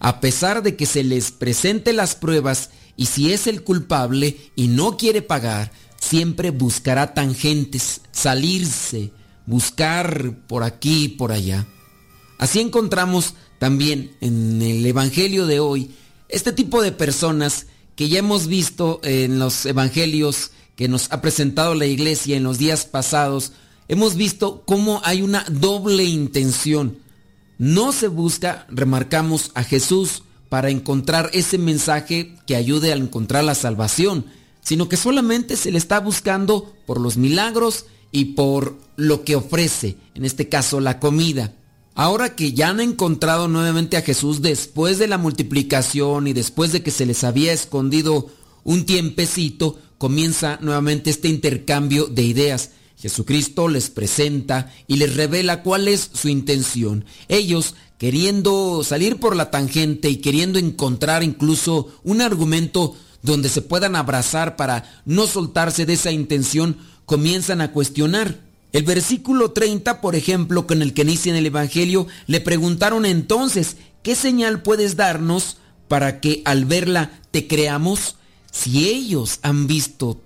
[0.00, 4.66] a pesar de que se les presente las pruebas y si es el culpable y
[4.66, 5.70] no quiere pagar,
[6.00, 9.12] siempre buscará tangentes, salirse,
[9.46, 11.64] buscar por aquí y por allá.
[12.38, 15.92] Así encontramos también en el Evangelio de hoy
[16.28, 21.76] este tipo de personas que ya hemos visto en los Evangelios que nos ha presentado
[21.76, 23.52] la iglesia en los días pasados.
[23.86, 26.98] Hemos visto cómo hay una doble intención.
[27.58, 33.54] No se busca, remarcamos, a Jesús, para encontrar ese mensaje que ayude a encontrar la
[33.54, 34.26] salvación,
[34.62, 39.96] sino que solamente se le está buscando por los milagros y por lo que ofrece,
[40.14, 41.54] en este caso la comida.
[41.94, 46.82] Ahora que ya han encontrado nuevamente a Jesús después de la multiplicación y después de
[46.82, 48.28] que se les había escondido
[48.62, 52.70] un tiempecito, comienza nuevamente este intercambio de ideas.
[52.96, 57.04] Jesucristo les presenta y les revela cuál es su intención.
[57.28, 63.96] Ellos, queriendo salir por la tangente y queriendo encontrar incluso un argumento donde se puedan
[63.96, 68.40] abrazar para no soltarse de esa intención, comienzan a cuestionar.
[68.72, 74.14] El versículo 30, por ejemplo, con el que inicia el Evangelio, le preguntaron entonces, ¿qué
[74.14, 75.56] señal puedes darnos
[75.88, 78.16] para que al verla te creamos?
[78.52, 80.20] Si ellos han visto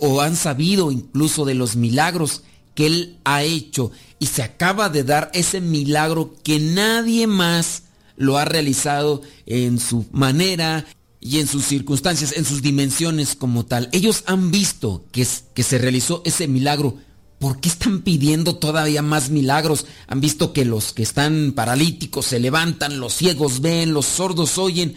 [0.00, 2.42] o han sabido incluso de los milagros
[2.74, 7.84] que Él ha hecho y se acaba de dar ese milagro que nadie más
[8.16, 10.84] lo ha realizado en su manera
[11.20, 13.88] y en sus circunstancias, en sus dimensiones como tal.
[13.92, 16.96] Ellos han visto que, se realizó ese milagro.
[17.38, 19.86] ¿Por qué están pidiendo todavía más milagros?
[20.08, 24.96] Han visto que los que están paralíticos se levantan, los ciegos ven, los sordos oyen.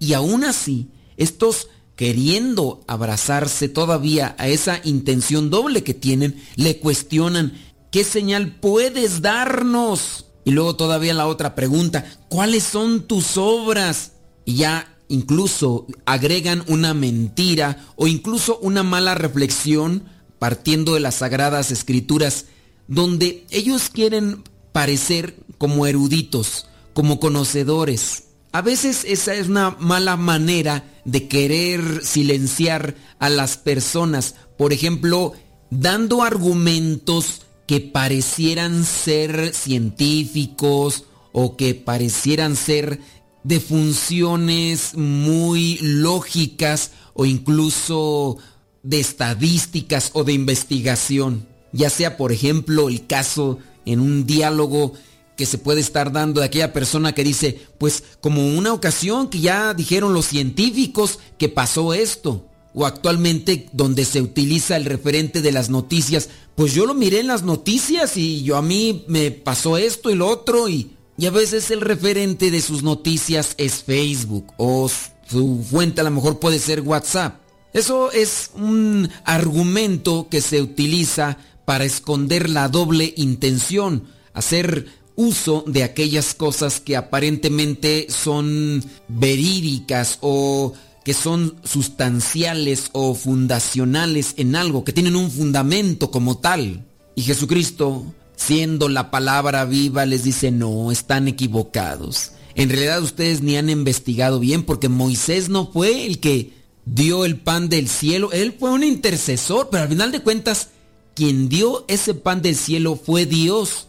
[0.00, 7.54] Y aún así, estos queriendo abrazarse todavía a esa intención doble que tienen, le cuestionan,
[7.96, 10.26] ¿qué señal puedes darnos?
[10.44, 14.12] Y luego todavía la otra pregunta, ¿cuáles son tus obras?
[14.44, 20.04] Y ya incluso agregan una mentira o incluso una mala reflexión
[20.38, 22.44] partiendo de las sagradas escrituras,
[22.86, 30.84] donde ellos quieren parecer como eruditos, como conocedores, a veces esa es una mala manera
[31.06, 34.34] de querer silenciar a las personas.
[34.58, 35.32] Por ejemplo,
[35.70, 43.00] dando argumentos que parecieran ser científicos o que parecieran ser
[43.42, 48.38] de funciones muy lógicas o incluso
[48.82, 51.46] de estadísticas o de investigación.
[51.72, 54.94] Ya sea, por ejemplo, el caso en un diálogo
[55.36, 59.40] que se puede estar dando de aquella persona que dice, pues como una ocasión que
[59.40, 62.48] ya dijeron los científicos que pasó esto,
[62.78, 67.26] o actualmente donde se utiliza el referente de las noticias, pues yo lo miré en
[67.26, 70.92] las noticias y yo a mí me pasó esto y lo otro y,
[71.26, 74.90] a veces el referente de sus noticias es Facebook o
[75.26, 77.40] su fuente a lo mejor puede ser WhatsApp.
[77.72, 85.82] Eso es un argumento que se utiliza para esconder la doble intención, hacer uso de
[85.82, 90.74] aquellas cosas que aparentemente son verídicas o
[91.06, 96.84] que son sustanciales o fundacionales en algo, que tienen un fundamento como tal.
[97.14, 102.32] Y Jesucristo, siendo la palabra viva, les dice, no, están equivocados.
[102.56, 106.54] En realidad ustedes ni han investigado bien porque Moisés no fue el que
[106.84, 110.70] dio el pan del cielo, él fue un intercesor, pero al final de cuentas,
[111.14, 113.86] quien dio ese pan del cielo fue Dios.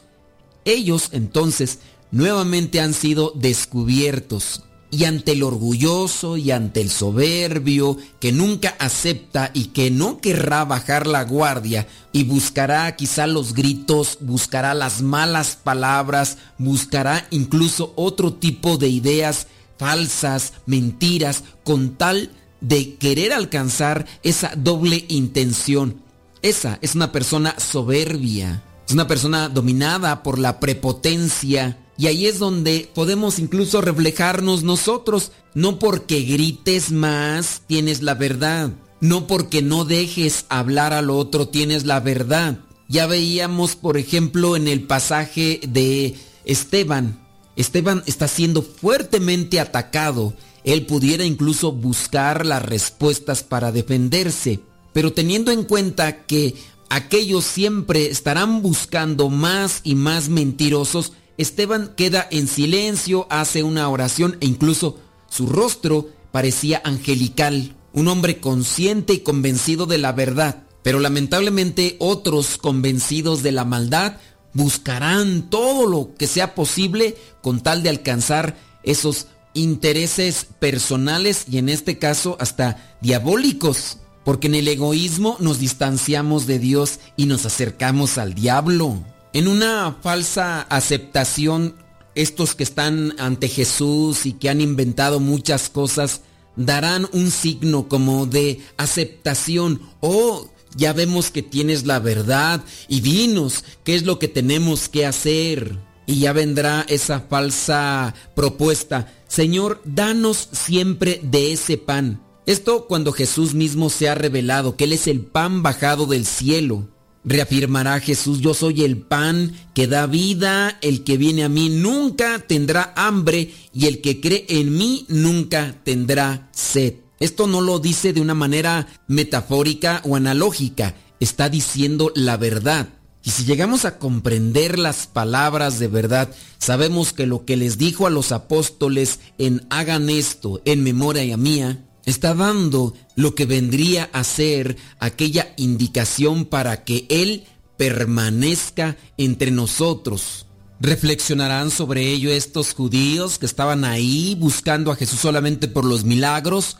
[0.65, 1.79] Ellos entonces
[2.11, 9.51] nuevamente han sido descubiertos y ante el orgulloso y ante el soberbio que nunca acepta
[9.53, 15.57] y que no querrá bajar la guardia y buscará quizá los gritos, buscará las malas
[15.61, 24.53] palabras, buscará incluso otro tipo de ideas falsas, mentiras, con tal de querer alcanzar esa
[24.55, 26.01] doble intención.
[26.41, 28.63] Esa es una persona soberbia.
[28.87, 31.77] Es una persona dominada por la prepotencia.
[31.97, 35.31] Y ahí es donde podemos incluso reflejarnos nosotros.
[35.53, 38.71] No porque grites más tienes la verdad.
[39.01, 42.59] No porque no dejes hablar al otro tienes la verdad.
[42.87, 47.19] Ya veíamos, por ejemplo, en el pasaje de Esteban.
[47.55, 50.33] Esteban está siendo fuertemente atacado.
[50.63, 54.59] Él pudiera incluso buscar las respuestas para defenderse.
[54.93, 56.55] Pero teniendo en cuenta que
[56.89, 64.37] aquellos siempre estarán buscando más y más mentirosos, Esteban queda en silencio, hace una oración
[64.41, 64.97] e incluso
[65.29, 70.63] su rostro parecía angelical, un hombre consciente y convencido de la verdad.
[70.83, 74.17] Pero lamentablemente otros convencidos de la maldad
[74.53, 81.69] buscarán todo lo que sea posible con tal de alcanzar esos intereses personales y en
[81.69, 83.99] este caso hasta diabólicos.
[84.23, 89.03] Porque en el egoísmo nos distanciamos de Dios y nos acercamos al diablo.
[89.37, 91.75] En una falsa aceptación,
[92.15, 96.21] estos que están ante Jesús y que han inventado muchas cosas,
[96.55, 99.79] darán un signo como de aceptación.
[99.99, 105.05] Oh, ya vemos que tienes la verdad y dinos qué es lo que tenemos que
[105.05, 105.77] hacer.
[106.07, 109.13] Y ya vendrá esa falsa propuesta.
[109.27, 112.23] Señor, danos siempre de ese pan.
[112.47, 116.87] Esto cuando Jesús mismo se ha revelado que Él es el pan bajado del cielo.
[117.27, 122.39] Reafirmará Jesús, yo soy el pan que da vida, el que viene a mí nunca
[122.39, 126.93] tendrá hambre y el que cree en mí nunca tendrá sed.
[127.19, 132.87] Esto no lo dice de una manera metafórica o analógica, está diciendo la verdad.
[133.25, 138.07] Y si llegamos a comprender las palabras de verdad, sabemos que lo que les dijo
[138.07, 144.23] a los apóstoles en hagan esto en memoria mía, está dando lo que vendría a
[144.23, 147.43] ser aquella indicación para que Él
[147.75, 150.45] permanezca entre nosotros.
[150.79, 156.77] ¿Reflexionarán sobre ello estos judíos que estaban ahí buscando a Jesús solamente por los milagros?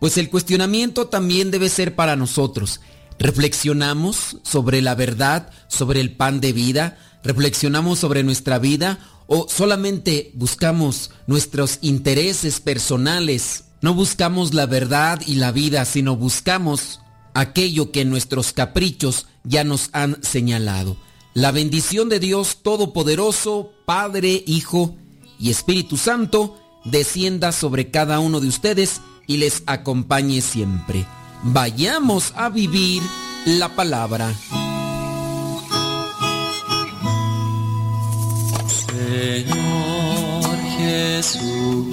[0.00, 2.80] Pues el cuestionamiento también debe ser para nosotros.
[3.18, 6.98] ¿Reflexionamos sobre la verdad, sobre el pan de vida?
[7.24, 8.98] ¿Reflexionamos sobre nuestra vida?
[9.28, 13.64] ¿O solamente buscamos nuestros intereses personales?
[13.80, 17.00] No buscamos la verdad y la vida, sino buscamos
[17.34, 20.96] aquello que nuestros caprichos ya nos han señalado.
[21.34, 24.96] La bendición de Dios Todopoderoso, Padre, Hijo
[25.38, 31.06] y Espíritu Santo, descienda sobre cada uno de ustedes y les acompañe siempre.
[31.44, 33.02] Vayamos a vivir
[33.46, 34.34] la palabra.
[38.88, 41.92] Señor Jesucristo,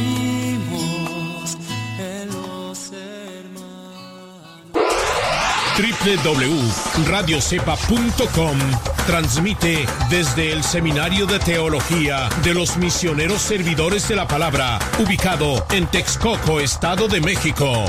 [5.77, 8.57] www.radiocepa.com
[9.05, 15.87] transmite desde el Seminario de Teología de los Misioneros Servidores de la Palabra, ubicado en
[15.87, 17.85] Texcoco, Estado de México.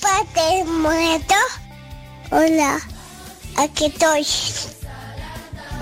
[0.00, 1.34] Padre muerto.
[2.30, 2.78] Hola,
[3.56, 4.26] aquí estoy.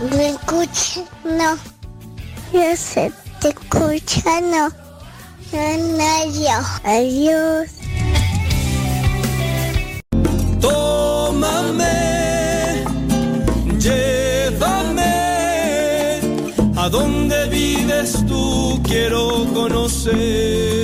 [0.00, 1.02] ¿Me escucha?
[1.24, 1.56] No.
[2.52, 4.68] Yo sé, te escucha, no.
[5.52, 6.60] No, yo.
[6.84, 7.70] Adiós.
[10.60, 11.94] Tómame,
[13.78, 15.02] llévame
[16.76, 20.77] a donde vives tú, quiero conocer.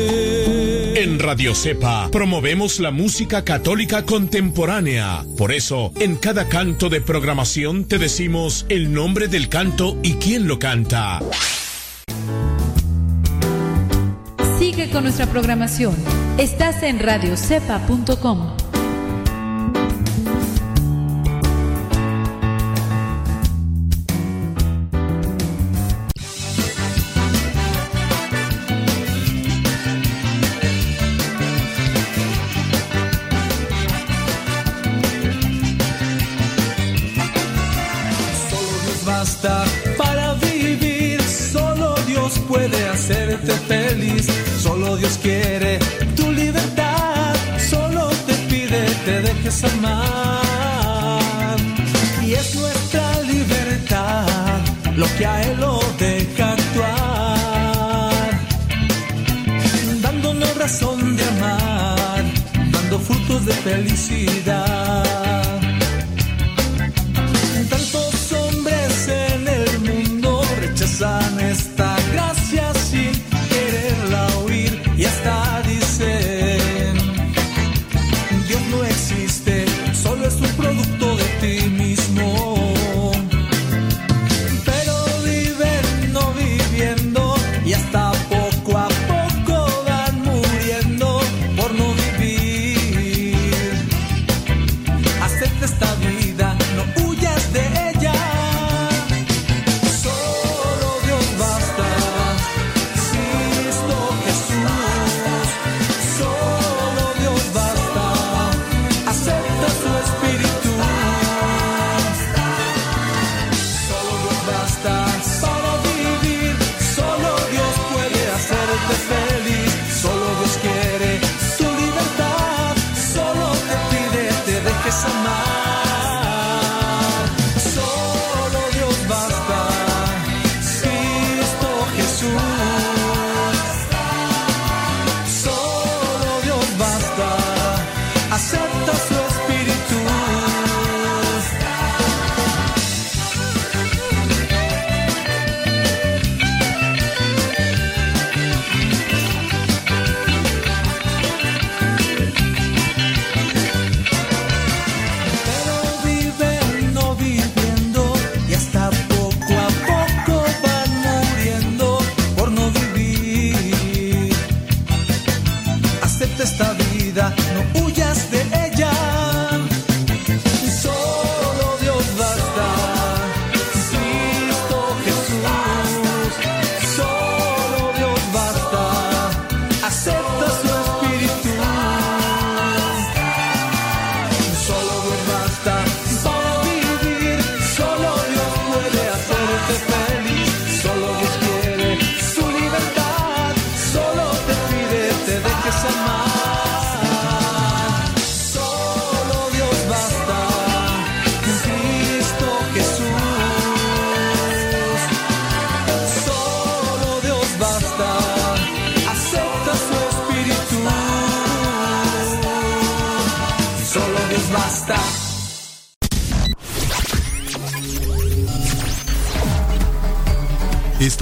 [1.25, 5.25] Radio Cepa promovemos la música católica contemporánea.
[5.39, 10.47] Por eso, en cada canto de programación te decimos el nombre del canto y quién
[10.47, 11.21] lo canta.
[14.59, 15.95] Sigue con nuestra programación.
[16.37, 18.64] Estás en radiocepa.com.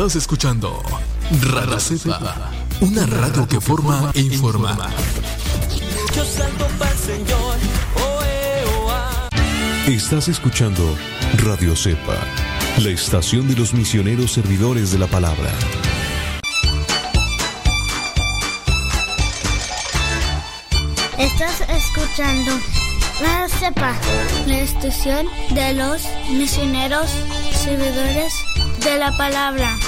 [0.03, 0.83] Estás escuchando
[1.43, 2.51] Radio Cepa,
[2.81, 4.77] una radio que forma e informa.
[6.13, 7.57] Yo salto para el Señor.
[7.95, 9.29] Oh, eh, oh, ah.
[9.87, 10.99] Estás escuchando
[11.37, 12.17] Radio Cepa,
[12.79, 15.53] la estación de los misioneros servidores de la palabra.
[21.17, 22.51] Estás escuchando
[23.23, 23.95] la CEPA,
[24.49, 27.09] la estación de los misioneros
[27.53, 28.35] servidores
[28.83, 29.79] de la palabra.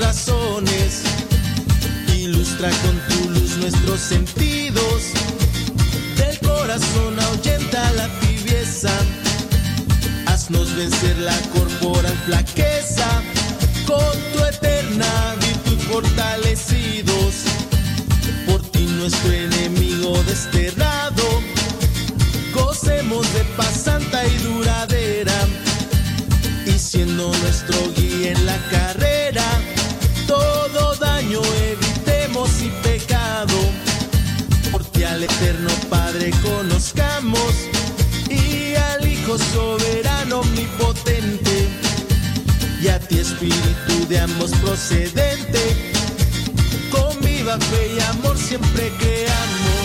[0.00, 1.02] Razones.
[2.14, 5.02] Ilustra con tu luz nuestros sentidos.
[6.16, 8.90] Del corazón ahuyenta la tibieza.
[10.26, 13.22] Haznos vencer la corporal flaqueza.
[13.86, 17.34] Con tu eterna virtud fortalecidos.
[18.46, 21.42] Por ti nuestro enemigo desterrado
[22.54, 25.34] gocemos de paz santa y duradera,
[26.66, 29.44] y siendo nuestro guía en la carrera,
[31.40, 33.54] evitemos y pecado,
[34.70, 37.54] por ti al eterno Padre conozcamos,
[38.28, 41.68] y al Hijo soberano omnipotente,
[42.82, 45.92] y a ti Espíritu de ambos procedente,
[46.90, 49.82] con viva fe y amor siempre creamos.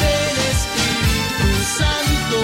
[0.00, 1.48] Ven Espíritu
[1.78, 2.38] Santo,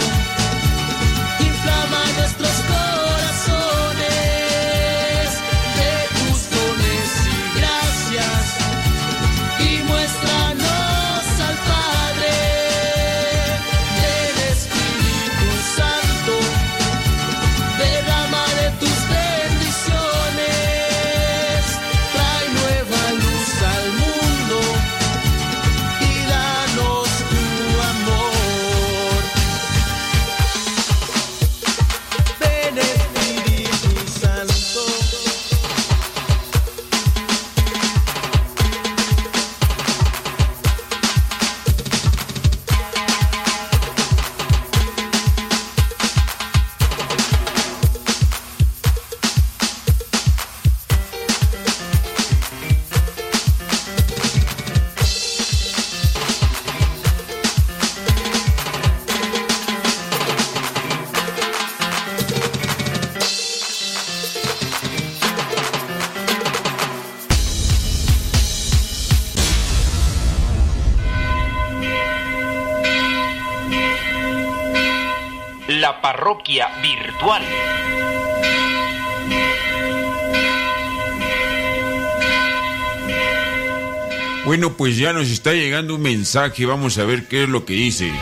[84.76, 88.12] pues ya nos está llegando un mensaje, vamos a ver qué es lo que dice.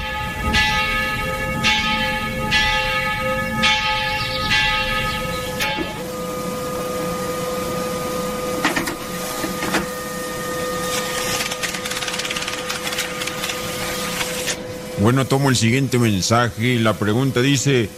[15.05, 16.81] Bueno, tomo el siguiente mensaje.
[16.81, 17.91] La pregunta dice,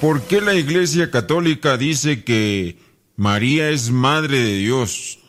[0.00, 2.76] ¿por qué la Iglesia Católica dice que
[3.14, 5.19] María es Madre de Dios?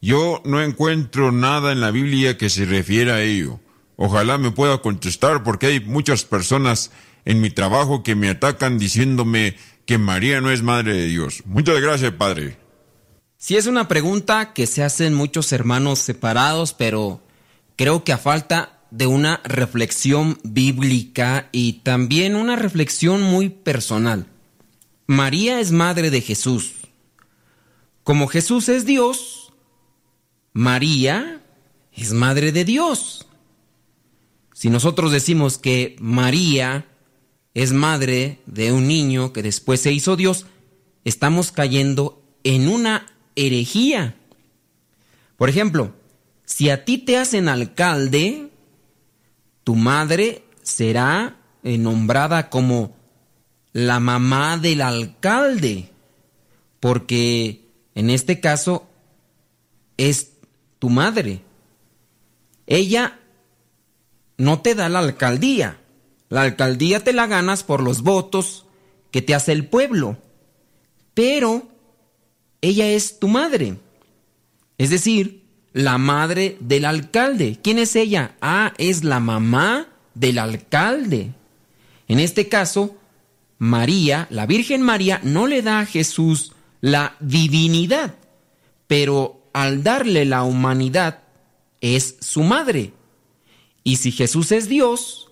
[0.00, 3.60] Yo no encuentro nada en la Biblia que se refiera a ello.
[3.96, 6.90] Ojalá me pueda contestar porque hay muchas personas
[7.24, 11.42] en mi trabajo que me atacan diciéndome que María no es Madre de Dios.
[11.44, 12.56] Muchas gracias, Padre.
[13.36, 17.22] Si es una pregunta que se hacen muchos hermanos separados, pero
[17.76, 24.26] creo que a falta de una reflexión bíblica y también una reflexión muy personal.
[25.06, 26.74] María es madre de Jesús.
[28.02, 29.39] Como Jesús es Dios,
[30.52, 31.42] María
[31.92, 33.26] es madre de Dios.
[34.52, 36.86] Si nosotros decimos que María
[37.54, 40.46] es madre de un niño que después se hizo Dios,
[41.04, 43.06] estamos cayendo en una
[43.36, 44.16] herejía.
[45.36, 45.94] Por ejemplo,
[46.44, 48.50] si a ti te hacen alcalde,
[49.64, 52.96] tu madre será nombrada como
[53.72, 55.90] la mamá del alcalde,
[56.80, 58.88] porque en este caso
[59.96, 60.32] es
[60.80, 61.42] tu madre.
[62.66, 63.20] Ella
[64.36, 65.78] no te da la alcaldía,
[66.28, 68.66] la alcaldía te la ganas por los votos
[69.12, 70.16] que te hace el pueblo,
[71.14, 71.68] pero
[72.60, 73.76] ella es tu madre.
[74.78, 77.58] Es decir, la madre del alcalde.
[77.62, 78.36] ¿Quién es ella?
[78.40, 81.32] Ah, es la mamá del alcalde.
[82.08, 82.96] En este caso,
[83.58, 88.14] María, la Virgen María, no le da a Jesús la divinidad,
[88.86, 91.22] pero al darle la humanidad
[91.80, 92.92] es su madre.
[93.84, 95.30] Y si Jesús es Dios,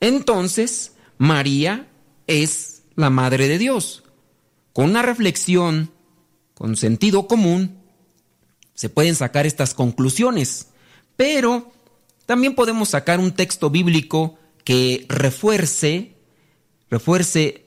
[0.00, 1.88] entonces María
[2.26, 4.02] es la madre de Dios.
[4.72, 5.90] Con una reflexión,
[6.54, 7.78] con sentido común,
[8.74, 10.68] se pueden sacar estas conclusiones,
[11.16, 11.72] pero
[12.26, 16.14] también podemos sacar un texto bíblico que refuerce,
[16.90, 17.66] refuerce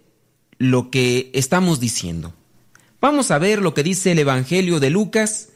[0.58, 2.34] lo que estamos diciendo.
[3.02, 5.49] Vamos a ver lo que dice el Evangelio de Lucas,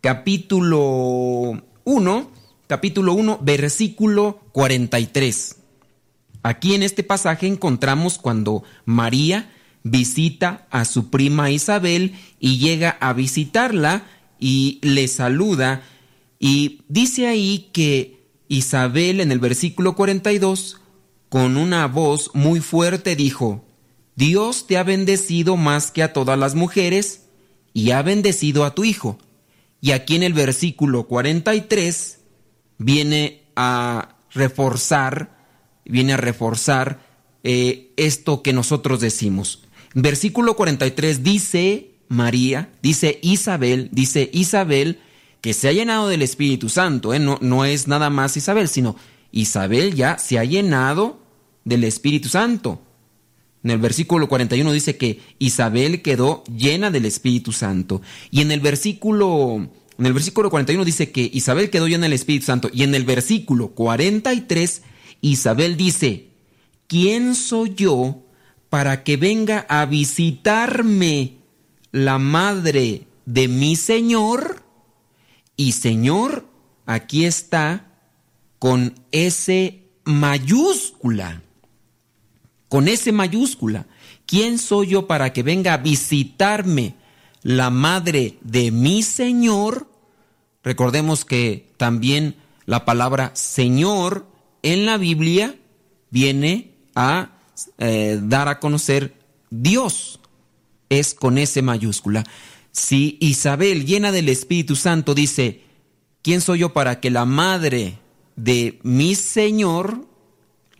[0.00, 2.30] capítulo 1,
[2.66, 5.56] capítulo 1, versículo 43.
[6.42, 9.50] Aquí en este pasaje encontramos cuando María
[9.82, 14.04] visita a su prima Isabel y llega a visitarla
[14.38, 15.82] y le saluda
[16.38, 20.80] y dice ahí que Isabel en el versículo 42
[21.28, 23.64] con una voz muy fuerte dijo,
[24.16, 27.26] Dios te ha bendecido más que a todas las mujeres
[27.74, 29.18] y ha bendecido a tu hijo.
[29.80, 32.18] Y aquí en el versículo 43
[32.78, 35.36] viene a reforzar,
[35.84, 37.00] viene a reforzar
[37.42, 39.64] eh, esto que nosotros decimos.
[39.94, 45.00] Versículo 43 dice María, dice Isabel, dice Isabel
[45.40, 47.18] que se ha llenado del Espíritu Santo, ¿eh?
[47.18, 48.96] no, no es nada más Isabel, sino
[49.32, 51.20] Isabel ya se ha llenado
[51.64, 52.82] del Espíritu Santo.
[53.62, 58.00] En el versículo 41 dice que Isabel quedó llena del Espíritu Santo.
[58.30, 62.46] Y en el versículo en el versículo 41 dice que Isabel quedó llena del Espíritu
[62.46, 62.70] Santo.
[62.72, 64.82] Y en el versículo 43
[65.20, 66.28] Isabel dice,
[66.86, 68.24] ¿quién soy yo
[68.70, 71.40] para que venga a visitarme
[71.92, 74.62] la madre de mi Señor
[75.56, 76.46] y Señor
[76.86, 77.90] aquí está
[78.58, 81.42] con S mayúscula.
[82.70, 83.86] Con S mayúscula.
[84.24, 86.94] ¿Quién soy yo para que venga a visitarme
[87.42, 89.90] la madre de mi Señor?
[90.64, 94.26] Recordemos que también la palabra Señor
[94.62, 95.56] en la Biblia
[96.10, 97.32] viene a
[97.76, 99.14] eh, dar a conocer
[99.50, 100.20] Dios
[100.90, 102.24] es con S mayúscula.
[102.72, 105.62] Si Isabel, llena del Espíritu Santo, dice,
[106.22, 107.98] ¿quién soy yo para que la madre
[108.36, 110.06] de mi Señor,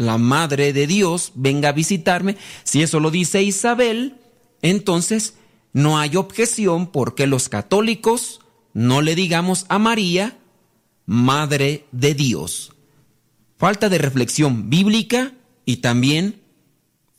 [0.01, 2.37] la madre de Dios, venga a visitarme?
[2.65, 4.17] Si eso lo dice Isabel,
[4.63, 5.35] entonces
[5.73, 8.41] no hay objeción porque los católicos
[8.73, 10.39] no le digamos a María,
[11.07, 12.73] madre de Dios.
[13.59, 15.33] Falta de reflexión bíblica
[15.67, 16.41] y también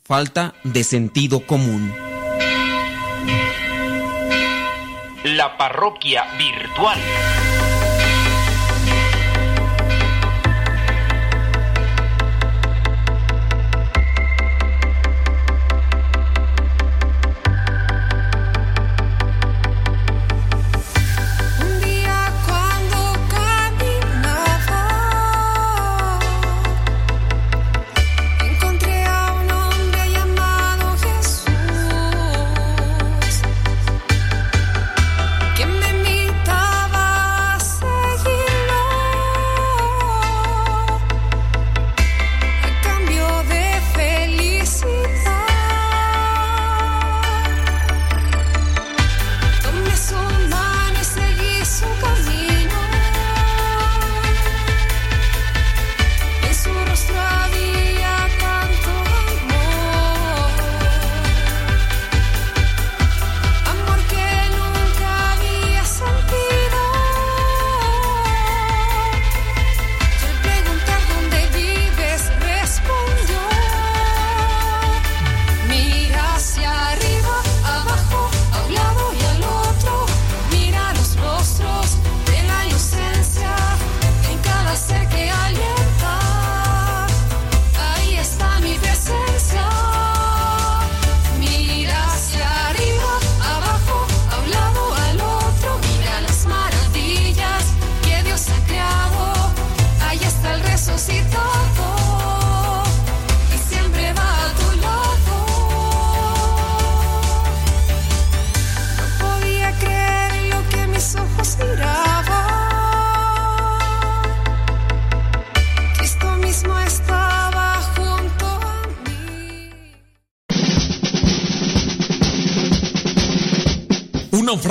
[0.02, 1.92] falta de sentido común.
[5.24, 6.98] La parroquia virtual.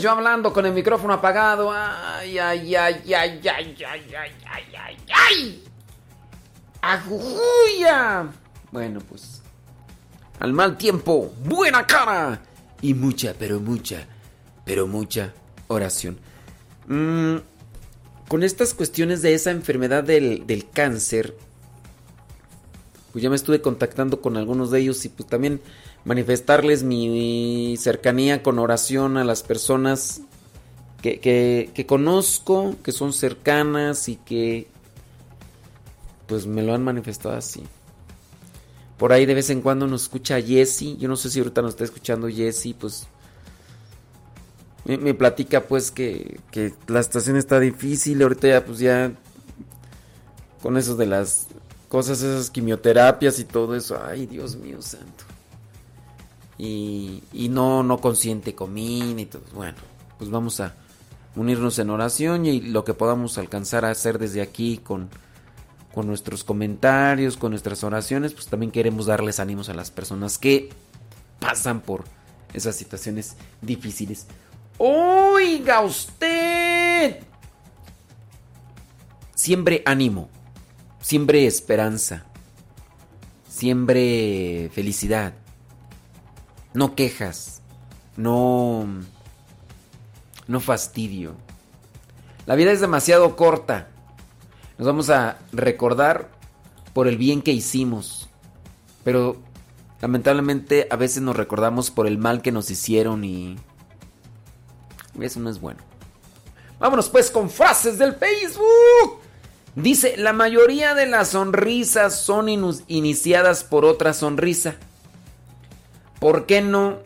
[0.00, 1.70] Yo hablando con el micrófono apagado.
[1.72, 5.64] Ay, ay, ay, ay, ay, ay, ay, ay, ay, ay.
[6.80, 8.28] ¡Ajuya!
[8.72, 9.42] Bueno, pues.
[10.38, 12.40] Al mal tiempo, buena cara.
[12.80, 14.06] Y mucha, pero mucha,
[14.64, 15.34] pero mucha
[15.68, 16.18] oración.
[16.86, 17.36] Mm,
[18.26, 21.36] con estas cuestiones de esa enfermedad del, del cáncer,
[23.12, 25.60] pues ya me estuve contactando con algunos de ellos y pues también
[26.04, 30.22] manifestarles mi cercanía con oración a las personas
[31.02, 31.20] que,
[31.74, 34.68] que, conozco, que son cercanas y que
[36.26, 37.62] pues me lo han manifestado así.
[38.98, 41.70] Por ahí de vez en cuando nos escucha Jesse, yo no sé si ahorita nos
[41.70, 43.06] está escuchando Jesse, pues
[44.84, 49.12] me, me platica pues que, que la situación está difícil, ahorita ya pues ya
[50.62, 51.48] con eso de las
[51.88, 55.29] cosas, esas quimioterapias y todo eso, ay Dios mío santo
[56.62, 59.42] y, no, no consiente comida y todo.
[59.54, 59.78] Bueno,
[60.18, 60.74] pues vamos a
[61.36, 65.08] unirnos en oración y lo que podamos alcanzar a hacer desde aquí con,
[65.94, 70.70] con nuestros comentarios, con nuestras oraciones, pues también queremos darles ánimos a las personas que
[71.38, 72.04] pasan por
[72.52, 74.26] esas situaciones difíciles.
[74.76, 77.20] Oiga usted.
[79.34, 80.28] Siempre ánimo,
[81.00, 82.26] siempre esperanza,
[83.48, 85.32] siempre felicidad
[86.74, 87.62] no quejas,
[88.16, 88.86] no
[90.46, 91.34] no fastidio.
[92.44, 93.88] La vida es demasiado corta.
[94.78, 96.28] Nos vamos a recordar
[96.92, 98.28] por el bien que hicimos,
[99.04, 99.36] pero
[100.00, 103.56] lamentablemente a veces nos recordamos por el mal que nos hicieron y
[105.20, 105.80] eso no es bueno.
[106.80, 109.20] Vámonos pues con frases del Facebook.
[109.76, 112.48] Dice, la mayoría de las sonrisas son
[112.88, 114.76] iniciadas por otra sonrisa.
[116.20, 116.98] ¿Por qué no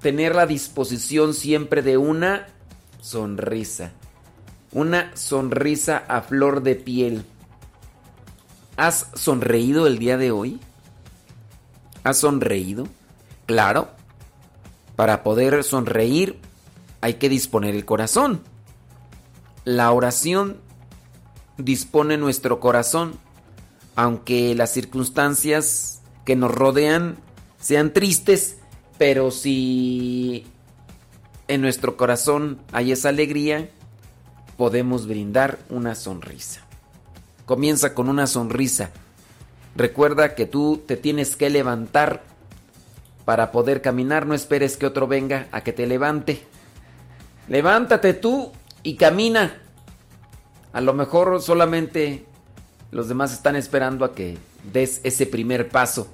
[0.00, 2.48] tener la disposición siempre de una
[3.02, 3.92] sonrisa?
[4.72, 7.26] Una sonrisa a flor de piel.
[8.78, 10.58] ¿Has sonreído el día de hoy?
[12.02, 12.88] ¿Has sonreído?
[13.44, 13.90] Claro.
[14.96, 16.38] Para poder sonreír
[17.02, 18.40] hay que disponer el corazón.
[19.64, 20.56] La oración
[21.58, 23.18] dispone nuestro corazón,
[23.96, 27.18] aunque las circunstancias que nos rodean
[27.60, 28.56] sean tristes,
[28.98, 30.46] pero si
[31.48, 33.68] en nuestro corazón hay esa alegría,
[34.56, 36.60] podemos brindar una sonrisa.
[37.46, 38.90] Comienza con una sonrisa.
[39.74, 42.22] Recuerda que tú te tienes que levantar
[43.24, 44.26] para poder caminar.
[44.26, 46.42] No esperes que otro venga a que te levante.
[47.48, 49.60] Levántate tú y camina.
[50.72, 52.24] A lo mejor solamente
[52.90, 54.38] los demás están esperando a que
[54.72, 56.08] des ese primer paso.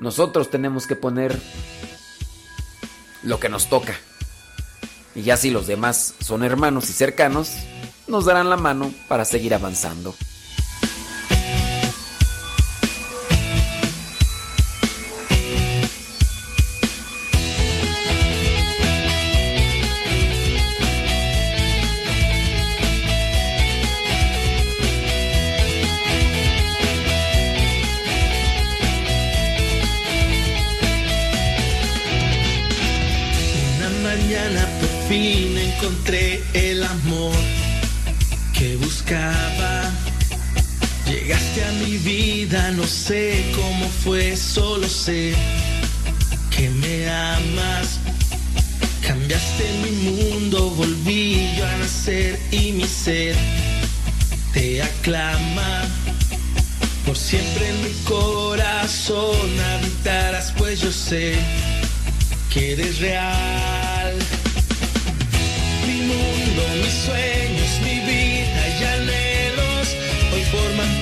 [0.00, 1.38] Nosotros tenemos que poner
[3.22, 3.94] lo que nos toca.
[5.14, 7.50] Y ya si los demás son hermanos y cercanos,
[8.06, 10.14] nos darán la mano para seguir avanzando.
[43.10, 45.34] Sé cómo fue, solo sé
[46.54, 47.98] que me amas.
[49.04, 53.34] Cambiaste mi mundo, volví yo a nacer y mi ser
[54.54, 55.88] te aclama.
[57.04, 61.34] Por siempre en mi corazón habitarás, pues yo sé
[62.52, 64.14] que eres real.
[65.84, 69.88] Mi mundo, mis sueños, mi vida y anhelos
[70.32, 70.99] hoy forman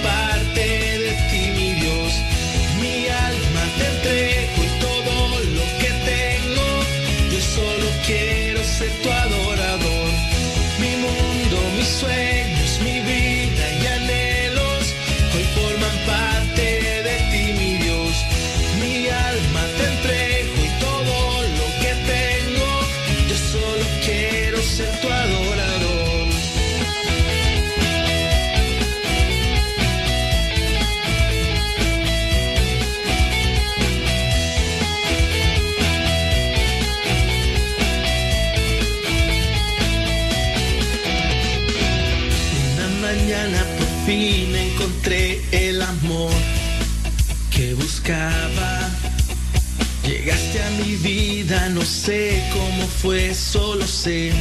[51.78, 54.32] no sé cómo fue, solo sé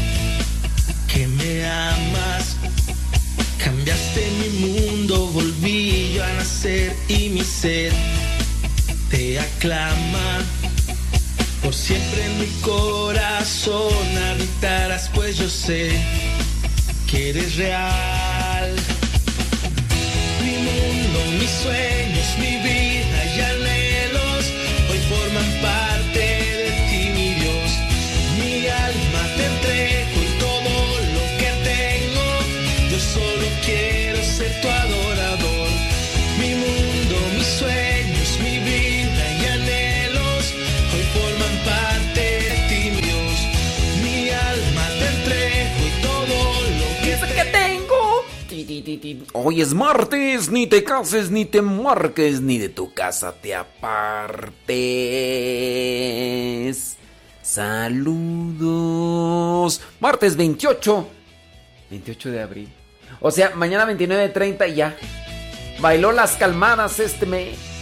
[1.07, 2.55] que me amas.
[3.63, 7.91] Cambiaste mi mundo, volví yo a nacer y mi ser
[9.11, 10.43] te aclama.
[11.61, 15.91] Por siempre en mi corazón habitarás, pues yo sé
[17.09, 18.75] que eres real.
[20.41, 22.86] Mi mundo, mis sueños, mi vida
[49.33, 54.57] Hoy es martes, ni te cases, ni te marques, ni de tu casa te apartes.
[57.41, 58.61] Saludos.
[59.99, 61.07] Martes 28.
[61.89, 62.69] 28 de abril.
[63.19, 64.95] O sea, mañana 29 de 30 ya.
[65.79, 67.76] Bailó las calmadas este mes.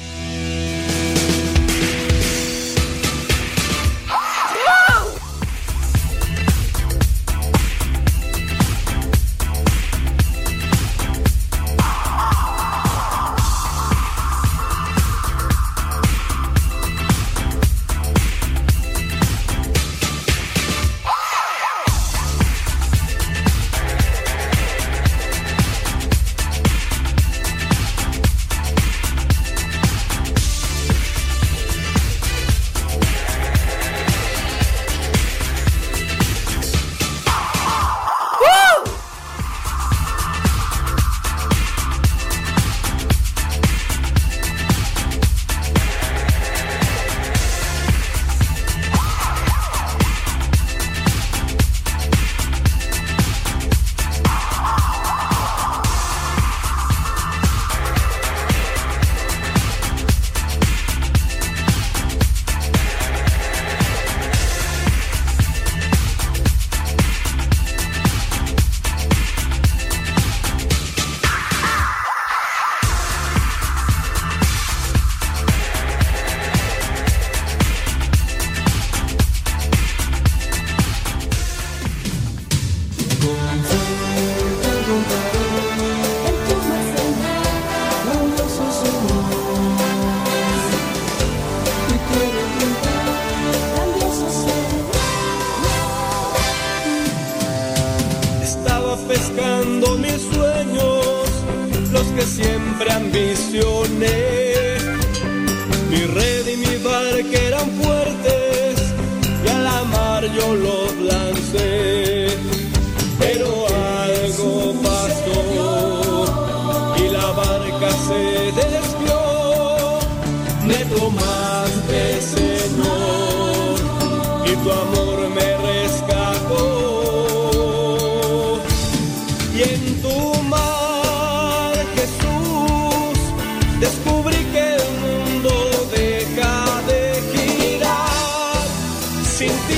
[139.35, 139.74] sin ti.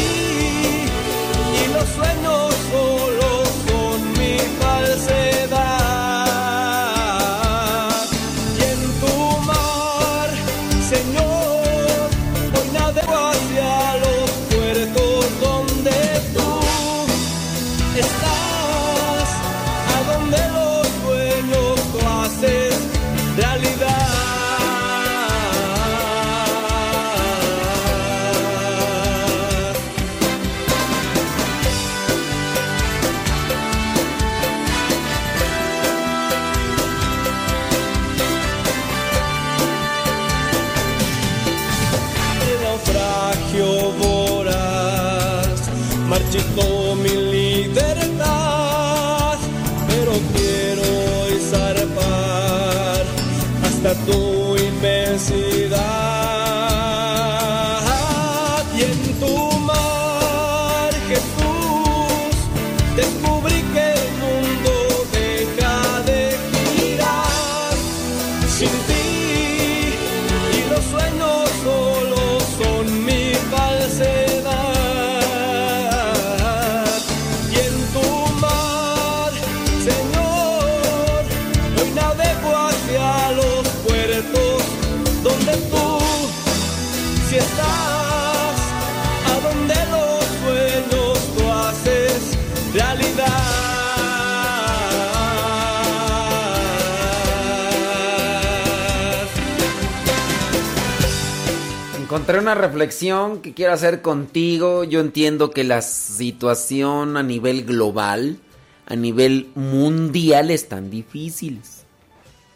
[103.00, 104.84] Que quiero hacer contigo.
[104.84, 108.40] Yo entiendo que la situación a nivel global,
[108.88, 111.84] a nivel mundial, están difíciles.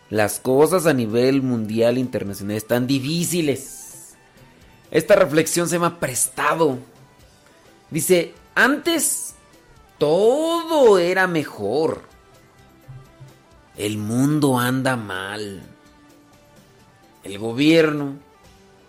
[0.09, 4.15] Las cosas a nivel mundial, internacional, están difíciles.
[4.89, 6.79] Esta reflexión se llama prestado.
[7.91, 9.35] Dice, antes
[9.99, 12.01] todo era mejor.
[13.77, 15.61] El mundo anda mal.
[17.23, 18.30] El gobierno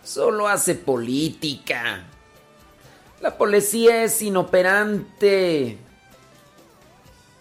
[0.03, 2.05] solo hace política.
[3.21, 5.79] La policía es inoperante.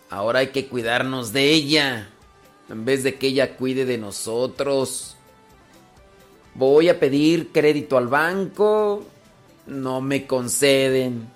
[0.09, 2.09] Ahora hay que cuidarnos de ella,
[2.69, 5.15] en vez de que ella cuide de nosotros.
[6.53, 9.05] Voy a pedir crédito al banco,
[9.65, 11.31] no me conceden.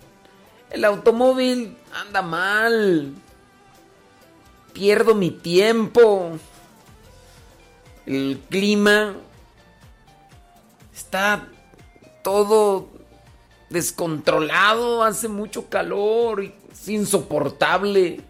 [0.70, 3.14] El automóvil anda mal.
[4.74, 6.32] Pierdo mi tiempo.
[8.06, 9.16] El clima
[10.96, 11.48] está
[12.24, 12.90] todo
[13.70, 18.22] descontrolado, hace mucho calor, y es insoportable.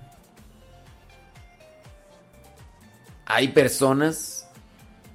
[3.27, 4.48] Hay personas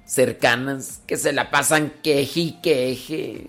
[0.05, 3.47] cercanas que se la pasan queje y queje.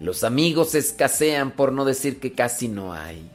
[0.00, 3.30] Los amigos escasean por no decir que casi no hay.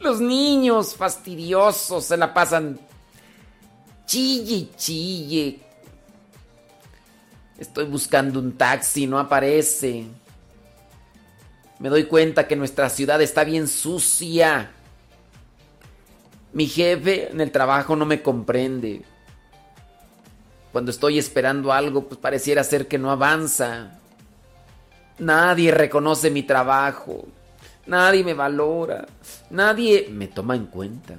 [0.00, 2.78] Los niños fastidiosos se la pasan
[4.06, 5.63] chille chille.
[7.58, 10.06] Estoy buscando un taxi, no aparece.
[11.78, 14.70] Me doy cuenta que nuestra ciudad está bien sucia.
[16.52, 19.02] Mi jefe en el trabajo no me comprende.
[20.72, 24.00] Cuando estoy esperando algo, pues pareciera ser que no avanza.
[25.18, 27.26] Nadie reconoce mi trabajo.
[27.86, 29.06] Nadie me valora.
[29.50, 31.14] Nadie me toma en cuenta.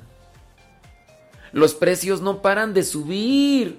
[1.53, 3.77] Los precios no paran de subir.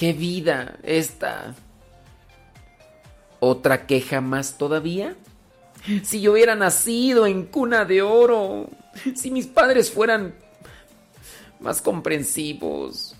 [0.00, 1.54] ¿Qué vida esta?
[3.38, 5.14] ¿Otra queja más todavía?
[6.04, 8.70] Si yo hubiera nacido en cuna de oro,
[9.14, 10.34] si mis padres fueran
[11.60, 13.14] más comprensivos,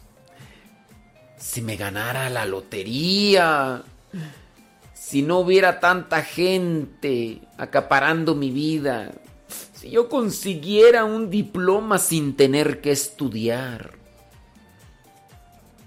[1.36, 3.82] si me ganara la lotería,
[4.94, 9.12] si no hubiera tanta gente acaparando mi vida,
[9.74, 13.99] si yo consiguiera un diploma sin tener que estudiar.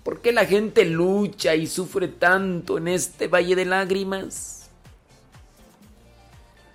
[0.03, 4.69] ¿Por qué la gente lucha y sufre tanto en este valle de lágrimas?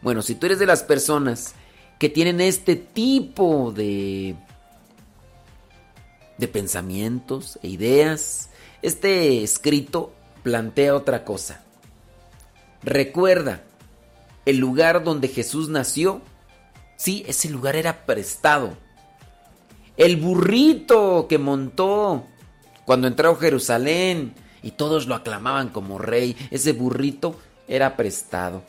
[0.00, 1.54] Bueno, si tú eres de las personas
[1.98, 4.36] que tienen este tipo de
[6.38, 8.48] de pensamientos e ideas,
[8.80, 11.64] este escrito plantea otra cosa.
[12.82, 13.64] Recuerda,
[14.46, 16.22] el lugar donde Jesús nació,
[16.96, 18.76] sí, ese lugar era prestado.
[19.96, 22.24] El burrito que montó
[22.88, 28.62] cuando entró Jerusalén y todos lo aclamaban como rey, ese burrito era prestado.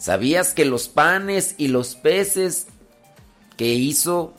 [0.00, 2.66] ¿Sabías que los panes y los peces
[3.56, 4.34] que hizo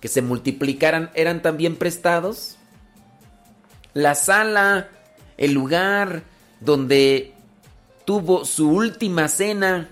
[0.00, 2.58] que se multiplicaran eran también prestados?
[3.94, 4.90] La sala,
[5.38, 6.24] el lugar
[6.60, 7.32] donde
[8.04, 9.88] tuvo su última cena,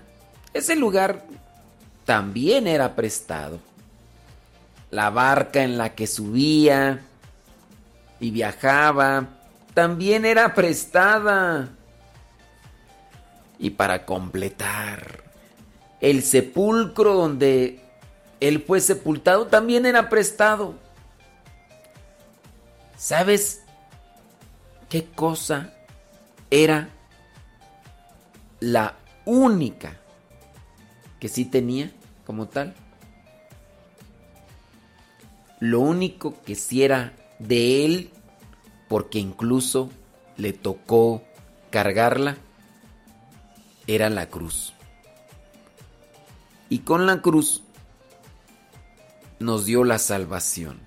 [0.53, 1.25] ese lugar
[2.05, 3.57] también era prestado.
[4.91, 7.06] La barca en la que subía
[8.19, 9.27] y viajaba
[9.73, 11.69] también era prestada.
[13.59, 15.23] Y para completar,
[16.01, 17.79] el sepulcro donde
[18.39, 20.75] él fue sepultado también era prestado.
[22.97, 23.61] ¿Sabes
[24.89, 25.73] qué cosa
[26.49, 26.89] era
[28.59, 29.97] la única
[31.19, 31.91] que sí tenía
[32.25, 32.73] como tal?
[35.59, 38.11] Lo único que sí era de él,
[38.87, 39.89] porque incluso
[40.37, 41.23] le tocó
[41.69, 42.37] cargarla,
[43.87, 44.73] era la cruz.
[46.69, 47.63] Y con la cruz
[49.39, 50.79] nos dio la salvación.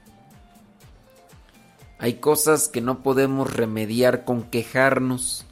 [1.98, 5.44] Hay cosas que no podemos remediar con quejarnos,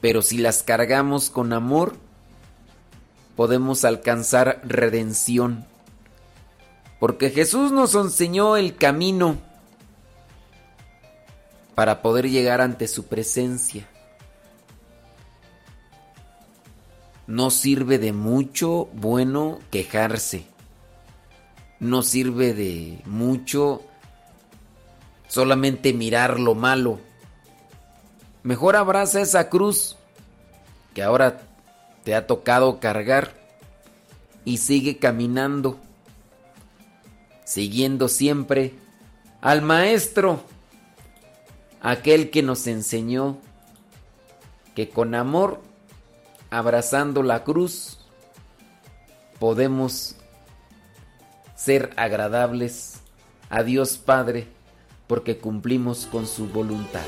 [0.00, 1.96] pero si las cargamos con amor,
[3.36, 5.66] podemos alcanzar redención.
[6.98, 9.38] Porque Jesús nos enseñó el camino
[11.80, 13.88] para poder llegar ante su presencia.
[17.26, 20.44] No sirve de mucho bueno quejarse.
[21.78, 23.80] No sirve de mucho
[25.26, 27.00] solamente mirar lo malo.
[28.42, 29.96] Mejor abraza esa cruz
[30.92, 31.40] que ahora
[32.04, 33.32] te ha tocado cargar
[34.44, 35.80] y sigue caminando,
[37.46, 38.74] siguiendo siempre
[39.40, 40.44] al Maestro.
[41.80, 43.38] Aquel que nos enseñó
[44.74, 45.60] que con amor,
[46.50, 47.98] abrazando la cruz,
[49.38, 50.16] podemos
[51.56, 53.00] ser agradables
[53.48, 54.46] a Dios Padre
[55.06, 57.04] porque cumplimos con su voluntad.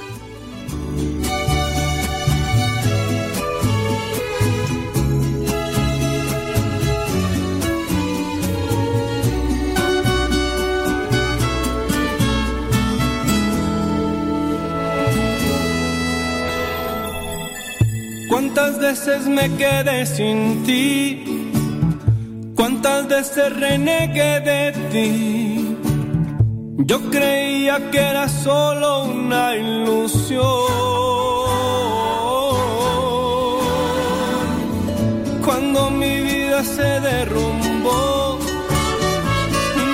[18.32, 21.22] ¿Cuántas veces me quedé sin ti?
[22.56, 25.76] ¿Cuántas veces renegué de ti?
[26.78, 30.46] Yo creía que era solo una ilusión.
[35.44, 38.38] Cuando mi vida se derrumbó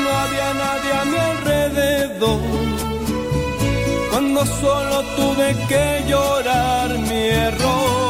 [0.04, 2.40] no había nadie a mi alrededor.
[4.12, 8.07] Cuando solo tuve que llorar mi error.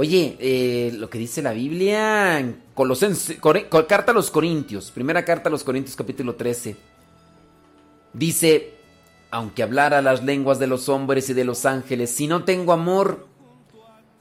[0.00, 3.38] Oye, eh, lo que dice la Biblia en Colosense-
[3.86, 6.74] carta a los Corintios, primera carta a los Corintios capítulo 13.
[8.14, 8.76] Dice,
[9.30, 13.26] aunque hablara las lenguas de los hombres y de los ángeles, si no tengo amor,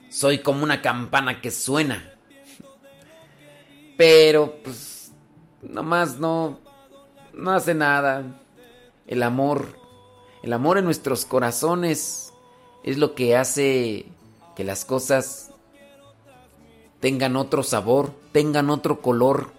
[0.10, 2.14] soy como una campana que suena.
[3.96, 5.14] Pero, pues,
[5.62, 6.60] nomás no,
[7.34, 8.42] no hace nada.
[9.08, 9.80] El amor,
[10.44, 12.34] el amor en nuestros corazones
[12.84, 14.08] es lo que hace
[14.58, 15.54] que las cosas
[17.00, 19.52] tengan otro sabor, tengan otro color.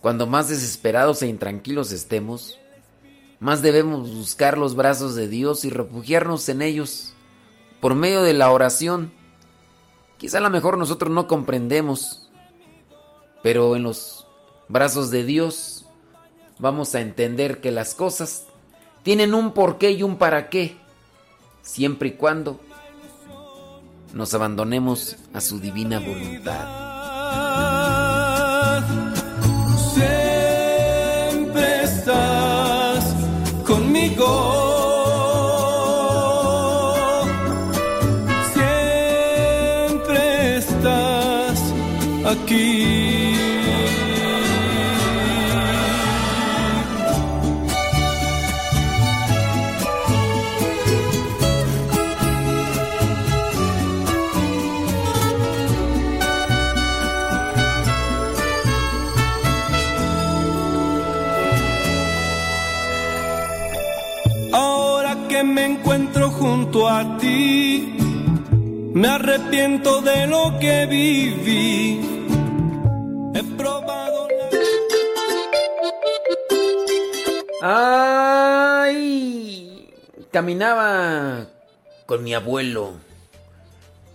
[0.00, 2.58] Cuando más desesperados e intranquilos estemos,
[3.38, 7.12] más debemos buscar los brazos de Dios y refugiarnos en ellos
[7.80, 9.12] por medio de la oración.
[10.18, 12.30] Quizá a lo mejor nosotros no comprendemos,
[13.42, 14.26] pero en los
[14.68, 15.84] brazos de Dios
[16.58, 18.46] vamos a entender que las cosas
[19.02, 20.76] tienen un porqué y un para qué,
[21.62, 22.60] siempre y cuando
[24.16, 26.66] nos abandonemos a su divina voluntad.
[31.26, 33.14] Siempre estás
[33.66, 34.65] conmigo.
[66.38, 67.96] Junto a ti,
[68.94, 72.00] me arrepiento de lo que viví.
[73.34, 74.28] He probado
[77.62, 78.96] ¡Ay!
[80.30, 81.48] Caminaba
[82.04, 82.92] con mi abuelo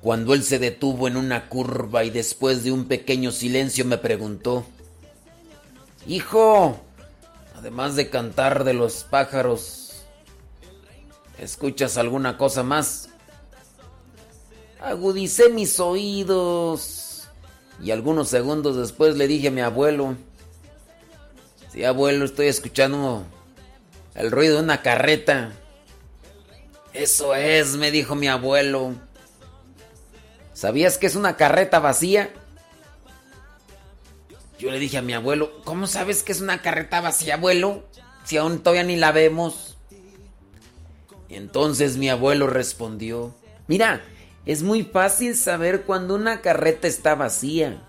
[0.02, 4.66] cuando él se detuvo en una curva y después de un pequeño silencio me preguntó,
[6.08, 6.80] Hijo,
[7.56, 9.81] además de cantar de los pájaros,
[11.42, 13.10] ¿escuchas alguna cosa más?
[14.80, 17.28] Agudicé mis oídos
[17.84, 20.16] y algunos segundos después le dije a mi abuelo,
[21.72, 23.26] Sí, abuelo, estoy escuchando
[24.14, 25.54] el ruido de una carreta.
[26.92, 28.96] Eso es, me dijo mi abuelo.
[30.54, 32.30] ¿Sabías que es una carreta vacía?
[34.60, 37.86] Yo le dije a mi abuelo, ¿cómo sabes que es una carreta vacía, abuelo?
[38.26, 39.71] Si aún todavía ni la vemos.
[41.32, 43.34] Entonces mi abuelo respondió,
[43.68, 44.02] mira,
[44.46, 47.82] es muy fácil saber cuando una carreta está vacía.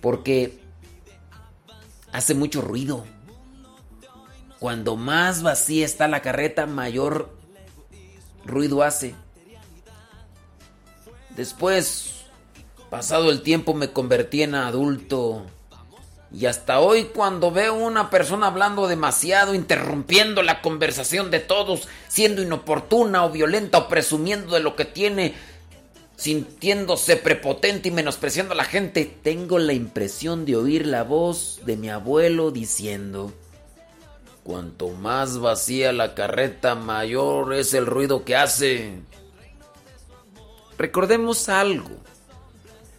[0.00, 0.58] Porque
[2.12, 3.04] hace mucho ruido.
[4.58, 7.36] cuando más vacía está la carreta, mayor
[8.46, 9.14] ruido hace.
[11.36, 12.24] Después,
[12.88, 15.44] pasado el tiempo, me convertí en adulto.
[16.36, 22.42] Y hasta hoy cuando veo una persona hablando demasiado, interrumpiendo la conversación de todos, siendo
[22.42, 25.34] inoportuna o violenta o presumiendo de lo que tiene,
[26.16, 31.78] sintiéndose prepotente y menospreciando a la gente, tengo la impresión de oír la voz de
[31.78, 33.32] mi abuelo diciendo,
[34.44, 38.98] cuanto más vacía la carreta, mayor es el ruido que hace.
[40.76, 41.92] Recordemos algo.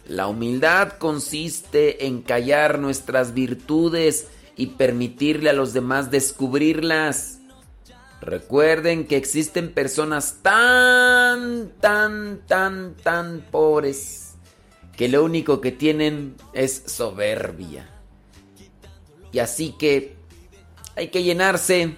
[0.08, 7.40] La humildad consiste en callar nuestras virtudes y permitirle a los demás descubrirlas.
[8.22, 14.34] Recuerden que existen personas tan, tan, tan, tan pobres
[14.96, 17.86] que lo único que tienen es soberbia.
[19.30, 20.16] Y así que
[20.96, 21.96] hay que llenarse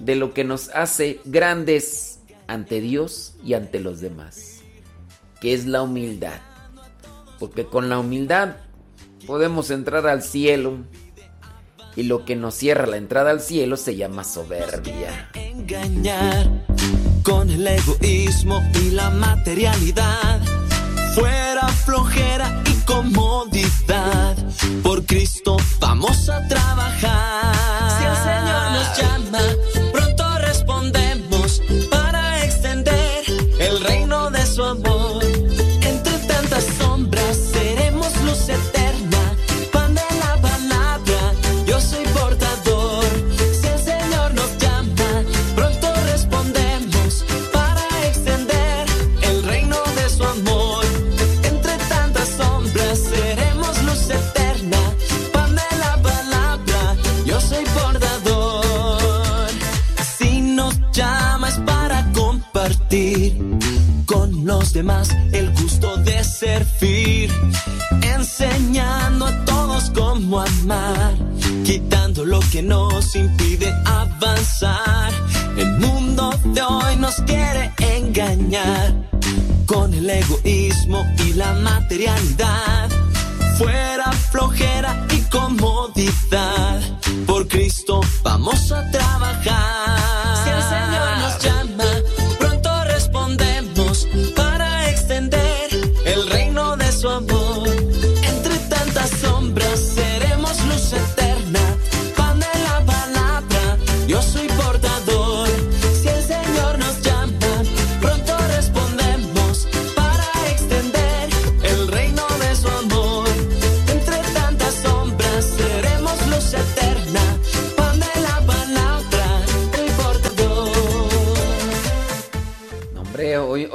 [0.00, 2.18] de lo que nos hace grandes
[2.48, 4.62] ante Dios y ante los demás,
[5.40, 6.49] que es la humildad.
[7.40, 8.56] Porque con la humildad
[9.26, 10.76] podemos entrar al cielo.
[11.96, 15.30] Y lo que nos cierra la entrada al cielo se llama soberbia.
[15.34, 16.48] Engañar
[17.24, 20.40] con el egoísmo y la materialidad.
[21.14, 24.36] Fuera flojera y comodidad.
[24.82, 27.54] Por Cristo vamos a trabajar.
[27.98, 29.40] Si el Señor nos llama,
[29.92, 31.19] pronto respondemos
[64.80, 67.30] el gusto de servir,
[68.00, 71.12] enseñando a todos cómo amar,
[71.66, 75.12] quitando lo que nos impide avanzar.
[75.58, 78.94] El mundo de hoy nos quiere engañar
[79.66, 82.88] con el egoísmo y la materialidad.
[83.58, 86.80] Fuera flojera y comodidad.
[87.26, 90.48] Por Cristo vamos a trabajar.
[90.48, 92.19] El Señor nos llama,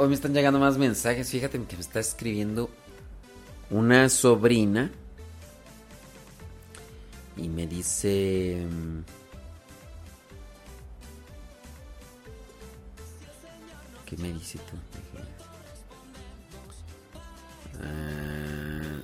[0.08, 1.30] me están llegando más mensajes.
[1.30, 2.70] Fíjate que me está escribiendo
[3.70, 4.90] una sobrina.
[7.36, 8.66] Y me dice...
[14.06, 14.76] ¿Qué me dice tú?
[17.82, 19.00] Ah,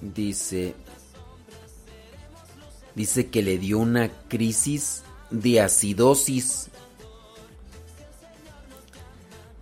[0.00, 0.74] dice...
[2.94, 6.70] Dice que le dio una crisis de acidosis.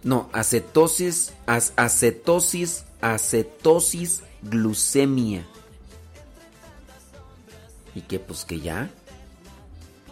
[0.04, 5.46] No, acetosis, acetosis, acetosis, glucemia.
[7.94, 8.20] ¿Y qué?
[8.20, 8.90] Pues que ya.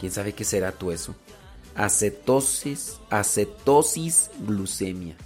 [0.00, 1.14] ¿Quién sabe qué será tú eso?
[1.74, 5.16] Acetosis, acetosis, glucemia.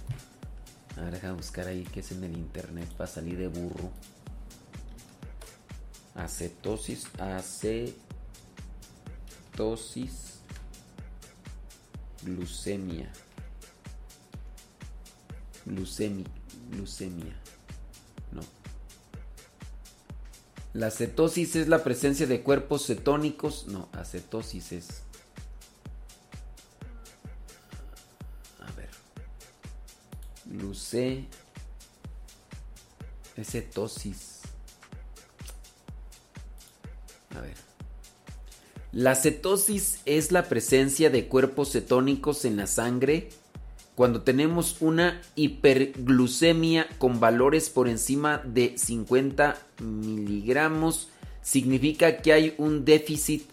[0.97, 3.89] A ver, deja buscar ahí qué es en el internet para salir de burro.
[6.13, 7.95] Acetosis, acetosis,
[12.23, 13.11] glucemia.
[15.65, 16.25] Glucemi,
[16.71, 17.35] glucemia.
[18.31, 18.41] No.
[20.73, 23.67] La cetosis es la presencia de cuerpos cetónicos.
[23.67, 24.87] No, acetosis es.
[28.59, 28.89] A ver.
[30.45, 31.27] Gluce.
[33.35, 34.39] Es cetosis.
[37.35, 37.55] A ver.
[38.93, 43.29] La cetosis es la presencia de cuerpos cetónicos en la sangre
[44.01, 51.09] cuando tenemos una hiperglucemia con valores por encima de 50 miligramos.
[51.43, 53.47] Significa que hay un déficit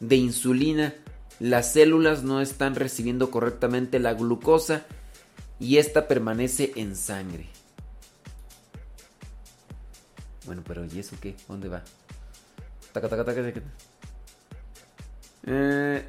[0.00, 0.92] de insulina.
[1.38, 4.86] Las células no están recibiendo correctamente la glucosa
[5.60, 7.46] y esta permanece en sangre.
[10.46, 11.36] Bueno, pero ¿y eso qué?
[11.46, 11.84] ¿Dónde va?
[12.92, 13.52] Taca, taca, taca.
[15.46, 16.04] Eh,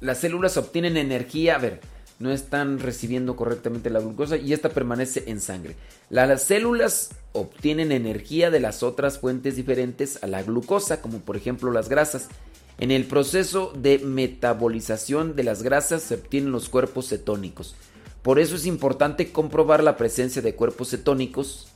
[0.00, 1.80] las células obtienen energía, a ver,
[2.22, 5.74] no están recibiendo correctamente la glucosa y esta permanece en sangre.
[6.08, 11.72] Las células obtienen energía de las otras fuentes diferentes a la glucosa, como por ejemplo
[11.72, 12.28] las grasas.
[12.78, 17.74] En el proceso de metabolización de las grasas se obtienen los cuerpos cetónicos.
[18.22, 21.66] Por eso es importante comprobar la presencia de cuerpos cetónicos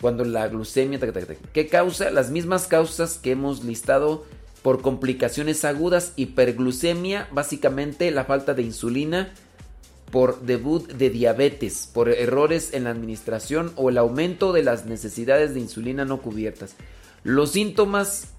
[0.00, 0.98] cuando la glucemia...
[1.52, 2.10] ¿Qué causa?
[2.10, 4.24] Las mismas causas que hemos listado
[4.66, 9.32] por complicaciones agudas, hiperglucemia, básicamente la falta de insulina,
[10.10, 15.54] por debut de diabetes, por errores en la administración o el aumento de las necesidades
[15.54, 16.74] de insulina no cubiertas.
[17.22, 18.30] Los síntomas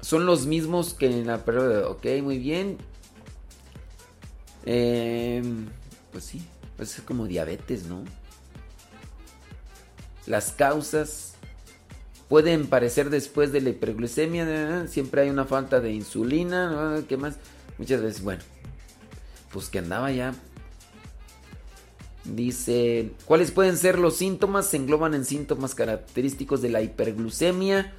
[0.00, 1.92] son los mismos que en la periodo.
[1.92, 2.78] Ok, muy bien.
[4.64, 5.66] Em,
[6.10, 6.42] pues sí,
[6.76, 8.02] pues es como diabetes, ¿no?
[10.26, 11.35] Las causas
[12.28, 17.36] pueden parecer después de la hiperglucemia, siempre hay una falta de insulina, ¿qué más?
[17.78, 18.42] Muchas veces, bueno,
[19.52, 20.34] pues que andaba ya.
[22.24, 24.66] Dice, ¿cuáles pueden ser los síntomas?
[24.66, 27.94] Se engloban en síntomas característicos de la hiperglucemia,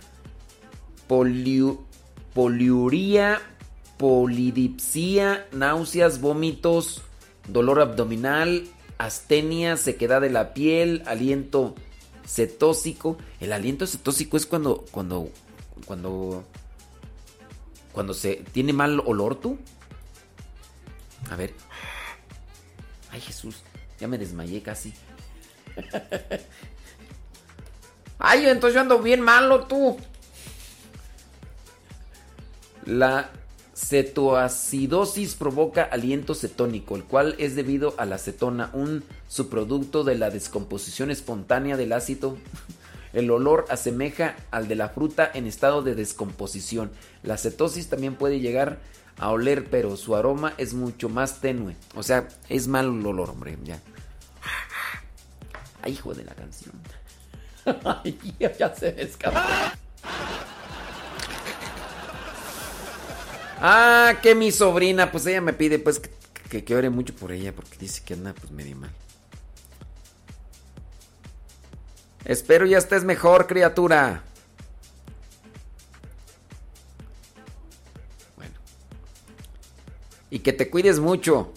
[2.33, 3.41] poliuria,
[3.97, 7.01] polidipsia, náuseas, vómitos,
[7.47, 11.75] dolor abdominal, astenia, sequedad de la piel, aliento
[12.27, 13.17] cetósico.
[13.39, 15.31] El aliento cetósico es cuando, cuando,
[15.85, 16.43] cuando,
[17.93, 19.57] cuando se tiene mal olor tú.
[21.31, 21.53] A ver.
[23.09, 23.63] Ay Jesús,
[23.99, 24.93] ya me desmayé casi.
[28.19, 29.97] Ay, entonces yo ando bien malo tú.
[32.85, 33.31] La
[33.77, 40.31] cetoacidosis provoca aliento cetónico, el cual es debido a la acetona, un subproducto de la
[40.31, 42.37] descomposición espontánea del ácido.
[43.13, 46.91] El olor asemeja al de la fruta en estado de descomposición.
[47.23, 48.79] La cetosis también puede llegar
[49.17, 51.75] a oler, pero su aroma es mucho más tenue.
[51.95, 53.81] O sea, es mal el olor, hombre, ya.
[55.81, 56.73] Ay, hijo de la canción.
[58.03, 59.39] Ay, ya se me escapó.
[63.59, 65.99] Ah, que mi sobrina, pues ella me pide pues
[66.49, 68.91] que, que, ore mucho por ella porque dice que anda pues medio mal.
[72.23, 74.21] Espero ya estés mejor, criatura.
[78.35, 78.53] Bueno.
[80.29, 81.53] Y que te cuides mucho.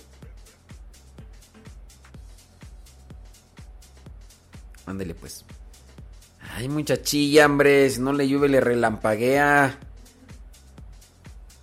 [4.87, 5.45] Ándele pues.
[6.55, 9.79] Ay, muchachilla, hombre, si no le llueve le relampaguea.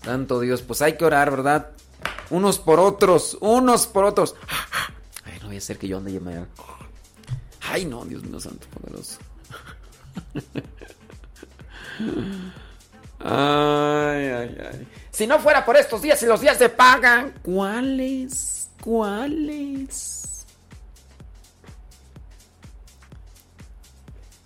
[0.08, 1.72] Santo Dios, pues hay que orar, ¿verdad?
[2.30, 4.36] Unos por otros, unos por otros.
[5.26, 6.48] Ay, no voy a ser que yo ande llamando.
[7.70, 9.18] Ay, no, Dios mío, santo poderoso.
[13.20, 14.88] Ay, ay, ay.
[15.12, 17.34] Si no fuera por estos días y los días de pagan.
[17.44, 18.70] ¿Cuáles?
[18.82, 20.46] ¿Cuáles?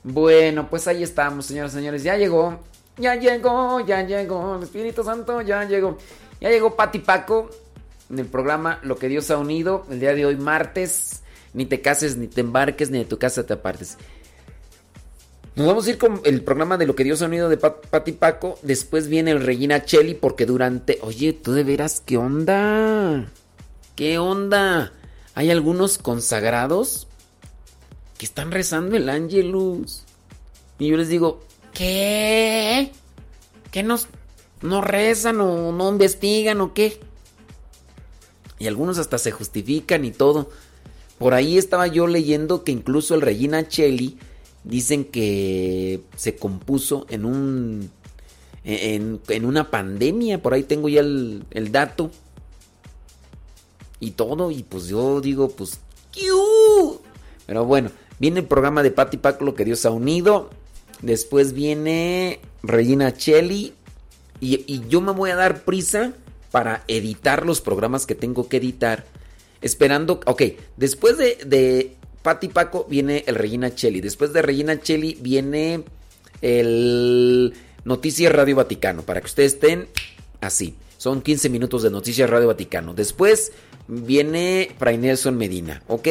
[0.03, 2.01] Bueno, pues ahí estamos, señoras y señores.
[2.01, 2.63] Ya llegó
[2.97, 5.97] ya llegó, ya llegó, Espíritu Santo ya llegó.
[6.39, 7.49] Ya llegó Pati Paco
[8.09, 9.85] en el programa Lo que Dios ha unido.
[9.89, 11.21] El día de hoy, martes.
[11.53, 13.97] Ni te cases, ni te embarques, ni de tu casa te apartes.
[15.55, 18.13] Nos vamos a ir con el programa de Lo que Dios ha unido de Pati
[18.13, 18.57] Paco.
[18.61, 20.97] Después viene el Regina Cheli porque durante...
[21.01, 23.25] Oye, tú de veras, ¿qué onda?
[23.95, 24.93] ¿Qué onda?
[25.35, 27.07] Hay algunos consagrados
[28.17, 30.03] que están rezando el Angelus.
[30.79, 31.41] Y yo les digo,
[31.73, 32.91] ¿Qué?
[33.71, 34.07] ¿Qué nos,
[34.61, 36.99] no rezan o no investigan o qué?
[38.59, 40.49] Y algunos hasta se justifican y todo.
[41.17, 44.17] Por ahí estaba yo leyendo que incluso el Regina Cheli
[44.63, 47.91] dicen que se compuso en un
[48.63, 50.41] en, en, una pandemia.
[50.41, 52.11] Por ahí tengo ya el, el, dato.
[53.99, 54.51] Y todo.
[54.51, 55.79] Y pues yo digo, pues.
[57.45, 60.49] Pero bueno, viene el programa de Patti Paco, lo que Dios ha unido.
[61.01, 63.73] Después viene Regina Cheli.
[64.39, 66.13] Y, yo me voy a dar prisa
[66.51, 69.05] para editar los programas que tengo que editar.
[69.61, 70.19] Esperando.
[70.25, 70.43] Ok,
[70.77, 74.01] después de, Pati Paco viene el Regina Cheli.
[74.01, 75.83] Después de Regina Cheli viene
[76.41, 79.03] el Noticias Radio Vaticano.
[79.03, 79.87] Para que ustedes estén
[80.39, 80.75] así.
[80.97, 82.93] Son 15 minutos de Noticias Radio Vaticano.
[82.93, 83.51] Después
[83.87, 85.81] viene Fray Nelson Medina.
[85.87, 86.07] ¿Ok?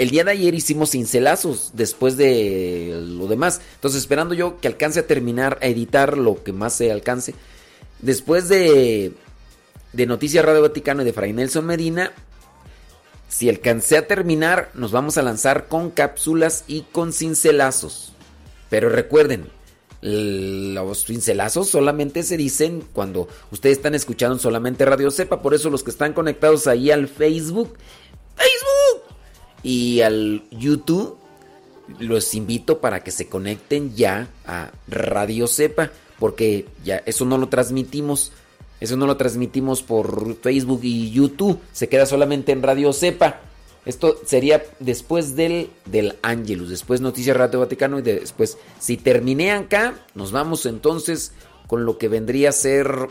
[0.00, 3.60] El día de ayer hicimos cincelazos después de lo demás.
[3.74, 7.34] Entonces, esperando yo que alcance a terminar, a editar lo que más se alcance.
[7.98, 9.12] Después de,
[9.92, 12.14] de Noticias Radio Vaticano y de Fray Nelson Medina,
[13.28, 18.14] si alcancé a terminar, nos vamos a lanzar con cápsulas y con cincelazos.
[18.70, 19.48] Pero recuerden,
[20.00, 25.42] Los pincelazos solamente se dicen cuando ustedes están escuchando solamente Radio Cepa.
[25.42, 27.76] Por eso los que están conectados ahí al Facebook,
[28.34, 29.09] Facebook
[29.62, 31.16] y al YouTube,
[31.98, 35.90] los invito para que se conecten ya a Radio Cepa.
[36.18, 38.32] Porque ya eso no lo transmitimos.
[38.80, 41.58] Eso no lo transmitimos por Facebook y YouTube.
[41.72, 43.40] Se queda solamente en Radio Cepa.
[43.86, 49.94] Esto sería después del, del Angelus, después Noticias Radio Vaticano y después, si terminé acá,
[50.14, 51.32] nos vamos entonces
[51.66, 53.08] con lo que vendría a ser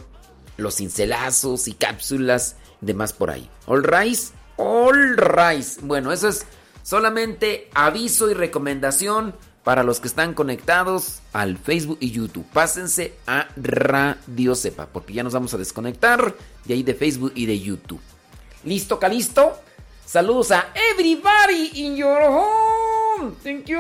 [0.58, 3.50] los cincelazos y cápsulas de más por ahí.
[3.66, 5.80] All rise, all rise.
[5.82, 6.46] Bueno, eso es
[6.84, 12.46] solamente aviso y recomendación para los que están conectados al Facebook y YouTube.
[12.54, 17.46] Pásense a Radio Cepa, porque ya nos vamos a desconectar de ahí de Facebook y
[17.46, 18.02] de YouTube.
[18.64, 19.58] ¿Listo, Calisto?
[20.06, 23.36] Saludos a everybody in your home.
[23.44, 23.80] Thank you.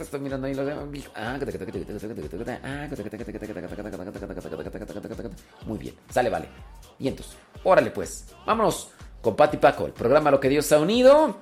[0.00, 0.68] Estoy mirando ahí los
[5.66, 6.48] Muy bien, sale, vale.
[6.98, 8.26] Y entonces, órale pues.
[8.46, 11.36] Vámonos con Pati Paco, el programa Lo que Dios ha unido.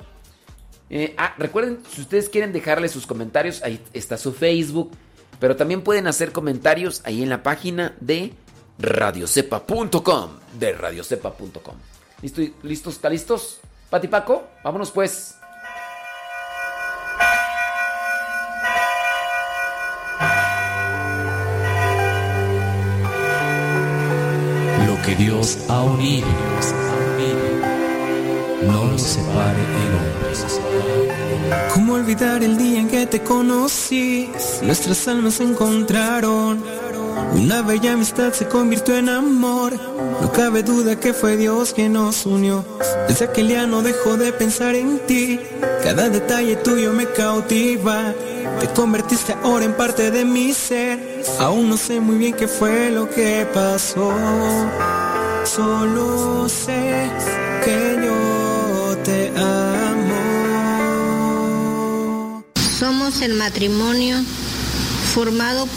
[0.89, 4.93] Eh, ah, recuerden, si ustedes quieren dejarle sus comentarios, ahí está su Facebook.
[5.39, 8.33] Pero también pueden hacer comentarios ahí en la página de
[8.79, 10.31] radiocepa.com.
[10.59, 11.75] De radiocepa.com.
[12.23, 12.95] ¿Listo, ¿Listos?
[12.95, 13.61] ¿Está listos?
[13.91, 15.37] Pati Paco, vámonos pues.
[25.07, 26.27] Que Dios ha unido,
[28.63, 30.27] no lo separe el hombre.
[31.73, 34.29] ¿Cómo olvidar el día en que te conocí?
[34.63, 36.61] Nuestras almas se encontraron.
[37.35, 39.75] Una bella amistad se convirtió en amor.
[40.21, 42.65] No cabe duda que fue Dios quien nos unió.
[43.07, 45.39] Desde aquel día no dejo de pensar en ti.
[45.85, 48.13] Cada detalle tuyo me cautiva.
[48.59, 51.23] Te convertiste ahora en parte de mi ser.
[51.39, 54.13] Aún no sé muy bien qué fue lo que pasó.
[55.55, 57.09] Solo sé
[57.65, 60.15] que yo te amo.
[62.79, 64.19] Somos el matrimonio
[65.15, 65.75] formado por